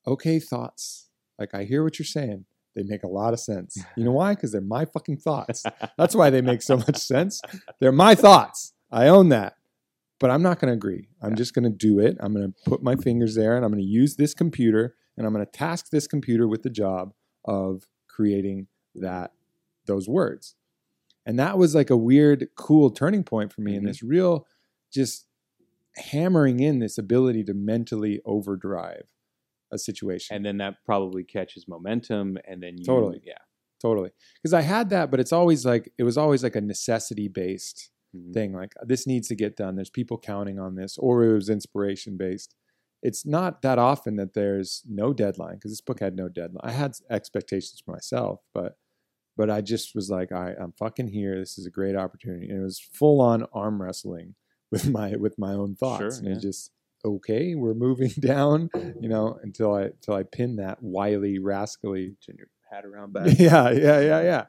okay, 0.07 0.39
thoughts. 0.39 1.09
Like 1.37 1.53
I 1.53 1.65
hear 1.65 1.83
what 1.83 1.99
you're 1.99 2.05
saying. 2.05 2.45
They 2.75 2.83
make 2.83 3.03
a 3.03 3.07
lot 3.07 3.33
of 3.33 3.39
sense. 3.39 3.83
You 3.95 4.03
know 4.05 4.11
why? 4.21 4.33
Because 4.35 4.51
they're 4.51 4.61
my 4.61 4.85
fucking 4.85 5.17
thoughts. 5.17 5.63
That's 5.97 6.15
why 6.15 6.29
they 6.29 6.41
make 6.41 6.61
so 6.61 6.77
much 6.77 6.97
sense. 7.13 7.41
They're 7.79 7.91
my 7.91 8.15
thoughts. 8.15 8.73
I 8.91 9.07
own 9.07 9.29
that. 9.29 9.55
But 10.19 10.29
I'm 10.29 10.43
not 10.43 10.59
going 10.59 10.67
to 10.69 10.73
agree. 10.75 11.07
I'm 11.21 11.35
just 11.35 11.53
going 11.55 11.63
to 11.63 11.69
do 11.75 11.99
it. 11.99 12.15
I'm 12.19 12.33
going 12.33 12.53
to 12.53 12.69
put 12.69 12.83
my 12.83 12.95
fingers 12.95 13.33
there 13.35 13.55
and 13.55 13.65
I'm 13.65 13.71
going 13.71 13.83
to 13.83 13.89
use 13.89 14.15
this 14.15 14.33
computer 14.35 14.95
and 15.17 15.25
I'm 15.25 15.33
going 15.33 15.45
to 15.45 15.51
task 15.51 15.89
this 15.89 16.07
computer 16.07 16.47
with 16.47 16.61
the 16.63 16.69
job 16.69 17.13
of 17.45 17.87
creating 18.07 18.67
that 18.95 19.31
those 19.87 20.07
words. 20.07 20.55
And 21.25 21.39
that 21.39 21.57
was 21.57 21.73
like 21.73 21.89
a 21.89 21.97
weird 21.97 22.49
cool 22.55 22.91
turning 22.91 23.23
point 23.23 23.51
for 23.51 23.61
me 23.61 23.75
in 23.75 23.83
Mhm. 23.83 23.87
this 23.87 24.03
real 24.03 24.45
just 24.91 25.25
hammering 25.97 26.59
in 26.59 26.79
this 26.79 26.97
ability 26.97 27.43
to 27.45 27.53
mentally 27.53 28.21
overdrive 28.25 29.09
a 29.71 29.77
situation. 29.77 30.35
and 30.35 30.45
then 30.45 30.57
that 30.57 30.75
probably 30.85 31.23
catches 31.23 31.67
momentum, 31.67 32.37
and 32.47 32.61
then 32.61 32.77
you, 32.77 32.83
Totally. 32.85 33.21
yeah. 33.25 33.37
totally. 33.81 34.11
Because 34.41 34.53
I 34.53 34.61
had 34.61 34.89
that, 34.91 35.09
but 35.11 35.19
it's 35.19 35.33
always 35.33 35.65
like 35.65 35.91
it 35.97 36.03
was 36.03 36.17
always 36.17 36.43
like 36.43 36.55
a 36.55 36.61
necessity 36.61 37.27
based 37.27 37.89
Mhm. 38.15 38.33
thing 38.33 38.51
like 38.53 38.73
this 38.85 39.07
needs 39.07 39.29
to 39.29 39.35
get 39.35 39.55
done 39.55 39.77
there's 39.77 39.89
people 39.89 40.17
counting 40.17 40.59
on 40.59 40.75
this 40.75 40.97
or 40.97 41.23
it 41.23 41.33
was 41.33 41.47
inspiration 41.49 42.17
based 42.17 42.53
it's 43.01 43.25
not 43.25 43.61
that 43.61 43.79
often 43.79 44.17
that 44.17 44.33
there's 44.33 44.83
no 44.85 45.13
deadline 45.13 45.55
because 45.55 45.71
this 45.71 45.79
book 45.79 46.01
had 46.01 46.13
no 46.17 46.27
deadline 46.27 46.59
i 46.61 46.71
had 46.73 46.91
expectations 47.09 47.81
for 47.85 47.93
myself 47.93 48.41
but 48.53 48.75
but 49.37 49.49
i 49.49 49.61
just 49.61 49.95
was 49.95 50.09
like 50.09 50.33
I, 50.33 50.53
i'm 50.59 50.73
fucking 50.73 51.07
here 51.07 51.39
this 51.39 51.57
is 51.57 51.65
a 51.65 51.69
great 51.71 51.95
opportunity 51.95 52.49
and 52.49 52.59
it 52.59 52.63
was 52.63 52.81
full 52.81 53.21
on 53.21 53.45
arm 53.53 53.81
wrestling 53.81 54.35
with 54.73 54.89
my 54.89 55.15
with 55.15 55.39
my 55.39 55.53
own 55.53 55.75
thoughts 55.75 55.99
Sure, 56.01 56.09
and 56.17 56.27
yeah. 56.27 56.33
it's 56.33 56.41
just 56.43 56.71
okay 57.05 57.55
we're 57.55 57.73
moving 57.73 58.09
down 58.19 58.69
you 58.99 59.09
know 59.09 59.39
until 59.43 59.73
i 59.73 59.83
until 59.83 60.13
i 60.13 60.23
pin 60.23 60.55
that 60.57 60.81
wily 60.81 61.39
rascally 61.39 62.15
Turn 62.25 62.35
your 62.37 62.47
hat 62.71 62.85
around 62.85 63.11
back. 63.13 63.27
yeah, 63.37 63.69
yeah, 63.71 63.99
yeah, 63.99 64.21
yeah. 64.21 64.45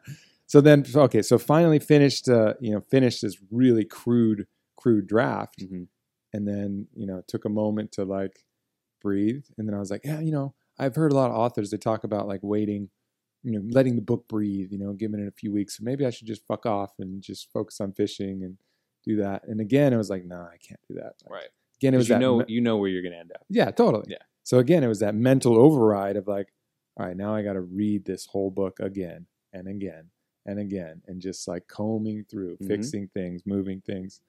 So 0.46 0.60
then, 0.60 0.84
okay, 0.94 1.22
so 1.22 1.38
finally 1.38 1.78
finished, 1.80 2.28
uh, 2.28 2.54
you 2.60 2.70
know, 2.72 2.80
finished 2.82 3.22
this 3.22 3.36
really 3.50 3.84
crude, 3.84 4.46
crude 4.76 5.06
draft, 5.08 5.58
Mhm. 5.60 5.88
and 6.32 6.46
then 6.46 6.86
you 6.94 7.06
know 7.06 7.22
took 7.26 7.44
a 7.44 7.48
moment 7.48 7.90
to 7.92 8.04
like 8.04 8.44
breathe, 9.00 9.44
and 9.58 9.66
then 9.66 9.74
I 9.74 9.78
was 9.78 9.90
like, 9.90 10.02
yeah, 10.04 10.20
you 10.20 10.30
know, 10.30 10.54
I've 10.78 10.94
heard 10.94 11.10
a 11.12 11.14
lot 11.16 11.30
of 11.30 11.36
authors 11.36 11.70
they 11.70 11.78
talk 11.78 12.04
about 12.04 12.28
like 12.28 12.40
waiting, 12.42 12.90
you 13.42 13.52
know, 13.52 13.62
letting 13.70 13.96
the 13.96 14.02
book 14.02 14.28
breathe, 14.28 14.70
you 14.70 14.78
know, 14.78 14.92
giving 14.92 15.20
it 15.20 15.26
a 15.26 15.32
few 15.32 15.50
weeks. 15.52 15.78
So 15.78 15.84
maybe 15.84 16.06
I 16.06 16.10
should 16.10 16.26
just 16.28 16.46
fuck 16.46 16.64
off 16.66 16.92
and 16.98 17.22
just 17.22 17.50
focus 17.52 17.80
on 17.80 17.92
fishing 17.92 18.44
and 18.44 18.56
do 19.04 19.16
that. 19.16 19.42
And 19.48 19.60
again, 19.60 19.92
I 19.92 19.96
was 19.96 20.10
like, 20.10 20.24
no, 20.24 20.36
I 20.42 20.58
can't 20.58 20.80
do 20.88 20.94
that. 20.94 21.14
Like, 21.24 21.30
Right. 21.32 21.48
Again, 21.82 21.94
it 21.94 21.98
was 21.98 22.08
you 22.08 22.14
that 22.14 22.20
know 22.20 22.38
me- 22.38 22.44
you 22.48 22.60
know 22.60 22.76
where 22.78 22.88
you're 22.88 23.02
gonna 23.02 23.16
end 23.16 23.32
up. 23.34 23.44
yeah, 23.48 23.70
totally. 23.70 24.06
Yeah. 24.08 24.18
So 24.44 24.58
again, 24.58 24.82
it 24.84 24.88
was 24.88 25.00
that 25.00 25.14
mental 25.14 25.56
override 25.56 26.16
of 26.16 26.26
like, 26.26 26.52
all 26.96 27.06
right, 27.06 27.16
now 27.16 27.34
I 27.34 27.42
got 27.42 27.52
to 27.54 27.60
read 27.60 28.04
this 28.04 28.26
whole 28.26 28.50
book 28.50 28.78
again 28.80 29.26
and 29.52 29.68
again 29.68 30.10
and 30.46 30.58
again, 30.58 31.00
and 31.06 31.20
just 31.20 31.46
like 31.46 31.68
combing 31.68 32.24
through, 32.28 32.56
Mhm. 32.56 32.66
fixing 32.66 33.08
things, 33.08 33.42
moving 33.46 33.80
things, 33.80 34.20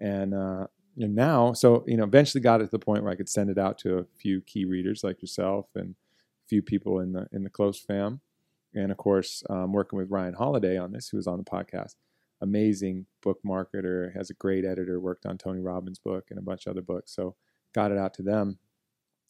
and 0.00 0.32
uh, 0.34 0.66
and 0.96 1.14
now, 1.14 1.52
so 1.52 1.84
you 1.86 1.96
know, 1.96 2.04
eventually 2.04 2.40
got 2.40 2.60
it 2.60 2.64
to 2.66 2.70
the 2.70 2.78
point 2.78 3.02
where 3.02 3.12
I 3.12 3.16
could 3.16 3.28
send 3.28 3.50
it 3.50 3.58
out 3.58 3.78
to 3.78 3.98
a 3.98 4.04
few 4.16 4.40
key 4.42 4.64
readers 4.64 5.02
like 5.04 5.20
yourself 5.22 5.66
and 5.74 5.90
a 5.90 6.48
few 6.48 6.62
people 6.62 7.00
in 7.00 7.12
the 7.12 7.28
in 7.32 7.42
the 7.44 7.50
close 7.50 7.78
fam, 7.80 8.20
and 8.74 8.90
of 8.92 8.98
course, 8.98 9.42
um, 9.50 9.72
working 9.72 9.98
with 9.98 10.10
Ryan 10.10 10.34
Holiday 10.34 10.76
on 10.78 10.92
this, 10.92 11.08
who 11.08 11.16
was 11.16 11.26
on 11.26 11.38
the 11.38 11.44
podcast. 11.44 11.94
Amazing 12.42 13.06
book 13.22 13.38
marketer, 13.46 14.14
has 14.16 14.30
a 14.30 14.34
great 14.34 14.64
editor, 14.64 15.00
worked 15.00 15.26
on 15.26 15.38
Tony 15.38 15.60
Robbins' 15.60 15.98
book 15.98 16.26
and 16.30 16.38
a 16.38 16.42
bunch 16.42 16.66
of 16.66 16.70
other 16.72 16.82
books. 16.82 17.14
So 17.14 17.36
got 17.74 17.92
it 17.92 17.98
out 17.98 18.14
to 18.14 18.22
them. 18.22 18.58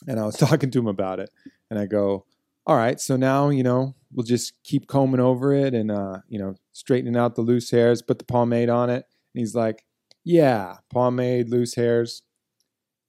And 0.06 0.20
I 0.20 0.24
was 0.24 0.36
talking 0.38 0.70
to 0.70 0.78
him 0.78 0.86
about 0.86 1.20
it. 1.20 1.30
And 1.70 1.78
I 1.78 1.86
go, 1.86 2.26
all 2.66 2.76
right, 2.76 3.00
so 3.00 3.16
now, 3.16 3.48
you 3.48 3.62
know, 3.62 3.94
we'll 4.12 4.26
just 4.26 4.52
keep 4.62 4.86
combing 4.86 5.20
over 5.20 5.52
it 5.52 5.74
and, 5.74 5.90
uh, 5.90 6.18
you 6.28 6.38
know, 6.38 6.54
straightening 6.72 7.16
out 7.16 7.34
the 7.34 7.40
loose 7.42 7.70
hairs, 7.70 8.02
put 8.02 8.18
the 8.18 8.24
pomade 8.24 8.68
on 8.68 8.90
it. 8.90 9.06
And 9.34 9.40
he's 9.40 9.54
like, 9.54 9.84
yeah, 10.24 10.76
pomade, 10.92 11.48
loose 11.48 11.74
hairs. 11.74 12.22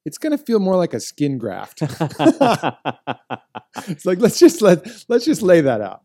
it's 0.06 0.18
to 0.18 0.38
feel 0.38 0.60
more 0.60 0.78
like 0.78 0.93
a 0.93 0.99
skin 0.99 1.38
graft. 1.38 1.82
it's 3.88 4.06
like 4.06 4.20
let's 4.20 4.39
just 4.39 4.62
let 4.62 4.86
let's 5.10 5.26
just 5.26 5.41
lay 5.41 5.62
that 5.62 5.82
out. 5.82 6.02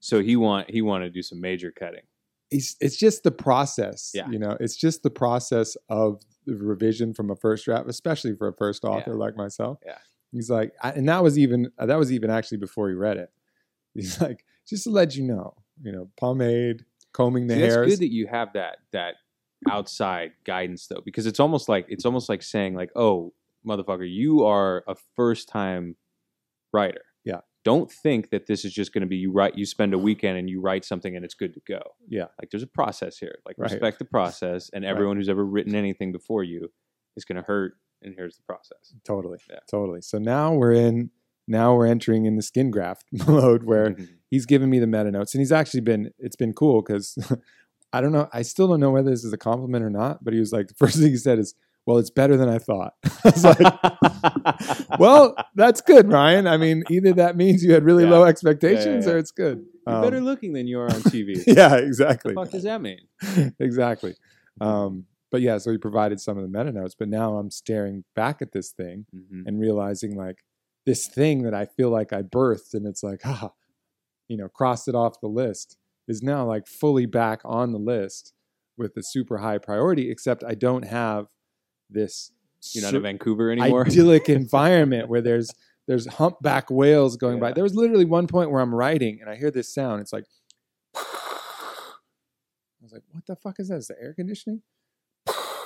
so 0.00 0.20
he 0.20 0.36
want 0.36 0.70
he 0.70 0.82
wanted 0.82 1.06
to 1.06 1.10
do 1.10 1.22
some 1.22 1.40
major 1.40 1.70
cutting. 1.70 2.02
It's, 2.50 2.76
it's 2.80 2.96
just 2.96 3.22
the 3.24 3.30
process. 3.30 4.12
Yeah. 4.14 4.28
You 4.30 4.38
know, 4.38 4.56
it's 4.60 4.76
just 4.76 5.02
the 5.02 5.10
process 5.10 5.76
of 5.88 6.22
the 6.46 6.56
revision 6.56 7.12
from 7.14 7.30
a 7.30 7.36
first 7.36 7.64
draft, 7.64 7.88
especially 7.88 8.34
for 8.34 8.48
a 8.48 8.52
first 8.54 8.84
author 8.84 9.14
like 9.14 9.36
myself. 9.36 9.78
Yeah. 9.84 9.98
He's 10.32 10.50
like, 10.50 10.72
I, 10.82 10.90
and 10.90 11.08
that 11.08 11.22
was 11.22 11.38
even 11.38 11.70
uh, 11.78 11.86
that 11.86 11.98
was 11.98 12.12
even 12.12 12.30
actually 12.30 12.58
before 12.58 12.88
he 12.88 12.94
read 12.94 13.16
it. 13.16 13.30
He's 13.94 14.20
like, 14.20 14.44
just 14.68 14.84
to 14.84 14.90
let 14.90 15.16
you 15.16 15.24
know, 15.24 15.54
you 15.82 15.90
know, 15.90 16.10
pomade, 16.18 16.84
combing 17.12 17.46
the 17.46 17.54
See, 17.54 17.60
hairs. 17.60 17.86
good 17.88 18.00
that 18.00 18.12
you 18.12 18.26
have 18.26 18.52
that 18.52 18.78
that 18.92 19.14
outside 19.68 20.32
guidance 20.44 20.86
though, 20.86 21.00
because 21.04 21.26
it's 21.26 21.40
almost 21.40 21.68
like 21.68 21.86
it's 21.88 22.04
almost 22.04 22.28
like 22.28 22.42
saying 22.42 22.74
like, 22.74 22.90
"Oh, 22.94 23.32
motherfucker, 23.66 24.08
you 24.08 24.44
are 24.44 24.84
a 24.86 24.94
first 25.16 25.48
time 25.48 25.96
writer." 26.72 27.02
Don't 27.70 27.90
think 27.92 28.30
that 28.30 28.46
this 28.46 28.64
is 28.64 28.72
just 28.72 28.92
going 28.94 29.02
to 29.02 29.06
be 29.06 29.16
you 29.16 29.30
write 29.30 29.58
you 29.58 29.66
spend 29.66 29.92
a 29.92 29.98
weekend 29.98 30.38
and 30.38 30.48
you 30.48 30.58
write 30.60 30.84
something 30.84 31.14
and 31.16 31.24
it's 31.26 31.34
good 31.34 31.52
to 31.54 31.60
go. 31.68 31.82
Yeah. 32.08 32.28
Like 32.40 32.48
there's 32.50 32.62
a 32.62 32.66
process 32.80 33.18
here. 33.18 33.36
Like 33.46 33.56
Right. 33.58 33.70
respect 33.70 33.98
the 33.98 34.04
process, 34.06 34.70
and 34.72 34.84
Right. 34.84 34.90
everyone 34.90 35.16
who's 35.18 35.28
ever 35.28 35.44
written 35.44 35.74
anything 35.74 36.10
before 36.12 36.42
you 36.44 36.70
is 37.16 37.24
going 37.26 37.36
to 37.36 37.42
hurt. 37.42 37.74
And 38.02 38.14
here's 38.16 38.36
the 38.36 38.42
process. 38.44 38.94
Totally. 39.04 39.38
Yeah. 39.50 39.58
Totally. 39.70 40.00
So 40.02 40.16
now 40.18 40.54
we're 40.54 40.72
in 40.72 41.10
now 41.50 41.74
we're 41.76 41.86
entering 41.86 42.26
in 42.26 42.36
the 42.36 42.42
skin 42.42 42.70
graft 42.70 43.04
mode 43.26 43.62
where 43.64 43.90
Mhm. 43.90 44.08
he's 44.30 44.46
given 44.46 44.68
me 44.70 44.78
the 44.78 44.86
meta 44.86 45.10
notes 45.10 45.34
and 45.34 45.40
he's 45.40 45.52
actually 45.52 45.80
been 45.80 46.02
it's 46.18 46.36
been 46.36 46.52
cool 46.54 46.80
because 46.82 47.06
I 47.92 48.00
don't 48.00 48.12
know 48.12 48.28
I 48.32 48.42
still 48.42 48.68
don't 48.68 48.80
know 48.80 48.90
whether 48.92 49.10
this 49.10 49.24
is 49.24 49.32
a 49.32 49.38
compliment 49.50 49.82
or 49.84 49.90
not, 49.90 50.22
but 50.24 50.32
he 50.34 50.40
was 50.40 50.52
like 50.52 50.68
the 50.68 50.74
first 50.82 50.96
thing 50.98 51.08
he 51.10 51.16
said 51.16 51.38
is, 51.38 51.54
Well, 51.88 51.96
it's 51.96 52.10
better 52.10 52.36
than 52.36 52.50
I 52.50 52.58
thought. 52.58 52.92
I 53.02 53.10
was 53.24 53.44
like, 53.44 54.98
Well, 54.98 55.34
that's 55.54 55.80
good, 55.80 56.12
Ryan. 56.12 56.46
I 56.46 56.58
mean, 56.58 56.84
either 56.90 57.14
that 57.14 57.34
means 57.34 57.64
you 57.64 57.72
had 57.72 57.82
really 57.82 58.04
Yeah. 58.04 58.10
low 58.10 58.24
expectations 58.24 59.06
yeah. 59.06 59.12
or 59.12 59.16
it's 59.16 59.30
good. 59.30 59.64
You're 59.86 59.96
Um, 59.96 60.02
better 60.02 60.20
looking 60.20 60.52
than 60.52 60.66
you 60.66 60.80
are 60.80 60.84
on 60.84 61.00
TV. 61.00 61.42
yeah, 61.46 61.76
exactly. 61.76 62.34
What 62.34 62.42
the 62.44 62.46
fuck 62.48 62.52
does 62.52 62.64
that 62.64 62.82
mean? 62.82 62.98
exactly. 63.58 64.16
Um, 64.60 65.06
but 65.30 65.40
yeah, 65.40 65.56
so 65.56 65.70
he 65.70 65.78
provided 65.78 66.20
some 66.20 66.36
of 66.36 66.42
the 66.42 66.58
meta 66.58 66.72
notes, 66.72 66.94
but 66.98 67.08
now 67.08 67.38
I'm 67.38 67.50
staring 67.50 68.04
back 68.14 68.42
at 68.42 68.52
this 68.52 68.70
thing 68.70 69.06
Mhm. 69.14 69.44
and 69.46 69.58
realizing 69.58 70.14
like 70.14 70.44
this 70.84 71.06
thing 71.08 71.42
that 71.44 71.54
I 71.54 71.64
feel 71.64 71.88
like 71.88 72.12
I 72.12 72.20
birthed 72.20 72.74
and 72.74 72.86
it's 72.86 73.02
like, 73.02 73.20
ah, 73.24 73.52
you 74.28 74.36
know, 74.36 74.48
crossed 74.50 74.88
it 74.88 74.94
off 74.94 75.22
the 75.22 75.28
list 75.28 75.78
is 76.06 76.22
now 76.22 76.44
like 76.46 76.66
fully 76.66 77.06
back 77.06 77.40
on 77.46 77.72
the 77.72 77.78
list 77.78 78.34
with 78.76 78.94
a 78.98 79.02
super 79.02 79.38
high 79.38 79.56
priority, 79.56 80.10
except 80.10 80.44
I 80.44 80.54
don't 80.54 80.84
have 80.84 81.28
this 81.90 82.32
You're 82.72 82.84
not 82.84 82.94
in 82.94 83.02
Vancouver 83.02 83.50
anymore. 83.50 83.86
idyllic 83.86 84.28
environment 84.28 85.08
where 85.08 85.20
there's 85.20 85.50
there's 85.86 86.06
humpback 86.06 86.70
whales 86.70 87.16
going 87.16 87.40
by. 87.40 87.52
There 87.52 87.64
was 87.64 87.74
literally 87.74 88.04
one 88.04 88.26
point 88.26 88.50
where 88.50 88.60
I'm 88.60 88.74
writing 88.74 89.20
and 89.20 89.30
I 89.30 89.36
hear 89.36 89.50
this 89.50 89.72
sound. 89.72 90.02
It's 90.02 90.12
like 90.12 90.24
I 90.94 91.00
was 92.82 92.92
like, 92.92 93.02
what 93.10 93.26
the 93.26 93.36
fuck 93.36 93.58
is 93.58 93.68
that? 93.68 93.76
Is 93.76 93.88
the 93.88 94.00
air 94.00 94.12
conditioning? 94.14 94.62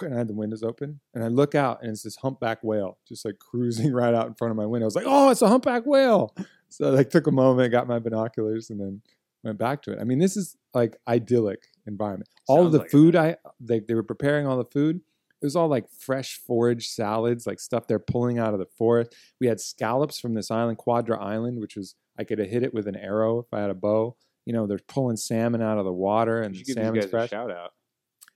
And 0.01 0.15
I 0.15 0.19
had 0.19 0.29
the 0.29 0.35
windows 0.35 0.63
open 0.65 1.01
and 1.15 1.23
I 1.23 1.29
look 1.29 1.55
out 1.55 1.83
and 1.83 1.91
it's 1.91 2.03
this 2.03 2.17
humpback 2.17 2.59
whale 2.63 2.99
just 3.07 3.25
like 3.25 3.39
cruising 3.39 3.93
right 3.95 4.15
out 4.15 4.27
in 4.27 4.35
front 4.35 4.51
of 4.51 4.57
my 4.57 4.67
window. 4.67 4.87
I 4.87 4.89
was 4.89 4.97
like, 4.97 5.05
oh, 5.07 5.31
it's 5.31 5.43
a 5.43 5.49
humpback 5.49 5.87
whale. 5.87 6.35
So 6.73 6.87
I 6.87 6.89
like 6.89 7.11
took 7.11 7.27
a 7.27 7.31
moment, 7.31 7.71
got 7.71 7.87
my 7.87 7.99
binoculars, 7.99 8.71
and 8.71 8.81
then 8.81 9.03
went 9.45 9.59
back 9.59 9.83
to 9.83 9.93
it. 9.93 9.99
I 10.01 10.05
mean, 10.05 10.19
this 10.19 10.39
is 10.39 10.57
like 10.73 10.97
idyllic 11.07 11.65
environment. 11.87 12.31
all 12.49 12.65
of 12.65 12.73
the 12.73 12.79
like 12.79 12.87
it, 12.87 12.91
food 12.91 13.15
I 13.15 13.37
they, 13.61 13.81
they 13.81 13.93
were 13.93 14.03
preparing 14.03 14.47
all 14.47 14.57
the 14.57 14.65
food. 14.65 15.03
It 15.43 15.47
was 15.47 15.57
all 15.57 15.69
like 15.69 15.91
fresh 15.91 16.39
forage 16.47 16.89
salads, 16.89 17.47
like 17.47 17.59
stuff 17.61 17.87
they're 17.89 17.99
pulling 17.99 18.39
out 18.39 18.53
of 18.55 18.61
the 18.61 18.67
forest. 18.79 19.15
We 19.41 19.49
had 19.49 19.61
scallops 19.61 20.21
from 20.21 20.35
this 20.35 20.51
island, 20.51 20.79
Quadra 20.79 21.21
Island, 21.23 21.59
which 21.61 21.77
was 21.77 21.97
I 22.19 22.25
could 22.25 22.39
have 22.39 22.49
hit 22.49 22.63
it 22.63 22.73
with 22.73 22.87
an 22.87 22.97
arrow 22.97 23.41
if 23.41 23.47
I 23.53 23.61
had 23.61 23.71
a 23.71 23.75
bow. 23.75 24.17
You 24.47 24.53
know, 24.53 24.67
they're 24.67 24.79
pulling 24.89 25.17
salmon 25.17 25.61
out 25.63 25.79
of 25.79 25.85
the 25.85 25.93
water 25.93 26.41
and 26.43 26.55
you 26.55 26.65
the 26.65 26.73
should 26.73 26.77
give 26.77 26.95
these 26.95 27.03
salmon's 27.05 27.11
fresh. 27.11 27.31
shout 27.31 27.51
out. 27.51 27.73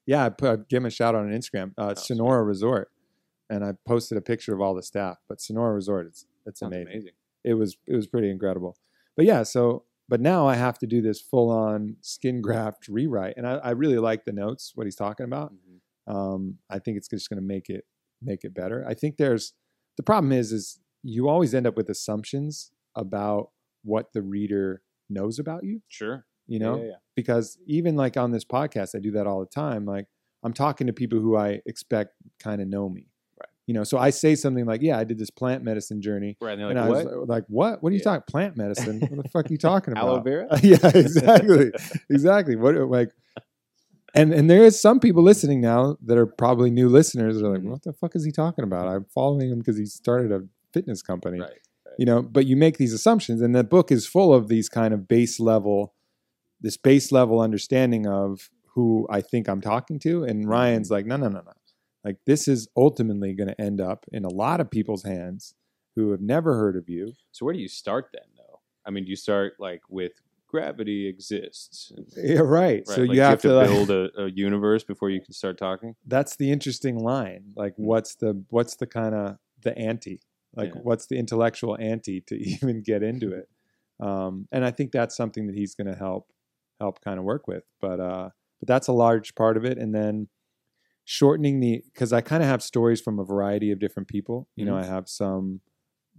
Yeah, 0.06 0.24
I 0.24 0.28
put 0.30 0.50
I 0.50 0.56
give 0.68 0.78
him 0.78 0.86
a 0.86 0.90
shout 0.90 1.14
out 1.14 1.22
on 1.24 1.30
Instagram. 1.30 1.72
Uh, 1.78 1.94
Oh. 1.96 2.00
Sonora 2.00 2.42
Resort, 2.44 2.90
and 3.50 3.64
I 3.64 3.72
posted 3.86 4.16
a 4.18 4.20
picture 4.22 4.54
of 4.54 4.60
all 4.60 4.74
the 4.74 4.82
staff. 4.82 5.18
But 5.28 5.40
Sonora 5.40 5.74
Resort, 5.74 6.06
it's 6.06 6.26
it's 6.46 6.62
amazing. 6.62 6.86
amazing. 6.88 7.12
It 7.44 7.54
was 7.54 7.76
it 7.86 7.94
was 7.96 8.06
pretty 8.06 8.30
incredible. 8.30 8.76
But 9.16 9.24
yeah, 9.26 9.42
so 9.42 9.84
but 10.08 10.20
now 10.20 10.46
I 10.46 10.54
have 10.54 10.78
to 10.78 10.86
do 10.86 11.02
this 11.02 11.20
full 11.20 11.50
on 11.50 11.96
skin 12.00 12.40
graft 12.40 12.86
rewrite, 12.88 13.34
and 13.36 13.46
I, 13.46 13.54
I 13.56 13.70
really 13.70 13.98
like 13.98 14.24
the 14.24 14.32
notes 14.32 14.72
what 14.76 14.86
he's 14.86 14.94
talking 14.94 15.24
about. 15.24 15.52
Mhm. 15.52 15.65
Um, 16.06 16.58
I 16.70 16.78
think 16.78 16.96
it's 16.96 17.08
just 17.08 17.28
going 17.28 17.40
to 17.40 17.46
make 17.46 17.68
it 17.68 17.84
make 18.22 18.44
it 18.44 18.54
better. 18.54 18.84
I 18.88 18.94
think 18.94 19.16
there's 19.16 19.52
the 19.96 20.02
problem 20.02 20.32
is 20.32 20.52
is 20.52 20.78
you 21.02 21.28
always 21.28 21.54
end 21.54 21.66
up 21.66 21.76
with 21.76 21.88
assumptions 21.88 22.70
about 22.94 23.50
what 23.84 24.12
the 24.12 24.22
reader 24.22 24.82
knows 25.08 25.38
about 25.38 25.64
you. 25.64 25.80
Sure. 25.88 26.24
You 26.48 26.60
know, 26.60 26.76
yeah, 26.78 26.84
yeah. 26.84 26.94
because 27.16 27.58
even 27.66 27.96
like 27.96 28.16
on 28.16 28.30
this 28.30 28.44
podcast, 28.44 28.94
I 28.94 29.00
do 29.00 29.10
that 29.12 29.26
all 29.26 29.40
the 29.40 29.46
time. 29.46 29.84
Like 29.84 30.06
I'm 30.44 30.52
talking 30.52 30.86
to 30.86 30.92
people 30.92 31.18
who 31.18 31.36
I 31.36 31.60
expect 31.66 32.12
kind 32.40 32.60
of 32.62 32.68
know 32.68 32.88
me. 32.88 33.08
Right. 33.40 33.48
You 33.66 33.74
know, 33.74 33.82
so 33.82 33.98
I 33.98 34.10
say 34.10 34.36
something 34.36 34.64
like, 34.64 34.80
"Yeah, 34.80 34.96
I 34.96 35.02
did 35.02 35.18
this 35.18 35.30
plant 35.30 35.64
medicine 35.64 36.00
journey," 36.00 36.36
Right. 36.40 36.52
And 36.52 36.60
they're 36.60 36.70
and 36.70 36.78
I 36.78 36.88
what? 36.88 37.04
was 37.04 37.04
like, 37.04 37.28
like, 37.28 37.44
"What? 37.48 37.82
What 37.82 37.90
are 37.90 37.94
you 37.94 37.98
Yeah. 37.98 38.04
talking? 38.04 38.24
Plant 38.28 38.56
medicine? 38.56 39.00
What 39.00 39.24
the 39.24 39.28
fuck 39.28 39.46
are 39.46 39.52
you 39.52 39.58
talking 39.72 39.92
about?" 39.92 40.04
Aloe 40.04 40.20
vera? 40.20 40.46
yeah, 40.62 40.78
exactly, 40.94 41.72
exactly. 42.08 42.54
What 42.54 42.76
like, 42.76 43.10
and 44.16 44.32
and 44.32 44.50
there 44.50 44.64
is 44.64 44.80
some 44.80 44.98
people 45.00 45.22
listening 45.22 45.60
now 45.60 45.96
that 46.04 46.18
are 46.18 46.26
probably 46.26 46.70
new 46.70 46.88
listeners. 46.88 47.38
That 47.38 47.46
are 47.46 47.52
like, 47.52 47.62
Mhm. 47.62 47.70
"What 47.70 47.82
the 47.82 47.92
fuck 47.92 48.16
is 48.16 48.24
he 48.24 48.32
talking 48.32 48.64
about?" 48.64 48.88
I'm 48.88 49.04
following 49.04 49.50
him 49.50 49.58
because 49.58 49.76
he 49.78 49.86
started 49.86 50.32
a 50.32 50.42
fitness 50.72 51.00
company 51.02 51.40
Right. 51.40 51.60
you 51.98 52.04
know 52.04 52.20
but 52.22 52.44
you 52.44 52.54
make 52.56 52.76
these 52.76 52.92
assumptions 52.92 53.40
and 53.40 53.54
the 53.54 53.64
book 53.64 53.90
is 53.90 54.06
full 54.06 54.34
of 54.34 54.48
these 54.48 54.68
kind 54.68 54.92
of 54.92 55.08
base 55.08 55.40
level 55.40 55.94
this 56.60 56.76
base 56.76 57.10
level 57.12 57.40
understanding 57.40 58.06
of 58.06 58.50
who 58.74 59.06
i 59.08 59.22
think 59.22 59.48
i'm 59.48 59.62
talking 59.62 59.98
to 60.00 60.22
and 60.24 60.46
ryan's 60.50 60.90
like 60.90 61.06
no 61.06 61.16
no 61.16 61.28
no 61.28 61.40
no 61.40 61.52
like 62.04 62.18
this 62.26 62.46
is 62.46 62.68
ultimately 62.76 63.32
going 63.32 63.48
to 63.48 63.58
end 63.58 63.80
up 63.80 64.04
in 64.12 64.24
a 64.26 64.28
lot 64.28 64.60
of 64.60 64.70
people's 64.70 65.04
hands 65.04 65.54
who 65.94 66.10
have 66.10 66.20
never 66.20 66.54
heard 66.58 66.76
of 66.76 66.88
you 66.90 67.14
So 67.32 67.46
where 67.46 67.54
do 67.54 67.60
you 67.60 67.68
start 67.68 68.10
then, 68.12 68.28
though? 68.36 68.60
I 68.84 68.90
mean, 68.90 69.04
do 69.04 69.10
you 69.10 69.16
start 69.16 69.54
like 69.58 69.80
with 69.88 70.12
gravity 70.48 71.08
exists? 71.08 71.92
Yeah 72.16 72.40
right, 72.40 72.82
Right, 72.86 72.86
so 72.86 73.02
like, 73.02 73.14
you, 73.14 73.20
have, 73.20 73.40
to, 73.42 73.52
like- 73.52 73.68
build 73.68 73.90
a, 73.90 74.08
a 74.24 74.30
universe 74.30 74.84
before 74.84 75.10
you 75.10 75.20
can 75.20 75.32
start 75.32 75.58
talking. 75.58 75.94
that's 76.06 76.36
the 76.36 76.50
interesting 76.50 76.98
line. 76.98 77.44
Like 77.56 77.74
what's 77.76 78.14
the 78.16 78.44
what's 78.50 78.76
the 78.76 78.86
kind 78.86 79.14
of 79.14 79.36
the 79.62 79.76
ante? 79.78 80.20
Like 80.54 80.72
Yeah. 80.74 80.80
what's 80.82 81.06
the 81.06 81.16
intellectual 81.16 81.76
ante 81.80 82.20
to 82.22 82.34
even 82.52 82.82
get 82.82 83.02
into 83.02 83.32
it? 83.32 83.48
Um, 83.98 84.46
and 84.52 84.62
i 84.64 84.70
think 84.70 84.92
that's 84.92 85.16
something 85.16 85.46
that 85.46 85.56
he's 85.56 85.74
going 85.74 85.86
to 85.86 85.98
help 85.98 86.30
help 86.80 87.00
kind 87.02 87.18
of 87.18 87.24
work 87.24 87.46
with. 87.48 87.64
But 87.80 87.98
uh 88.00 88.28
but 88.60 88.68
that's 88.68 88.88
a 88.88 88.92
large 88.92 89.34
part 89.34 89.56
of 89.56 89.64
it. 89.64 89.76
And 89.78 89.94
then 89.94 90.28
shortening 91.04 91.60
the 91.60 91.82
because 91.92 92.12
i 92.12 92.20
kind 92.20 92.42
of 92.42 92.48
have 92.48 92.62
stories 92.62 93.00
from 93.00 93.18
a 93.18 93.24
variety 93.24 93.70
of 93.70 93.78
different 93.78 94.08
people. 94.08 94.48
You 94.56 94.64
know 94.66 94.76
i 94.76 94.84
have 94.84 95.08
some 95.08 95.60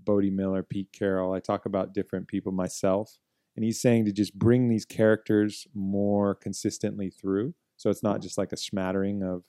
Bode 0.04 0.32
Miller 0.32 0.64
pete 0.64 0.88
carroll. 0.94 1.34
I 1.34 1.40
talk 1.42 1.66
about 1.66 1.94
different 1.94 2.28
people 2.28 2.52
myself 2.54 3.18
and 3.58 3.66
he's 3.66 3.82
saying 3.82 4.06
to 4.06 4.14
just 4.14 4.38
bring 4.38 4.70
these 4.70 4.86
characters 4.86 5.68
more 5.74 6.36
consistently 6.36 7.10
through 7.10 7.54
so 7.76 7.90
it's 7.90 8.04
not 8.04 8.22
just 8.22 8.38
like 8.38 8.54
a 8.54 8.58
smattering 8.58 9.22
of 9.24 9.44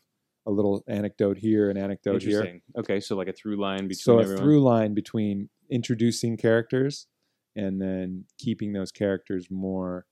a 0.46 0.50
little 0.50 0.82
anecdote 0.88 1.38
here 1.38 1.70
an 1.70 1.76
anecdote 1.76 2.22
here 2.22 2.38
Interesting. 2.38 2.62
Okay, 2.76 3.00
so 3.00 3.14
like 3.14 3.28
a 3.28 3.32
through 3.32 3.56
line 3.56 3.86
between 3.86 3.94
so 3.94 4.18
a 4.18 4.22
everyone. 4.22 4.42
through 4.42 4.62
line 4.62 4.94
between 4.94 5.48
introducing 5.70 6.36
characters 6.36 7.06
and 7.54 7.80
then 7.80 8.24
keeping 8.38 8.72
those 8.72 8.90
characters 8.90 9.48
more 9.50 10.06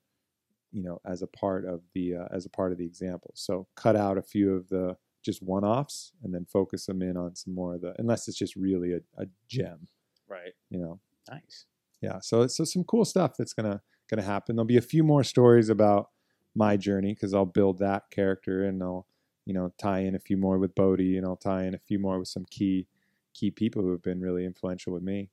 you 0.71 0.83
know 0.83 1.01
as 1.07 1.23
a 1.23 1.27
part 1.27 1.65
of 1.65 1.81
the 1.95 2.15
uh, 2.15 2.27
as 2.31 2.45
a 2.47 2.51
part 2.51 2.71
of 2.71 2.79
the 2.79 2.85
example 2.85 3.33
so 3.35 3.67
cut 3.75 3.97
out 3.97 4.19
a 4.19 4.23
few 4.23 4.55
of 4.55 4.69
the 4.69 4.97
just 5.25 5.43
one-offs 5.43 6.13
and 6.23 6.33
then 6.33 6.45
focus 6.45 6.87
them 6.87 7.03
in 7.03 7.17
on 7.17 7.35
some 7.35 7.53
more 7.53 7.75
of 7.75 7.81
the 7.81 7.93
unless 7.99 8.29
it's 8.29 8.37
just 8.37 8.55
really 8.55 8.93
a, 8.93 9.01
a 9.19 9.27
gem 9.49 9.89
right. 10.29 10.53
you 10.71 10.79
know 10.79 11.01
Nice. 11.31 11.67
Yeah 12.01 12.19
so 12.21 12.47
so 12.47 12.65
some 12.65 12.85
cool 12.85 13.05
stuff 13.05 13.33
that's 13.39 13.53
gonna 13.53 13.81
gonna 14.09 14.23
happen. 14.23 14.57
There'll 14.57 14.67
be 14.67 14.77
a 14.77 14.83
few 14.83 15.03
more 15.03 15.25
stories 15.25 15.69
about 15.69 16.11
my 16.55 16.75
journey 16.77 17.13
because 17.13 17.35
i'll 17.35 17.45
build 17.45 17.79
that 17.79 18.05
character 18.11 18.65
and 18.65 18.83
i'll 18.83 19.07
you 19.45 19.53
know 19.53 19.71
tie 19.79 19.99
in 19.99 20.15
a 20.15 20.19
few 20.19 20.39
more 20.39 20.57
with 20.57 20.75
Bode 20.75 21.01
and 21.01 21.27
i'll 21.27 21.37
tie 21.37 21.65
in 21.65 21.75
a 21.75 21.79
few 21.79 21.99
more 21.99 22.19
with 22.19 22.29
some 22.29 22.47
key 22.51 22.87
key 23.35 23.51
people 23.51 23.83
who 23.83 23.91
have 23.91 24.03
been 24.03 24.21
really 24.21 24.47
influential 24.47 24.93
with 24.93 25.03
me. 25.03 25.31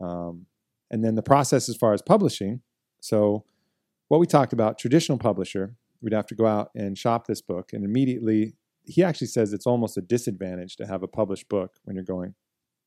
Um, 0.00 0.46
and 0.90 1.04
then 1.04 1.14
the 1.14 1.22
process 1.22 1.68
as 1.68 1.76
far 1.76 1.92
as 1.92 2.02
publishing. 2.02 2.62
So 3.00 3.44
what 4.08 4.18
we 4.18 4.26
talked 4.26 4.52
about 4.52 4.78
traditional 4.78 5.18
publisher 5.18 5.76
we'd 6.00 6.12
have 6.12 6.26
to 6.26 6.34
go 6.34 6.46
out 6.46 6.70
and 6.74 6.98
shop 6.98 7.26
this 7.26 7.40
book 7.40 7.72
and 7.72 7.84
immediately 7.84 8.54
he 8.84 9.02
actually 9.02 9.26
says 9.26 9.52
it's 9.52 9.66
almost 9.66 9.96
a 9.96 10.02
disadvantage 10.02 10.76
to 10.76 10.86
have 10.86 11.02
a 11.02 11.08
published 11.08 11.48
book 11.48 11.76
when 11.84 11.96
you're 11.96 12.04
going 12.04 12.34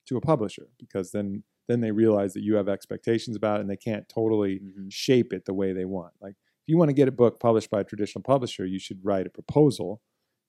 to 0.05 0.15
a 0.15 0.21
publisher 0.21 0.67
because 0.79 1.11
then 1.11 1.43
then 1.67 1.81
they 1.81 1.91
realize 1.91 2.33
that 2.33 2.43
you 2.43 2.55
have 2.55 2.69
expectations 2.69 3.35
about 3.35 3.57
it 3.59 3.61
and 3.61 3.69
they 3.69 3.77
can't 3.77 4.07
totally 4.09 4.59
Mhm. 4.59 4.91
shape 4.91 5.33
it 5.33 5.45
the 5.45 5.53
way 5.53 5.73
they 5.73 5.85
want. 5.85 6.13
Like 6.21 6.35
if 6.35 6.67
you 6.67 6.77
want 6.77 6.89
to 6.89 6.93
get 6.93 7.07
a 7.07 7.11
book 7.11 7.39
published 7.39 7.69
by 7.69 7.81
a 7.81 7.83
traditional 7.83 8.21
publisher, 8.23 8.65
you 8.65 8.79
should 8.79 9.03
write 9.03 9.27
a 9.27 9.29
proposal 9.29 10.01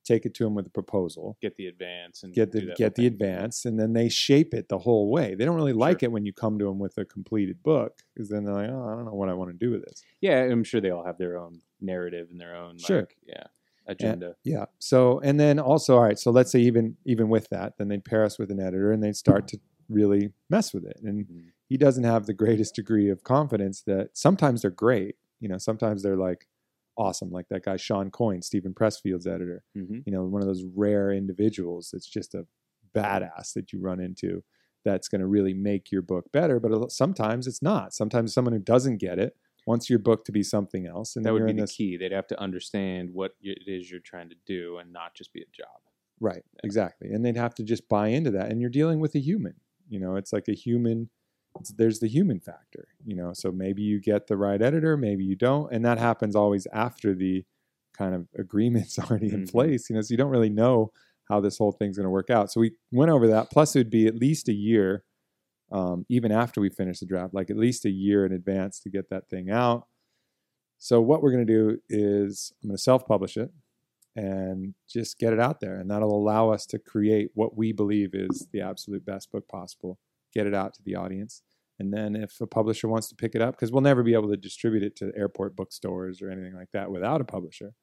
take 0.04 0.24
it 0.24 0.32
to 0.32 0.42
them 0.44 0.54
with 0.54 0.66
a 0.66 0.70
proposal, 0.70 1.36
Get 1.42 1.56
the 1.56 1.66
advance 1.66 2.22
and 2.22 2.32
get 2.32 2.50
the 2.50 2.72
get 2.78 2.94
the 2.94 3.02
thing. 3.02 3.06
advance, 3.08 3.66
and 3.66 3.78
then 3.78 3.92
they 3.92 4.08
shape 4.08 4.54
it 4.54 4.68
the 4.70 4.78
whole 4.78 5.10
way. 5.10 5.34
They 5.34 5.44
don't 5.44 5.54
really 5.56 5.74
like 5.74 6.02
it 6.02 6.10
when 6.10 6.24
you 6.24 6.32
come 6.32 6.58
to 6.60 6.64
them 6.64 6.78
with 6.78 6.96
a 6.96 7.04
completed 7.04 7.62
book, 7.62 8.00
because 8.14 8.30
then 8.30 8.44
they're 8.44 8.54
like, 8.54 8.70
oh, 8.70 8.88
I 8.88 8.94
don't 8.94 9.04
know 9.04 9.12
what 9.12 9.28
I 9.28 9.34
want 9.34 9.50
to 9.50 9.56
do 9.58 9.70
with 9.70 9.84
this. 9.84 10.02
Yeah, 10.22 10.44
I'm 10.44 10.64
sure 10.64 10.80
they 10.80 10.88
all 10.90 11.04
have 11.04 11.18
their 11.18 11.36
own 11.36 11.60
narrative 11.82 12.28
and 12.30 12.40
their 12.40 12.56
own 12.56 12.78
Sure. 12.78 13.00
like, 13.00 13.18
yeah 13.26 13.48
agenda. 13.86 14.36
Yeah. 14.44 14.66
So 14.78 15.18
and 15.20 15.38
then 15.38 15.58
also, 15.58 15.96
all 15.96 16.02
right. 16.02 16.18
So 16.18 16.30
let's 16.30 16.52
say 16.52 16.60
even 16.60 16.96
even 17.04 17.28
with 17.28 17.48
that, 17.50 17.76
then 17.76 17.88
they'd 17.88 18.04
pair 18.04 18.24
us 18.24 18.38
with 18.38 18.50
an 18.50 18.60
editor, 18.60 18.92
and 18.92 19.02
they'd 19.02 19.16
start 19.16 19.46
to 19.48 19.60
really 19.88 20.32
mess 20.50 20.72
with 20.74 20.84
it. 20.84 20.98
And 21.02 21.26
Mhm. 21.26 21.52
he 21.68 21.76
doesn't 21.76 22.04
have 22.04 22.26
the 22.26 22.34
greatest 22.34 22.74
degree 22.74 23.08
of 23.10 23.24
confidence 23.24 23.82
that 23.82 24.16
sometimes 24.16 24.62
they're 24.62 24.70
great. 24.70 25.16
You 25.40 25.48
know, 25.48 25.58
sometimes 25.58 26.02
they're 26.02 26.16
like 26.16 26.46
awesome, 26.96 27.30
like 27.30 27.48
that 27.48 27.62
guy 27.64 27.76
Shawn 27.76 28.10
Coyne, 28.10 28.42
Steven 28.42 28.74
Pressfield's 28.74 29.26
editor. 29.26 29.64
Mhm. 29.74 30.04
You 30.04 30.12
know, 30.12 30.24
one 30.24 30.42
of 30.42 30.48
those 30.48 30.64
rare 30.64 31.12
individuals 31.12 31.90
that's 31.92 32.08
just 32.08 32.34
a 32.34 32.46
badass 32.94 33.52
that 33.54 33.72
you 33.72 33.78
run 33.80 34.00
into 34.00 34.42
that's 34.84 35.08
going 35.08 35.20
to 35.20 35.26
really 35.26 35.54
make 35.54 35.92
your 35.92 36.02
book 36.02 36.30
better. 36.32 36.58
But 36.58 36.90
sometimes 36.90 37.46
it's 37.46 37.62
not. 37.62 37.92
Sometimes 37.94 38.32
someone 38.32 38.52
who 38.54 38.58
doesn't 38.60 38.96
get 38.98 39.18
it 39.18 39.36
wants 39.66 39.90
your 39.90 39.98
book 39.98 40.24
to 40.24 40.32
be 40.32 40.42
something 40.42 40.86
else, 40.86 41.14
and 41.14 41.24
That 41.26 41.32
would 41.34 41.44
be 41.44 41.52
the 41.52 41.62
this 41.62 41.72
key. 41.72 41.96
They'd 41.96 42.12
have 42.12 42.26
to 42.28 42.40
understand 42.40 43.10
what 43.12 43.36
it 43.40 43.68
is 43.68 43.90
you're 43.90 44.00
trying 44.00 44.30
to 44.30 44.36
do 44.46 44.78
and 44.78 44.92
not 44.92 45.14
just 45.14 45.32
be 45.32 45.42
a 45.42 45.46
job. 45.52 45.82
Right, 46.20 46.44
exactly. 46.64 47.12
And 47.12 47.24
they'd 47.24 47.36
have 47.36 47.54
to 47.56 47.62
just 47.62 47.88
buy 47.88 48.08
into 48.08 48.30
that. 48.32 48.50
And 48.50 48.60
you're 48.60 48.70
dealing 48.70 48.98
with 48.98 49.14
a 49.14 49.20
human. 49.20 49.60
You 49.88 50.00
know, 50.00 50.16
it's 50.16 50.32
like 50.32 50.48
a 50.48 50.54
human. 50.54 51.10
It's, 51.60 51.70
there's 51.72 51.98
the 52.00 52.08
human 52.08 52.40
factor. 52.40 52.88
You 53.04 53.16
know, 53.16 53.32
so 53.34 53.50
maybe 53.50 53.82
you 53.82 54.00
get 54.00 54.26
the 54.26 54.36
right 54.36 54.60
editor, 54.60 54.96
maybe 54.96 55.24
you 55.24 55.36
don't, 55.36 55.72
and 55.72 55.84
that 55.84 55.98
happens 55.98 56.36
always 56.36 56.66
after 56.72 57.14
the 57.14 57.44
kind 57.96 58.14
of 58.14 58.28
agreements 58.38 58.98
already 58.98 59.32
in 59.32 59.42
Mhm. 59.44 59.50
place. 59.50 59.88
You 59.90 59.96
know, 59.96 60.02
so 60.02 60.12
you 60.12 60.16
don't 60.18 60.30
really 60.30 60.50
know 60.50 60.92
how 61.28 61.40
this 61.40 61.58
whole 61.58 61.72
thing's 61.72 61.96
going 61.96 62.04
to 62.04 62.10
work 62.10 62.30
out. 62.30 62.50
So 62.50 62.60
we 62.60 62.72
went 62.92 63.10
over 63.10 63.26
that. 63.28 63.50
Plus, 63.50 63.74
it 63.76 63.80
would 63.80 63.90
be 63.90 64.06
at 64.06 64.14
least 64.14 64.48
a 64.48 64.52
year, 64.54 65.04
um, 65.72 66.06
even 66.08 66.32
after 66.32 66.60
we 66.60 66.70
finish 66.70 67.00
the 67.00 67.06
draft, 67.06 67.34
like 67.34 67.50
at 67.50 67.56
least 67.56 67.84
a 67.84 67.90
year 67.90 68.24
in 68.24 68.32
advance 68.32 68.80
to 68.80 68.90
get 68.90 69.10
that 69.10 69.28
thing 69.28 69.50
out. 69.50 69.86
So 70.78 71.00
what 71.00 71.22
we're 71.22 71.32
going 71.32 71.46
to 71.46 71.52
do 71.52 71.78
is 71.88 72.52
I'm 72.62 72.68
going 72.70 72.76
to 72.76 72.82
self-publish 72.82 73.36
it 73.36 73.50
and 74.18 74.74
just 74.88 75.16
get 75.20 75.32
it 75.32 75.38
out 75.38 75.60
there. 75.60 75.76
And 75.76 75.88
that'll 75.88 76.12
allow 76.12 76.50
us 76.50 76.66
to 76.66 76.78
create 76.80 77.30
what 77.34 77.56
we 77.56 77.70
believe 77.70 78.14
is 78.14 78.48
the 78.52 78.60
absolute 78.60 79.06
best 79.06 79.30
book 79.30 79.46
possible, 79.46 80.00
get 80.34 80.44
it 80.44 80.54
out 80.54 80.74
to 80.74 80.82
the 80.82 80.96
audience. 80.96 81.42
And 81.78 81.92
then 81.92 82.16
if 82.16 82.40
a 82.40 82.46
publisher 82.48 82.88
wants 82.88 83.08
to 83.10 83.14
pick 83.14 83.36
it 83.36 83.40
up, 83.42 83.54
because 83.54 83.70
we'll 83.70 83.80
never 83.80 84.02
be 84.02 84.14
able 84.14 84.28
to 84.30 84.36
distribute 84.36 84.82
it 84.82 84.96
to 84.96 85.12
airport 85.16 85.54
bookstores 85.54 86.20
or 86.20 86.30
anything 86.30 86.56
like 86.56 86.72
that 86.72 86.90
without 86.90 87.20
a 87.20 87.24
publisher. 87.24 87.74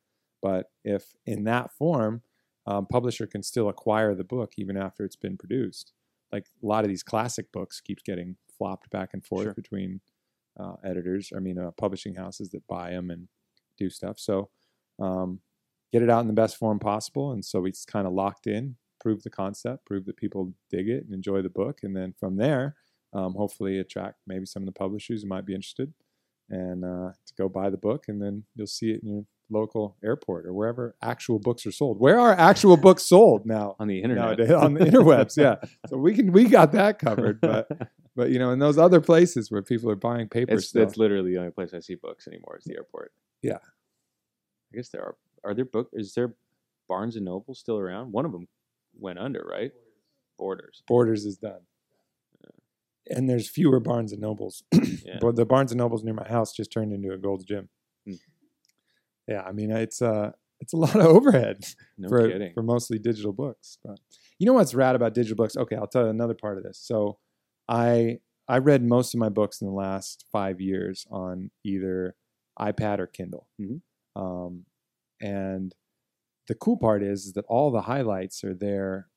But 0.42 0.66
if 0.84 1.14
in 1.26 1.46
that 1.46 1.72
form, 1.72 2.22
um, 2.68 2.86
publisher 2.86 3.28
can 3.28 3.42
still 3.42 3.70
acquire 3.70 4.14
the 4.14 4.26
book 4.26 4.56
even 4.58 4.76
after 4.76 5.06
it's 5.06 5.16
been 5.16 5.38
produced. 5.38 5.94
Like 6.34 6.48
a 6.62 6.66
lot 6.66 6.84
of 6.84 6.90
these 6.90 7.04
classic 7.04 7.50
books 7.54 7.80
keeps 7.80 8.04
getting 8.04 8.36
flopped 8.58 8.90
back 8.90 9.12
and 9.14 9.24
forth 9.24 9.46
Sure. 9.46 9.54
between 9.54 10.02
uh, 10.60 10.76
editors, 10.84 11.32
I 11.34 11.40
mean, 11.40 11.58
uh, 11.58 11.72
publishing 11.72 12.16
houses 12.16 12.50
that 12.50 12.68
buy 12.68 12.92
them 12.92 13.10
and 13.10 13.30
do 13.78 13.90
stuff. 13.90 14.20
So 14.20 14.50
um, 15.00 15.40
get 15.96 16.04
it 16.04 16.10
out 16.10 16.20
in 16.20 16.28
the 16.28 16.34
best 16.34 16.58
form 16.58 16.78
possible. 16.78 17.32
And 17.32 17.46
so 17.46 17.66
it's 17.66 17.86
kind 17.86 18.06
of 18.06 18.12
locked 18.12 18.48
in, 18.48 18.76
prove 19.00 19.24
the 19.24 19.30
concept, 19.30 19.86
prove 19.86 20.06
that 20.06 20.18
people 20.18 20.54
dig 20.70 20.90
it 20.90 21.06
and 21.06 21.14
enjoy 21.14 21.42
the 21.42 21.50
book. 21.50 21.80
And 21.84 21.96
then 21.96 22.14
from 22.20 22.36
there, 22.36 22.76
um, 23.14 23.34
hopefully 23.34 23.80
attract 23.80 24.18
maybe 24.28 24.46
some 24.46 24.64
of 24.64 24.66
the 24.66 24.74
publishers 24.74 25.22
who 25.22 25.30
might 25.30 25.46
be 25.46 25.56
interested 25.56 25.94
and 26.50 26.84
uh, 26.84 27.12
to 27.26 27.34
go 27.38 27.48
buy 27.48 27.70
the 27.70 27.78
book. 27.78 28.10
And 28.10 28.22
then 28.22 28.44
you'll 28.56 28.68
see 28.68 28.92
it 28.92 29.04
in 29.04 29.08
your 29.08 29.24
local 29.50 29.96
airport 30.04 30.46
or 30.46 30.54
wherever 30.54 30.98
actual 31.02 31.40
books 31.40 31.66
are 31.66 31.72
sold. 31.72 31.98
Where 31.98 32.20
are 32.20 32.34
actual 32.34 32.76
books 32.76 33.04
sold 33.04 33.46
now? 33.46 33.78
on 33.80 33.88
the 33.88 34.02
internet. 34.02 34.26
Nowadays, 34.26 34.52
on 34.52 34.74
the 34.74 34.82
interwebs, 34.82 35.38
yeah. 35.38 35.56
So 35.88 35.96
we 35.96 36.14
can 36.14 36.34
we 36.34 36.50
got 36.50 36.74
that 36.74 37.00
covered, 37.00 37.40
but 37.40 37.70
but 38.18 38.32
you 38.32 38.40
know, 38.40 38.52
in 38.52 38.60
those 38.60 38.78
other 38.78 39.00
places 39.00 39.50
where 39.50 39.62
people 39.62 39.90
are 39.90 39.96
buying 39.96 40.28
papers, 40.28 40.64
it's, 40.64 40.72
that's 40.74 40.98
literally 40.98 41.32
the 41.32 41.38
only 41.38 41.52
place 41.52 41.74
I 41.74 41.80
see 41.80 41.96
books 41.96 42.28
anymore 42.28 42.58
is 42.58 42.66
the 42.66 42.76
airport. 42.76 43.14
Yeah. 43.42 43.60
I 44.74 44.78
guess 44.78 44.90
there 44.90 45.02
are. 45.02 45.16
Are 45.46 45.54
there 45.54 45.66
book? 45.66 45.90
Is 45.94 46.14
there 46.14 46.36
Barnes 46.90 47.16
and 47.16 47.26
Noble 47.26 47.54
still 47.56 47.78
around? 47.78 48.12
One 48.12 48.26
of 48.26 48.32
them 48.32 48.48
went 48.98 49.20
under, 49.20 49.42
right? 49.50 49.72
Borders. 50.38 50.84
Borders 50.88 51.26
is 51.26 51.38
done. 51.38 51.62
And 53.08 53.30
there's 53.30 53.48
fewer 53.48 53.80
Barnes 53.80 54.12
and 54.12 54.22
Nobles. 54.22 54.64
Yeah. 55.06 55.20
But 55.22 55.36
the 55.36 55.46
Barnes 55.46 55.72
and 55.72 55.78
Nobles 55.78 56.04
near 56.04 56.16
my 56.16 56.28
house 56.28 56.52
just 56.52 56.72
turned 56.72 56.92
into 56.92 57.14
a 57.14 57.18
Gold's 57.20 57.44
Gym. 57.46 57.70
Hmm. 58.08 58.14
Yeah, 59.28 59.44
I 59.44 59.52
mean 59.52 59.70
it's 59.70 60.02
uh 60.02 60.32
it's 60.60 60.74
a 60.74 60.78
lot 60.86 60.96
of 60.96 61.06
overhead 61.06 61.64
No 61.96 62.10
for 62.10 62.28
kidding. 62.28 62.54
for 62.56 62.64
mostly 62.64 62.98
digital 62.98 63.32
books. 63.32 63.78
But 63.86 64.00
you 64.40 64.48
know 64.48 64.54
what's 64.54 64.74
rad 64.74 64.96
about 64.96 65.14
digital 65.14 65.36
books? 65.36 65.56
Okay, 65.56 65.76
I'll 65.76 65.86
tell 65.86 66.06
you 66.06 66.10
another 66.10 66.34
part 66.34 66.58
of 66.58 66.64
this. 66.64 66.80
So 66.80 67.20
I 67.70 68.18
I 68.48 68.58
read 68.58 68.84
most 68.84 69.14
of 69.14 69.20
my 69.20 69.30
books 69.30 69.62
in 69.62 69.68
the 69.68 69.74
last 69.74 70.26
five 70.32 70.60
years 70.60 71.06
on 71.12 71.52
either 71.64 72.16
iPad 72.60 72.98
or 72.98 73.06
Kindle. 73.06 73.48
Mhm. 73.62 73.82
Um, 74.16 74.66
and 75.22 75.74
the 76.48 76.56
cool 76.56 76.78
part 76.78 77.02
is, 77.04 77.26
is 77.26 77.34
that 77.34 77.46
all 77.48 77.72
the 77.72 77.82
highlights 77.82 78.44
are 78.44 78.54
there 78.54 79.08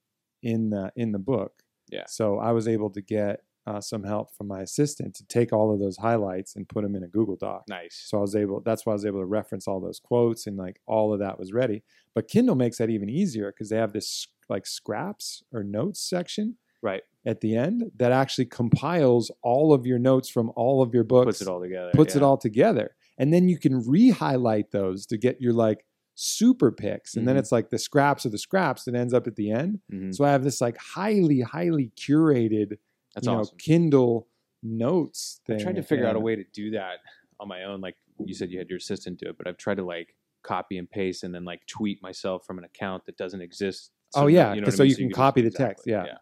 in 0.42 0.70
the 0.70 0.92
in 0.96 1.12
the 1.12 1.18
book. 1.18 1.62
Yeah. 1.90 2.04
So 2.06 2.38
I 2.38 2.52
was 2.52 2.66
able 2.68 2.90
to 2.90 3.00
get 3.02 3.40
uh, 3.66 3.80
some 3.82 4.02
help 4.04 4.34
from 4.34 4.48
my 4.48 4.60
assistant 4.62 5.14
to 5.14 5.26
take 5.26 5.52
all 5.52 5.72
of 5.72 5.78
those 5.78 5.98
highlights 5.98 6.56
and 6.56 6.66
put 6.68 6.82
them 6.84 6.94
in 6.94 7.02
a 7.02 7.08
Google 7.08 7.36
Doc. 7.36 7.64
nice. 7.68 8.02
So 8.06 8.16
I 8.18 8.20
was 8.22 8.34
able. 8.34 8.60
That's 8.64 8.86
why 8.86 8.92
I 8.92 8.94
was 8.94 9.04
able 9.04 9.20
to 9.20 9.26
reference 9.26 9.68
all 9.68 9.78
those 9.80 10.00
quotes 10.00 10.46
and 10.46 10.56
like 10.56 10.80
all 10.86 11.12
of 11.12 11.20
that 11.20 11.38
was 11.38 11.52
ready. 11.52 11.82
But 12.14 12.28
Kindle 12.28 12.54
makes 12.54 12.78
that 12.78 12.88
even 12.88 13.10
easier 13.10 13.52
because 13.52 13.68
they 13.68 13.76
have 13.76 13.92
this 13.92 14.26
like 14.48 14.66
scraps 14.66 15.42
or 15.52 15.62
notes 15.62 16.00
section 16.00 16.56
Right. 16.80 17.02
at 17.26 17.40
the 17.42 17.56
end 17.56 17.90
that 17.96 18.12
actually 18.12 18.46
compiles 18.46 19.30
all 19.42 19.74
of 19.74 19.84
your 19.84 19.98
notes 19.98 20.28
from 20.30 20.50
all 20.56 20.80
of 20.80 20.94
your 20.94 21.04
books, 21.04 21.26
Puts 21.26 21.42
it 21.42 21.48
all 21.48 21.60
together. 21.60 21.90
puts 21.92 22.16
it 22.16 22.22
all 22.22 22.38
together, 22.38 22.94
and 23.18 23.32
then 23.34 23.48
you 23.48 23.58
can 23.58 23.82
re-highlight 23.86 24.70
those 24.70 25.04
to 25.06 25.18
get 25.18 25.40
your 25.40 25.52
like 25.52 25.84
super 26.20 26.72
picks, 26.72 27.16
and 27.16 27.28
then 27.28 27.36
Mhm. 27.36 27.38
it's 27.38 27.52
like 27.52 27.70
the 27.70 27.78
scraps 27.78 28.24
of 28.24 28.32
the 28.32 28.38
scraps 28.38 28.84
that 28.84 28.94
ends 28.96 29.14
up 29.14 29.28
at 29.28 29.36
the 29.36 29.52
end. 29.52 29.80
Mhm. 29.92 30.12
So 30.12 30.24
I 30.24 30.32
have 30.32 30.42
this 30.42 30.60
like 30.60 30.76
highly, 30.76 31.40
highly 31.42 31.90
curated, 31.96 32.78
That's 33.14 33.26
you 33.26 33.32
know, 33.32 33.38
awesome. 33.40 33.56
Kindle 33.58 34.28
notes 34.62 35.40
I 35.44 35.52
thing. 35.52 35.60
tried 35.60 35.76
to 35.76 35.82
figure 35.82 36.06
out 36.06 36.16
a 36.16 36.20
way 36.20 36.34
to 36.34 36.42
do 36.52 36.70
that 36.72 36.98
on 37.38 37.46
my 37.46 37.62
own. 37.62 37.80
Like 37.80 37.96
you 38.24 38.34
said, 38.34 38.50
you 38.50 38.58
had 38.58 38.68
your 38.68 38.78
assistant 38.78 39.20
do 39.20 39.28
it, 39.28 39.38
but 39.38 39.46
I've 39.46 39.56
tried 39.58 39.76
to 39.76 39.84
like 39.84 40.16
copy 40.42 40.76
and 40.78 40.90
paste 40.90 41.22
and 41.22 41.32
then 41.32 41.44
like 41.44 41.64
tweet 41.66 42.02
myself 42.02 42.44
from 42.44 42.58
an 42.58 42.64
account 42.64 43.06
that 43.06 43.16
doesn't 43.16 43.40
exist. 43.40 43.92
Oh 44.16 44.22
So, 44.22 44.26
yeah, 44.26 44.54
you 44.54 44.60
know 44.60 44.64
what 44.66 44.74
I 44.74 44.76
so 44.76 44.82
mean? 44.82 44.90
you 44.90 44.96
can 44.96 45.08
just- 45.10 45.16
copy 45.16 45.40
the 45.42 45.46
exactly, 45.48 45.92
text. 45.92 46.08
Yeah. 46.10 46.18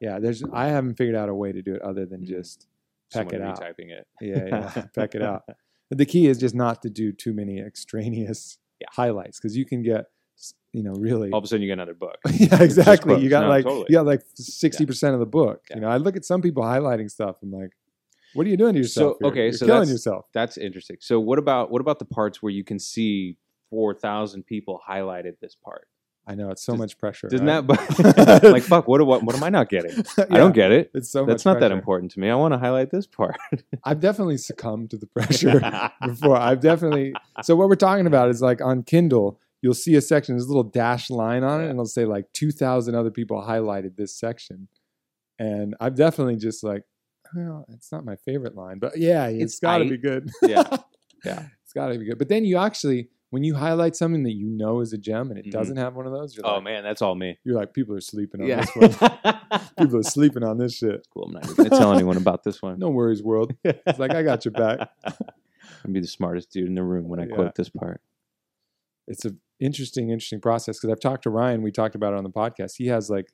Yeah, 0.00 0.18
there's. 0.20 0.44
I 0.52 0.68
haven't 0.68 0.94
figured 0.94 1.16
out 1.16 1.28
a 1.28 1.34
way 1.34 1.50
to 1.50 1.60
do 1.62 1.74
it 1.74 1.82
other 1.82 2.06
than 2.06 2.20
Mhm. 2.20 2.26
just 2.28 2.68
peck 3.12 3.30
Someone 3.30 3.34
it 3.48 3.50
out. 3.50 3.60
Typing 3.60 3.90
it. 3.90 4.06
Yeah, 4.20 4.46
yeah, 4.46 4.86
peck 4.94 5.14
it 5.16 5.22
out. 5.22 5.42
But 5.88 5.98
the 5.98 6.06
key 6.06 6.28
is 6.28 6.38
just 6.38 6.54
not 6.54 6.82
to 6.82 6.90
do 6.90 7.12
too 7.12 7.32
many 7.32 7.58
extraneous 7.58 8.58
Yeah. 8.80 8.86
highlights 8.90 9.38
because 9.38 9.56
you 9.56 9.64
can 9.64 9.82
get, 9.82 10.06
you 10.72 10.82
know, 10.82 10.92
really. 10.92 11.30
All 11.30 11.38
of 11.38 11.44
a 11.44 11.46
sudden, 11.46 11.62
you 11.62 11.68
get 11.68 11.74
another 11.74 11.94
book. 11.94 12.16
yeah, 12.32 12.62
exactly. 12.62 13.20
You 13.20 13.28
got 13.28 13.42
No, 13.42 13.48
like 13.48 13.64
totally. 13.64 13.86
you 13.88 13.94
got 13.96 14.06
like 14.06 14.22
sixty 14.34 14.86
percent 14.86 15.14
of 15.14 15.20
the 15.20 15.26
book. 15.26 15.62
Yeah. 15.70 15.76
You 15.76 15.82
know, 15.82 15.88
I 15.88 15.96
look 15.98 16.16
at 16.16 16.24
some 16.24 16.40
people 16.42 16.62
highlighting 16.62 17.10
stuff. 17.10 17.36
I'm 17.42 17.50
like, 17.52 17.70
what 18.34 18.46
are 18.46 18.50
you 18.50 18.56
doing 18.56 18.74
to 18.74 18.78
yourself? 18.80 19.16
So, 19.20 19.28
okay, 19.28 19.44
You're 19.44 19.52
so 19.52 19.66
killing 19.66 19.80
that's- 19.80 19.90
yourself. 19.92 20.26
That's 20.32 20.56
interesting. 20.56 20.96
So 21.00 21.18
what 21.20 21.38
about 21.38 21.70
what 21.70 21.80
about 21.80 21.98
the 21.98 22.04
parts 22.04 22.42
where 22.42 22.52
you 22.52 22.64
can 22.64 22.78
see 22.78 23.36
four 23.68 23.92
thousand 23.94 24.44
people 24.46 24.80
highlighted 24.88 25.38
this 25.40 25.54
part? 25.54 25.86
I 26.26 26.34
know 26.34 26.50
it's 26.50 26.62
so 26.62 26.72
Does- 26.72 26.78
much 26.80 26.98
pressure. 26.98 27.28
Doesn't 27.28 27.46
right? 27.46 27.66
that 27.66 28.44
like 28.52 28.62
fuck? 28.62 28.86
What, 28.86 29.04
what 29.06 29.22
what 29.22 29.34
am 29.34 29.42
I 29.42 29.48
not 29.48 29.68
getting? 29.68 30.04
I 30.18 30.36
don't 30.36 30.54
get 30.54 30.70
it. 30.70 30.90
It's 30.94 31.10
so 31.10 31.24
That's 31.24 31.44
not 31.44 31.60
that 31.60 31.72
important 31.72 32.12
to 32.12 32.20
me. 32.20 32.30
I 32.30 32.34
want 32.36 32.52
to 32.54 32.58
highlight 32.58 32.90
this 32.90 33.06
part. 33.06 33.36
I've 33.84 34.00
definitely 34.00 34.36
succumbed 34.36 34.90
to 34.90 34.96
the 34.98 35.06
pressure. 35.06 35.60
before. 36.06 36.36
I've 36.36 36.60
definitely. 36.60 37.14
So 37.42 37.56
what 37.56 37.68
we're 37.68 37.74
talking 37.76 38.06
about 38.06 38.28
is 38.28 38.40
like 38.42 38.60
on 38.60 38.82
Kindle, 38.84 39.40
you'll 39.62 39.74
see 39.74 39.94
a 39.96 40.00
section. 40.00 40.36
There's 40.36 40.44
a 40.44 40.48
little 40.48 40.62
dash 40.70 41.10
line 41.10 41.42
on 41.42 41.60
it, 41.62 41.64
and 41.64 41.72
it'll 41.72 41.86
say 41.86 42.04
like 42.04 42.26
2,000 42.34 42.94
other 42.94 43.10
people 43.10 43.42
highlighted 43.42 43.96
this 43.96 44.14
section, 44.16 44.68
and 45.38 45.74
I've 45.80 45.96
definitely 45.96 46.36
just 46.36 46.62
like, 46.62 46.84
well, 47.34 47.64
it's 47.70 47.90
not 47.90 48.04
my 48.04 48.16
favorite 48.16 48.54
line, 48.54 48.78
but 48.78 48.96
yeah, 48.98 49.26
it's 49.26 49.54
It's 49.54 49.60
got 49.60 49.78
to 49.78 49.84
be 49.86 49.96
good. 49.98 50.30
Yeah. 50.42 50.64
Yeah. 51.24 51.46
it's 51.64 51.72
got 51.74 51.88
to 51.88 51.98
be 51.98 52.06
good. 52.06 52.18
But 52.18 52.28
then 52.28 52.44
you 52.44 52.56
actually, 52.58 53.08
when 53.30 53.44
you 53.44 53.54
highlight 53.54 53.96
something 53.96 54.22
that 54.24 54.34
you 54.34 54.46
know 54.48 54.80
is 54.80 54.92
a 54.92 54.98
gem 54.98 55.30
and 55.30 55.38
it 55.38 55.46
Mhm. 55.46 55.50
doesn't 55.52 55.76
have 55.76 55.94
one 55.96 56.06
of 56.06 56.12
those, 56.12 56.36
you're 56.36 56.46
oh 56.46 56.54
like, 56.56 56.64
man, 56.64 56.82
that's 56.82 57.00
all 57.02 57.14
me. 57.14 57.38
you're 57.44 57.54
like, 57.56 57.72
people 57.72 57.94
are 57.94 58.00
sleeping 58.00 58.40
on 58.42 58.46
Yeah. 58.48 58.64
this 58.64 58.74
one. 58.76 59.60
people 59.78 59.96
are 59.98 60.02
sleeping 60.02 60.42
on 60.42 60.58
this 60.58 60.76
shit. 60.76 61.06
cool. 61.14 61.24
I'm 61.26 61.32
not 61.32 61.44
even 61.44 61.54
gonna 61.56 61.70
tell 61.70 61.92
anyone 61.92 62.16
about 62.16 62.42
this 62.44 62.60
one. 62.60 62.78
No 62.78 62.90
worries, 62.90 63.22
world. 63.22 63.54
It's 63.64 63.98
like 63.98 64.12
I 64.12 64.22
got 64.22 64.44
your 64.44 64.52
back. 64.52 64.90
I'd 65.04 65.92
be 65.92 66.00
the 66.00 66.06
smartest 66.06 66.50
dude 66.50 66.66
in 66.68 66.74
the 66.74 66.82
room 66.82 67.08
when 67.08 67.20
I 67.20 67.26
Yeah. 67.26 67.34
quote 67.34 67.54
this 67.54 67.68
part. 67.70 68.00
it's 69.08 69.24
an 69.24 69.40
interesting, 69.58 70.10
interesting 70.10 70.40
process 70.40 70.78
because 70.78 70.90
I've 70.92 71.00
talked 71.00 71.24
to 71.24 71.30
Ryan. 71.30 71.62
We 71.62 71.72
talked 71.72 71.94
about 71.96 72.12
it 72.12 72.18
on 72.18 72.24
the 72.24 72.30
podcast. 72.30 72.76
He 72.76 72.86
has 72.88 73.10
like 73.10 73.32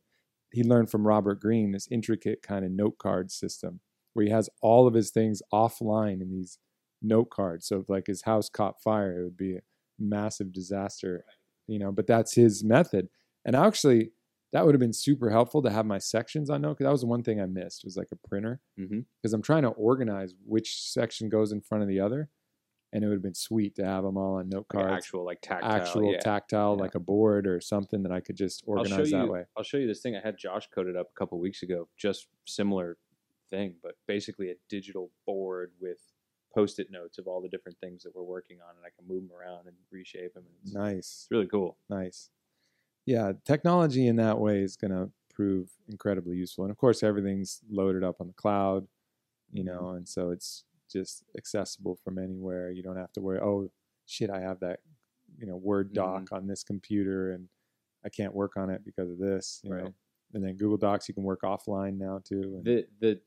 he 0.53 0.63
learned 0.63 0.91
from 0.91 1.07
Robert 1.07 1.39
Greene 1.41 1.73
this 1.73 1.87
intricate 1.91 2.41
kind 2.43 2.65
of 2.65 2.71
note 2.71 2.97
card 2.99 3.31
system 3.31 3.81
where 4.15 4.25
he 4.25 4.31
has 4.31 4.49
all 4.63 4.87
of 4.87 4.95
his 4.95 5.11
things 5.11 5.43
offline 5.53 6.23
in 6.23 6.31
these 6.31 6.59
note 7.03 7.29
cards. 7.31 7.67
So 7.67 7.81
if 7.81 7.89
like 7.91 8.07
his 8.07 8.23
house 8.23 8.49
caught 8.49 8.81
fire, 8.83 9.21
it 9.21 9.25
would 9.25 9.37
be 9.37 9.59
massive 9.99 10.53
disaster 10.53 11.25
you 11.67 11.79
know, 11.79 11.93
but 11.93 12.07
that's 12.07 12.35
his 12.35 12.65
method. 12.65 13.09
And 13.45 13.55
actually, 13.55 14.13
that 14.53 14.65
would 14.65 14.75
have 14.75 14.81
been 14.81 14.93
super 14.93 15.31
helpful 15.31 15.63
to 15.63 15.71
have 15.71 15.87
my 15.87 15.99
sections 15.99 16.49
on 16.49 16.63
note 16.63 16.75
because 16.75 16.85
that 16.85 16.93
was 16.93 17.01
the 17.01 17.07
one 17.07 17.23
thing 17.23 17.41
I 17.41 17.47
missed 17.47 17.85
was 17.85 17.97
like 17.97 18.09
a 18.13 18.29
printer 18.29 18.61
mm-hmm. 18.79 19.01
because 19.21 19.33
I'm 19.33 19.43
trying 19.43 19.63
to 19.63 19.69
organize 19.71 20.35
which 20.45 20.83
section 20.83 21.29
goes 21.29 21.53
in 21.53 21.61
front 21.61 21.83
of 21.83 21.89
the 21.89 22.01
other, 22.01 22.29
and 22.93 23.03
it 23.03 23.09
would 23.09 23.15
have 23.15 23.23
been 23.23 23.35
sweet 23.35 23.75
to 23.77 23.85
have 23.85 24.05
them 24.05 24.17
all 24.17 24.37
on 24.37 24.49
note 24.49 24.67
Like 24.73 24.85
cards, 24.87 25.05
actual 25.05 25.25
like 25.25 25.41
tactile. 25.43 25.71
actual 25.73 26.13
yeah. 26.13 26.19
tactile, 26.21 26.77
Yeah. 26.77 26.83
like 26.83 26.95
a 26.95 27.01
board 27.01 27.47
or 27.47 27.61
something 27.61 28.03
that 28.05 28.13
I 28.13 28.21
could 28.21 28.37
just 28.37 28.63
organize 28.67 29.11
that 29.11 29.25
you- 29.25 29.33
way. 29.33 29.45
I'll 29.57 29.65
show 29.65 29.77
you 29.77 29.87
this 29.87 30.01
thing 30.01 30.17
I 30.17 30.21
had 30.21 30.39
Josh 30.39 30.69
coded 30.73 30.97
up 30.97 31.09
a 31.15 31.19
couple 31.19 31.39
weeks 31.39 31.63
ago. 31.63 31.89
Just 31.97 32.29
similar 32.47 32.97
thing, 33.51 33.77
but 33.83 33.97
basically 34.07 34.51
a 34.51 34.55
digital 34.69 35.11
board 35.27 35.73
with 35.81 35.99
post-it 36.57 36.91
notes 36.91 37.19
of 37.19 37.27
all 37.29 37.41
the 37.41 37.49
different 37.49 37.79
things 37.81 38.03
that 38.03 38.15
we're 38.15 38.23
working 38.37 38.59
on, 38.67 38.75
and 38.77 38.85
I 38.85 38.91
can 38.97 39.07
move 39.07 39.23
them 39.29 39.37
around 39.39 39.67
and 39.69 39.77
reshape 39.93 40.35
them. 40.35 40.45
It's, 40.63 40.73
Nice, 40.75 40.97
it's 40.99 41.29
really 41.31 41.47
cool. 41.47 41.77
nice. 41.91 42.31
Yeah, 43.05 43.33
technology 43.45 44.09
in 44.09 44.17
that 44.17 44.39
way 44.41 44.61
is 44.63 44.75
going 44.77 44.91
to 44.91 45.11
prove 45.33 45.71
incredibly 45.89 46.37
useful, 46.37 46.65
and 46.65 46.71
of 46.71 46.79
course, 46.79 47.03
everything's 47.03 47.61
loaded 47.71 48.03
up 48.03 48.17
on 48.21 48.27
the 48.27 48.33
cloud, 48.33 48.89
you 49.53 49.63
Mm-hmm. 49.63 49.69
know, 49.85 49.91
and 49.91 50.09
so 50.09 50.31
it's 50.31 50.65
just 50.91 51.25
accessible 51.37 51.97
from 52.03 52.19
anywhere. 52.19 52.71
You 52.71 52.83
don't 52.83 52.97
have 52.97 53.13
to 53.13 53.21
worry. 53.21 53.39
Oh 53.41 53.71
shit, 54.07 54.31
I 54.31 54.41
have 54.41 54.59
that, 54.61 54.81
you 55.39 55.47
know, 55.47 55.57
Word 55.57 55.93
doc 55.93 56.25
Mm-hmm. 56.25 56.35
on 56.35 56.47
this 56.47 56.65
computer, 56.65 57.33
and 57.33 57.49
I 58.05 58.09
can't 58.09 58.35
work 58.35 58.57
on 58.57 58.71
it 58.71 58.85
because 58.85 59.11
of 59.11 59.19
this. 59.19 59.61
You 59.63 59.73
Right. 59.75 59.85
know, 59.85 59.95
and 60.35 60.43
then 60.45 60.57
Google 60.57 60.77
Docs 60.79 61.09
you 61.09 61.15
can 61.15 61.23
work 61.23 61.43
offline 61.43 61.97
now 61.99 62.21
too. 62.25 62.43
and- 62.57 62.65
The 62.65 62.87
the 63.01 63.21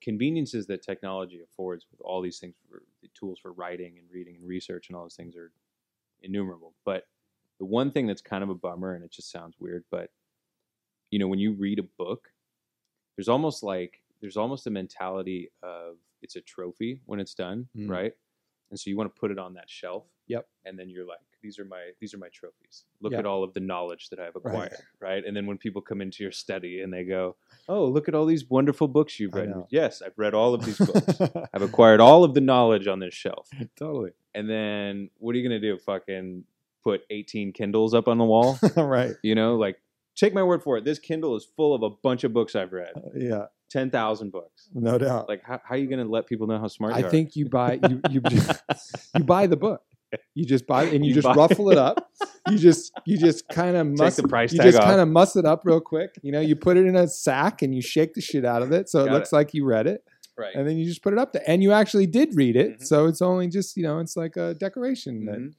conveniences 0.00 0.66
that 0.66 0.82
technology 0.82 1.40
affords 1.42 1.86
with 1.90 2.00
all 2.00 2.20
these 2.22 2.38
things 2.38 2.54
for 2.68 2.82
the 3.02 3.08
tools 3.14 3.38
for 3.38 3.52
writing 3.52 3.98
and 3.98 4.10
reading 4.10 4.36
and 4.36 4.46
research 4.46 4.88
and 4.88 4.96
all 4.96 5.02
those 5.04 5.14
things 5.16 5.36
are 5.36 5.52
innumerable. 6.22 6.74
But 6.84 7.06
the 7.58 7.64
one 7.66 7.90
thing 7.90 8.06
that's 8.06 8.22
kind 8.22 8.42
of 8.42 8.48
a 8.50 8.54
bummer, 8.54 8.94
and 8.94 9.04
it 9.04 9.10
just 9.10 9.30
sounds 9.30 9.56
weird, 9.58 9.84
but 9.90 10.10
you 11.10 11.18
know, 11.18 11.28
when 11.28 11.38
you 11.38 11.52
read 11.52 11.78
a 11.78 11.82
book, 11.82 12.32
there's 13.16 13.28
almost 13.28 13.62
like 13.62 14.02
there's 14.20 14.36
almost 14.36 14.66
a 14.66 14.70
mentality 14.70 15.50
of 15.62 15.96
it's 16.22 16.36
a 16.36 16.40
trophy 16.40 17.00
when 17.06 17.20
it's 17.20 17.34
done, 17.34 17.68
Mm. 17.76 17.88
right? 17.90 18.12
And 18.70 18.78
so 18.78 18.88
you 18.88 18.96
want 18.96 19.12
to 19.14 19.18
put 19.20 19.30
it 19.30 19.38
on 19.38 19.54
that 19.54 19.68
shelf. 19.68 20.04
Yep. 20.30 20.46
And 20.64 20.78
then 20.78 20.88
you're 20.88 21.06
like, 21.06 21.18
these 21.42 21.58
are 21.58 21.64
my 21.64 21.90
these 22.00 22.12
are 22.14 22.18
my 22.18 22.28
trophies. 22.28 22.84
Look 23.00 23.12
Yeah. 23.12 23.20
at 23.20 23.26
all 23.26 23.42
of 23.42 23.54
the 23.54 23.60
knowledge 23.60 24.10
that 24.10 24.18
I've 24.20 24.36
acquired, 24.36 24.76
right? 25.00 25.24
And 25.24 25.34
then 25.36 25.46
when 25.46 25.56
people 25.58 25.80
come 25.80 26.00
into 26.02 26.22
your 26.22 26.32
study 26.32 26.82
and 26.82 26.92
they 26.92 27.02
go, 27.04 27.36
"Oh, 27.68 27.86
look 27.86 28.08
at 28.08 28.14
all 28.14 28.26
these 28.26 28.48
wonderful 28.50 28.88
books 28.88 29.18
you've 29.18 29.32
read." 29.34 29.52
Yes, 29.70 30.02
I've 30.02 30.18
read 30.18 30.34
all 30.34 30.52
of 30.54 30.64
these 30.66 30.76
books. 30.90 31.18
I've 31.54 31.62
acquired 31.62 32.00
all 32.00 32.24
of 32.24 32.34
the 32.34 32.40
knowledge 32.42 32.86
on 32.86 32.98
this 32.98 33.14
shelf. 33.14 33.48
totally 33.76 34.10
And 34.34 34.48
then 34.50 35.10
what 35.18 35.34
are 35.34 35.38
you 35.38 35.48
going 35.48 35.60
to 35.60 35.66
do? 35.66 35.78
Fucking 35.78 36.44
put 36.84 37.02
18 37.10 37.52
Kindles 37.52 37.94
up 37.94 38.06
on 38.06 38.18
the 38.18 38.24
wall? 38.24 38.58
right. 38.76 39.12
you 39.22 39.34
know, 39.34 39.56
like 39.56 39.80
take 40.16 40.34
my 40.34 40.42
word 40.42 40.62
for 40.62 40.76
it. 40.76 40.84
This 40.84 40.98
Kindle 40.98 41.36
is 41.36 41.44
full 41.56 41.74
of 41.74 41.82
a 41.82 41.88
bunch 41.90 42.22
of 42.24 42.32
books 42.34 42.54
I've 42.54 42.72
read. 42.72 42.92
Uh, 42.96 43.00
yeah, 43.14 43.44
10,000 43.70 44.30
books. 44.30 44.68
no 44.74 44.98
doubt. 44.98 45.26
Like 45.28 45.42
how, 45.42 45.58
how 45.64 45.74
are 45.74 45.78
you 45.78 45.86
going 45.86 46.04
to 46.04 46.10
let 46.10 46.26
people 46.26 46.46
know 46.46 46.58
how 46.58 46.68
smart 46.68 46.92
I 46.94 46.98
you 46.98 47.04
are? 47.04 47.08
I 47.08 47.10
think 47.10 47.34
you 47.36 47.48
buy 47.48 47.78
you 47.88 48.00
you 48.10 48.20
you 49.16 49.24
buy 49.24 49.46
the 49.46 49.56
book. 49.56 49.82
You 50.34 50.44
just 50.44 50.66
buy 50.66 50.84
and 50.84 51.04
you, 51.04 51.10
You 51.14 51.20
just 51.22 51.36
ruffle 51.36 51.70
it 51.70 51.78
up. 51.78 52.10
You 52.48 52.58
just 52.58 52.92
you 53.06 53.16
just 53.18 53.48
kind 53.48 53.76
of 53.76 53.86
muss 53.86 54.16
the 54.16 54.26
price 54.26 54.52
you 54.52 54.60
just 54.60 54.78
kind 54.80 55.00
of 55.00 55.08
muss 55.08 55.36
it 55.36 55.44
up 55.44 55.62
real 55.64 55.80
quick. 55.80 56.18
You 56.22 56.32
know, 56.32 56.40
you 56.40 56.56
put 56.56 56.76
it 56.76 56.86
in 56.86 56.96
a 56.96 57.06
sack 57.06 57.62
and 57.62 57.74
you 57.74 57.82
shake 57.82 58.14
the 58.14 58.20
shit 58.20 58.44
out 58.44 58.62
of 58.62 58.72
it 58.72 58.88
so 58.88 59.02
it 59.02 59.06
Got 59.06 59.14
looks 59.14 59.32
like 59.32 59.54
you 59.54 59.64
read 59.64 59.86
it, 59.86 60.02
right. 60.36 60.54
and 60.54 60.66
then 60.66 60.76
you 60.78 60.84
just 60.86 61.02
put 61.02 61.12
it 61.12 61.18
up 61.18 61.32
there. 61.32 61.42
And 61.46 61.62
you 61.62 61.72
actually 61.72 62.06
did 62.06 62.34
read 62.34 62.56
it, 62.56 62.80
Mhm. 62.80 62.86
so 62.86 63.06
it's 63.06 63.22
only 63.22 63.48
just 63.48 63.76
you 63.76 63.82
know 63.82 63.98
it's 64.00 64.16
like 64.16 64.36
a 64.36 64.54
decoration. 64.54 65.24
that- 65.26 65.38
Mhm. 65.38 65.54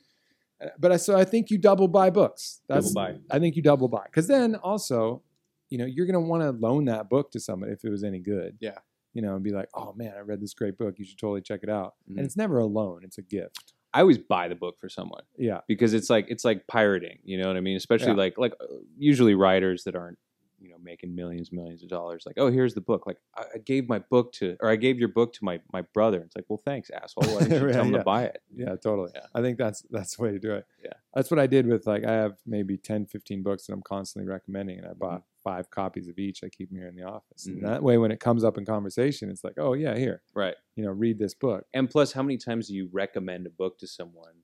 But 0.80 0.92
I 0.92 0.98
so 0.98 1.18
I 1.18 1.24
think 1.26 1.50
you 1.50 1.58
double 1.58 1.88
buy 1.88 2.10
books. 2.12 2.62
Double 2.68 2.82
That's 2.82 2.94
buy. 2.94 3.16
I 3.32 3.40
think 3.40 3.56
you 3.56 3.62
double 3.64 3.88
buy 3.88 4.04
because 4.06 4.28
then 4.28 4.56
also, 4.56 5.24
you 5.70 5.78
know, 5.80 5.86
you're 5.86 6.06
gonna 6.06 6.22
want 6.22 6.44
to 6.44 6.52
loan 6.52 6.86
that 6.86 7.10
book 7.10 7.32
to 7.32 7.40
someone 7.40 7.70
if 7.72 7.84
it 7.84 7.90
was 7.90 8.04
any 8.04 8.20
good. 8.20 8.58
Yeah. 8.60 8.78
You 9.14 9.22
know, 9.22 9.34
and 9.36 9.44
be 9.44 9.52
like, 9.52 9.70
oh 9.74 9.94
man, 9.94 10.14
I 10.16 10.20
read 10.20 10.40
this 10.40 10.54
great 10.54 10.78
book. 10.78 11.00
You 11.00 11.06
should 11.06 11.18
totally 11.18 11.42
check 11.42 11.62
it 11.64 11.70
out. 11.70 11.96
Mhm. 12.10 12.18
And 12.18 12.26
it's 12.26 12.38
never 12.38 12.60
a 12.60 12.66
loan; 12.66 13.02
it's 13.04 13.18
a 13.18 13.22
gift. 13.24 13.71
I 13.94 14.02
always 14.02 14.18
buy 14.18 14.48
the 14.48 14.56
book 14.56 14.80
for 14.80 14.88
someone 14.90 15.24
Yeah. 15.38 15.62
because 15.68 15.94
it's 15.94 16.10
like 16.10 16.26
it's 16.30 16.46
like 16.46 16.66
pirating, 16.68 17.20
you 17.24 17.38
know 17.38 17.48
what 17.48 17.58
I 17.58 17.62
mean? 17.62 17.76
Especially 17.76 18.10
Yeah. 18.12 18.14
like 18.16 18.38
like 18.38 18.54
usually 18.98 19.36
writers 19.36 19.84
that 19.84 19.96
aren't 19.96 20.18
you 20.62 20.70
know 20.70 20.78
making 20.82 21.14
millions 21.16 21.52
millions 21.52 21.82
of 21.82 21.90
dollars 21.90 22.24
like 22.26 22.36
oh 22.38 22.52
here's 22.52 22.76
the 22.76 22.82
book 22.82 23.08
like 23.08 23.18
I, 23.36 23.42
I 23.56 23.58
gave 23.58 23.90
my 23.90 23.98
book 23.98 24.32
to 24.34 24.56
or 24.60 24.70
I 24.70 24.76
gave 24.76 25.00
your 25.00 25.08
book 25.10 25.34
to 25.34 25.44
my 25.44 25.60
my 25.74 25.82
brother 25.94 26.22
it's 26.22 26.36
like 26.36 26.46
well 26.50 26.62
thanks 26.64 26.92
asshole 26.92 27.24
why 27.34 27.40
didn't 27.44 27.62
you 27.62 27.68
Yeah, 27.68 27.74
tell 27.74 27.84
him 27.86 27.92
yeah. 27.94 27.98
to 27.98 28.04
buy 28.04 28.24
it 28.26 28.42
Yeah, 28.56 28.76
totally. 28.76 29.12
Yeah. 29.16 29.26
I 29.34 29.42
think 29.42 29.58
that's 29.58 29.82
that's 29.90 30.16
the 30.18 30.24
way 30.24 30.32
to 30.32 30.40
do 30.40 30.54
it. 30.54 30.66
Yeah. 30.84 30.94
That's 31.16 31.32
what 31.32 31.40
I 31.40 31.48
did 31.48 31.66
with 31.66 31.88
like 31.88 32.06
I 32.06 32.12
have 32.14 32.34
maybe 32.46 32.78
10, 32.78 33.08
15 33.08 33.42
books 33.44 33.66
that 33.66 33.74
I'm 33.74 33.82
constantly 33.82 34.30
recommending 34.32 34.78
and 34.78 34.88
I 34.88 34.92
Mm-hmm. 34.92 35.00
bought 35.00 35.24
five 35.44 35.72
copies 35.72 36.08
of 36.08 36.20
each. 36.20 36.44
I 36.44 36.50
keep 36.50 36.70
them 36.70 36.78
here 36.78 36.88
in 36.88 36.96
the 36.96 37.04
office. 37.04 37.48
Mhm. 37.48 37.54
And 37.54 37.66
that 37.66 37.82
way 37.82 37.98
when 37.98 38.12
it 38.12 38.20
comes 38.20 38.44
up 38.44 38.60
in 38.60 38.66
conversation, 38.66 39.32
it's 39.32 39.44
like, 39.44 39.56
oh 39.58 39.74
yeah, 39.74 39.96
here, 39.98 40.22
right 40.36 40.56
you 40.76 40.84
know, 40.86 40.92
read 40.92 41.18
this 41.18 41.34
book. 41.34 41.66
and 41.74 41.90
plus 41.90 42.12
how 42.14 42.22
many 42.22 42.38
times 42.38 42.68
do 42.68 42.76
you 42.76 42.88
recommend 42.94 43.48
a 43.48 43.50
book 43.50 43.80
to 43.80 43.88
someone 43.88 44.36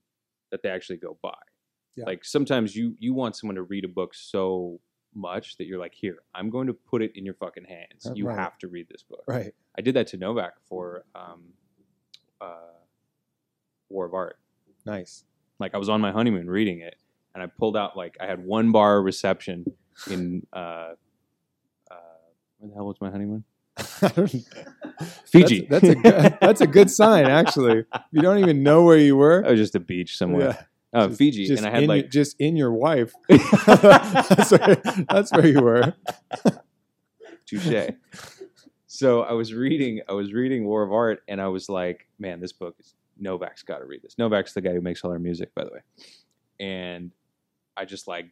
that 0.50 0.62
they 0.64 0.68
actually 0.70 0.96
go 0.96 1.16
buy 1.22 1.38
Yeah. 1.96 2.06
like 2.06 2.24
sometimes 2.24 2.74
you 2.74 2.96
you 2.98 3.14
want 3.14 3.36
someone 3.36 3.54
to 3.56 3.62
read 3.62 3.84
a 3.84 3.88
book 4.00 4.14
so 4.14 4.80
much 5.18 5.56
that 5.58 5.66
you're 5.66 5.78
like 5.78 5.92
here 5.94 6.18
i'm 6.34 6.48
going 6.48 6.66
to 6.68 6.72
put 6.72 7.02
it 7.02 7.12
in 7.14 7.24
your 7.24 7.34
fucking 7.34 7.64
hands 7.64 8.06
Uh, 8.06 8.12
you 8.14 8.26
right. 8.26 8.38
have 8.38 8.56
to 8.58 8.68
read 8.68 8.86
this 8.88 9.02
book 9.02 9.24
Right. 9.26 9.52
i 9.76 9.82
did 9.82 9.94
that 9.96 10.06
to 10.08 10.16
novak 10.16 10.54
for 10.68 11.04
um, 11.14 11.40
uh, 12.40 12.54
war 13.90 14.06
of 14.06 14.14
art 14.14 14.38
Nice. 14.86 15.24
like 15.58 15.74
I 15.74 15.78
was 15.78 15.88
on 15.90 16.00
my 16.00 16.12
honeymoon 16.12 16.48
reading 16.48 16.80
it, 16.80 16.96
and 17.34 17.42
I 17.42 17.46
pulled 17.46 17.76
out 17.76 17.94
like 17.96 18.16
I 18.20 18.26
had 18.26 18.42
one 18.44 18.72
bar 18.72 19.02
reception 19.02 19.66
in 20.10 20.46
uh, 20.52 20.56
uh, 21.90 21.94
where 22.58 22.68
the 22.70 22.74
hell 22.74 22.86
was 22.86 22.96
my 23.00 23.10
honeymoon? 23.10 23.44
Fiji. 25.26 25.66
That's, 25.68 25.86
that's 25.86 25.88
a 25.88 25.94
good, 25.94 26.38
that's 26.40 26.60
a 26.62 26.66
good 26.66 26.90
sign 26.90 27.26
actually. 27.26 27.84
You 28.12 28.22
don't 28.22 28.38
even 28.38 28.62
know 28.62 28.82
where 28.84 28.96
you 28.98 29.16
were. 29.16 29.44
Oh, 29.46 29.54
just 29.56 29.74
a 29.74 29.80
beach 29.80 30.16
somewhere. 30.16 30.68
Oh, 30.98 31.06
Just- 31.08 31.18
Fiji, 31.18 31.46
just 31.46 31.62
and 31.62 31.66
I 31.66 31.74
had 31.74 31.82
in, 31.84 31.88
like 31.88 32.10
just 32.10 32.36
in 32.40 32.56
your 32.56 32.72
wife. 32.72 33.12
that's, 33.28 34.50
where, 34.50 34.74
that's 35.08 35.32
where 35.32 35.46
you 35.46 35.60
were. 35.60 35.94
touche. 37.46 37.90
so 38.86 39.22
I 39.22 39.32
was 39.32 39.54
reading, 39.54 40.00
I 40.08 40.12
was 40.12 40.32
reading 40.32 40.64
War 40.66 40.82
of 40.82 40.92
Art, 40.92 41.22
and 41.28 41.40
I 41.40 41.48
was 41.48 41.68
like, 41.68 42.06
man, 42.18 42.40
this 42.40 42.52
book 42.52 42.76
is 42.80 42.94
Novak's 43.18 43.62
got 43.62 43.78
to 43.78 43.84
read 43.84 44.02
this. 44.02 44.16
Novak's 44.18 44.52
the 44.54 44.60
guy 44.60 44.72
who 44.72 44.80
makes 44.80 45.02
all 45.04 45.10
our 45.10 45.18
music, 45.18 45.54
by 45.54 45.64
the 45.64 45.70
way. 45.70 45.80
And 46.60 47.12
I 47.76 47.84
just 47.84 48.08
like 48.08 48.26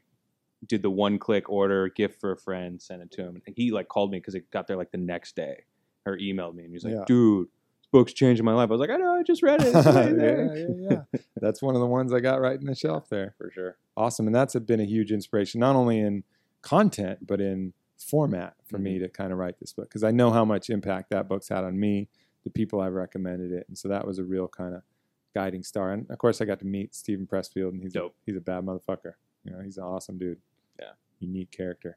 did 0.67 0.83
the 0.83 0.91
one 0.91 1.19
click 1.19 1.49
order, 1.49 1.89
gift 1.89 2.21
for 2.21 2.33
a 2.33 2.37
friend, 2.37 2.81
sent 2.81 3.03
it 3.03 3.11
to 3.13 3.23
him, 3.23 3.43
and 3.47 3.55
he 3.57 3.71
like 3.71 3.89
called 3.89 4.11
me 4.11 4.19
because 4.19 4.35
it 4.35 4.51
got 4.51 4.67
there 4.67 4.77
like 4.77 4.91
the 4.91 4.99
next 4.99 5.37
day, 5.37 5.65
or 6.05 6.17
emailed 6.19 6.55
me, 6.55 6.65
and 6.65 6.71
he 6.73 6.75
was 6.75 6.85
like, 6.85 6.95
Yeah. 6.95 7.05
dude. 7.07 7.49
Book's 7.97 8.13
changing 8.13 8.45
my 8.45 8.53
life. 8.53 8.69
I 8.69 8.73
was 8.73 8.81
like, 8.81 8.91
I 8.91 8.97
know, 8.97 9.15
I 9.15 9.23
just 9.23 9.43
read 9.43 9.63
it. 9.63 9.73
Yeah, 9.75 10.91
yeah, 10.91 10.99
yeah. 11.13 11.21
That's 11.41 11.63
one 11.63 11.75
of 11.75 11.81
the 11.81 11.87
ones 11.87 12.13
I 12.13 12.21
got 12.21 12.43
right 12.43 12.61
in 12.61 12.67
the 12.67 12.75
shelf 12.75 13.09
there. 13.09 13.35
for 13.39 13.51
sure. 13.51 13.79
Awesome. 13.97 14.27
And 14.27 14.37
that's 14.37 14.55
been 14.55 14.81
a 14.81 14.85
huge 14.85 15.13
inspiration, 15.13 15.61
not 15.61 15.77
only 15.77 15.99
in 15.99 16.23
content, 16.61 17.27
but 17.27 17.41
in 17.41 17.73
format 17.97 18.55
for 18.67 18.77
me 18.77 18.97
mm-hmm. 18.97 19.05
to 19.05 19.09
kind 19.09 19.33
of 19.33 19.39
write 19.39 19.59
this 19.61 19.73
book. 19.73 19.89
Because 19.89 20.05
I 20.05 20.11
know 20.11 20.31
how 20.31 20.45
much 20.45 20.69
impact 20.69 21.09
that 21.09 21.27
book's 21.27 21.49
had 21.49 21.65
on 21.65 21.81
me, 21.81 22.09
the 22.45 22.51
people 22.51 22.83
I've 22.83 22.93
recommended 22.93 23.51
it. 23.51 23.65
And 23.67 23.79
so 23.79 23.89
that 23.89 24.07
was 24.07 24.19
a 24.19 24.25
real 24.25 24.47
kind 24.47 24.75
of 24.75 24.83
guiding 25.35 25.63
star. 25.63 25.93
And 25.93 26.05
of 26.11 26.19
course, 26.19 26.43
I 26.43 26.45
got 26.45 26.59
to 26.59 26.67
meet 26.67 26.95
Steven 26.95 27.27
Pressfield, 27.27 27.71
and 27.71 27.81
he's, 27.81 27.95
a, 27.95 28.01
Dope. 28.01 28.17
he's 28.27 28.37
a 28.37 28.43
bad 28.43 28.65
motherfucker. 28.65 29.15
You 29.43 29.53
know, 29.53 29.61
he's 29.65 29.79
an 29.79 29.85
awesome 29.85 30.19
dude. 30.19 30.41
Yeah. 30.79 30.91
Unique 31.19 31.51
character. 31.51 31.97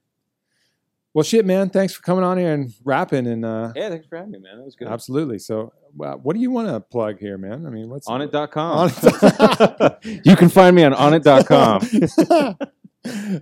Well, 1.14 1.24
shit, 1.24 1.46
man. 1.46 1.70
Thanks 1.70 1.94
for 1.94 2.02
coming 2.04 2.24
on 2.24 2.38
here 2.38 2.54
and 2.54 2.72
rapping. 2.84 3.26
And 3.26 3.44
uh, 3.44 3.74
Yeah, 3.76 3.90
thanks 3.90 4.06
for 4.08 4.18
having 4.18 4.32
me, 4.32 4.40
man. 4.40 4.58
That 4.58 4.66
was 4.66 4.76
good. 4.76 4.88
absolutely. 4.88 5.40
So, 5.40 5.74
what 5.96 6.34
do 6.36 6.40
you 6.40 6.52
want 6.52 6.68
to 6.68 6.80
plug 6.80 7.18
here, 7.20 7.38
man? 7.38 7.66
I 7.66 7.70
mean, 7.72 7.90
what's 7.90 8.08
Onnit.com. 8.08 8.90
Onnit. 8.90 10.22
you 10.26 10.36
can 10.36 10.50
find 10.50 10.76
me 10.76 10.84
on 10.84 10.94
onnit.com. 10.94 12.58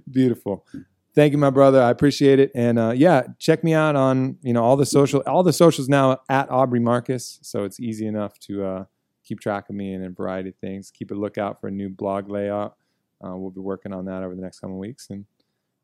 Beautiful. 0.12 0.66
Thank 1.14 1.32
you, 1.32 1.38
my 1.40 1.50
brother. 1.50 1.82
I 1.82 1.90
appreciate 1.90 2.40
it. 2.40 2.52
And 2.56 2.78
uh, 2.78 2.94
yeah, 2.96 3.24
check 3.40 3.64
me 3.64 3.74
out 3.74 3.96
on 3.96 4.38
you 4.44 4.54
know 4.54 4.64
all 4.64 4.78
the 4.78 4.86
social 4.86 5.22
all 5.26 5.44
the 5.44 5.52
socials 5.52 5.90
now 5.90 6.20
at 6.30 6.50
Aubrey 6.52 6.80
Marcus. 6.80 7.40
So 7.42 7.64
it's 7.64 7.80
easy 7.80 8.06
enough 8.06 8.38
to 8.42 8.64
uh, 8.64 8.86
keep 9.24 9.40
track 9.40 9.68
of 9.70 9.76
me 9.76 9.94
and 9.94 10.06
a 10.06 10.10
variety 10.10 10.50
of 10.50 10.56
things. 10.58 10.92
Keep 10.92 11.12
a 11.12 11.16
lookout 11.16 11.60
for 11.60 11.68
a 11.68 11.72
new 11.72 11.90
blog 11.90 12.30
layout. 12.30 12.78
Uh, 13.22 13.36
we'll 13.36 13.50
be 13.50 13.60
working 13.62 13.94
on 13.94 14.06
that 14.06 14.22
over 14.24 14.36
the 14.36 14.42
next 14.42 14.60
couple 14.60 14.78
weeks. 14.78 15.08
And 15.10 15.26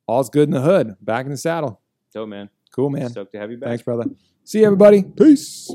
all's 0.08 0.30
good 0.30 0.48
in 0.48 0.52
the 0.52 0.62
hood. 0.62 0.96
Back 1.02 1.26
in 1.26 1.32
the 1.32 1.38
saddle. 1.38 1.82
Dope, 2.14 2.30
man. 2.30 2.50
Cool, 2.74 2.90
man. 2.90 3.10
Stoked 3.10 3.32
to 3.34 3.40
have 3.40 3.52
you 3.52 3.58
back. 3.58 3.70
Thanks, 3.70 3.84
brother. 3.84 4.06
See 4.44 4.60
you, 4.60 4.66
everybody. 4.66 5.04
Peace. 5.04 5.72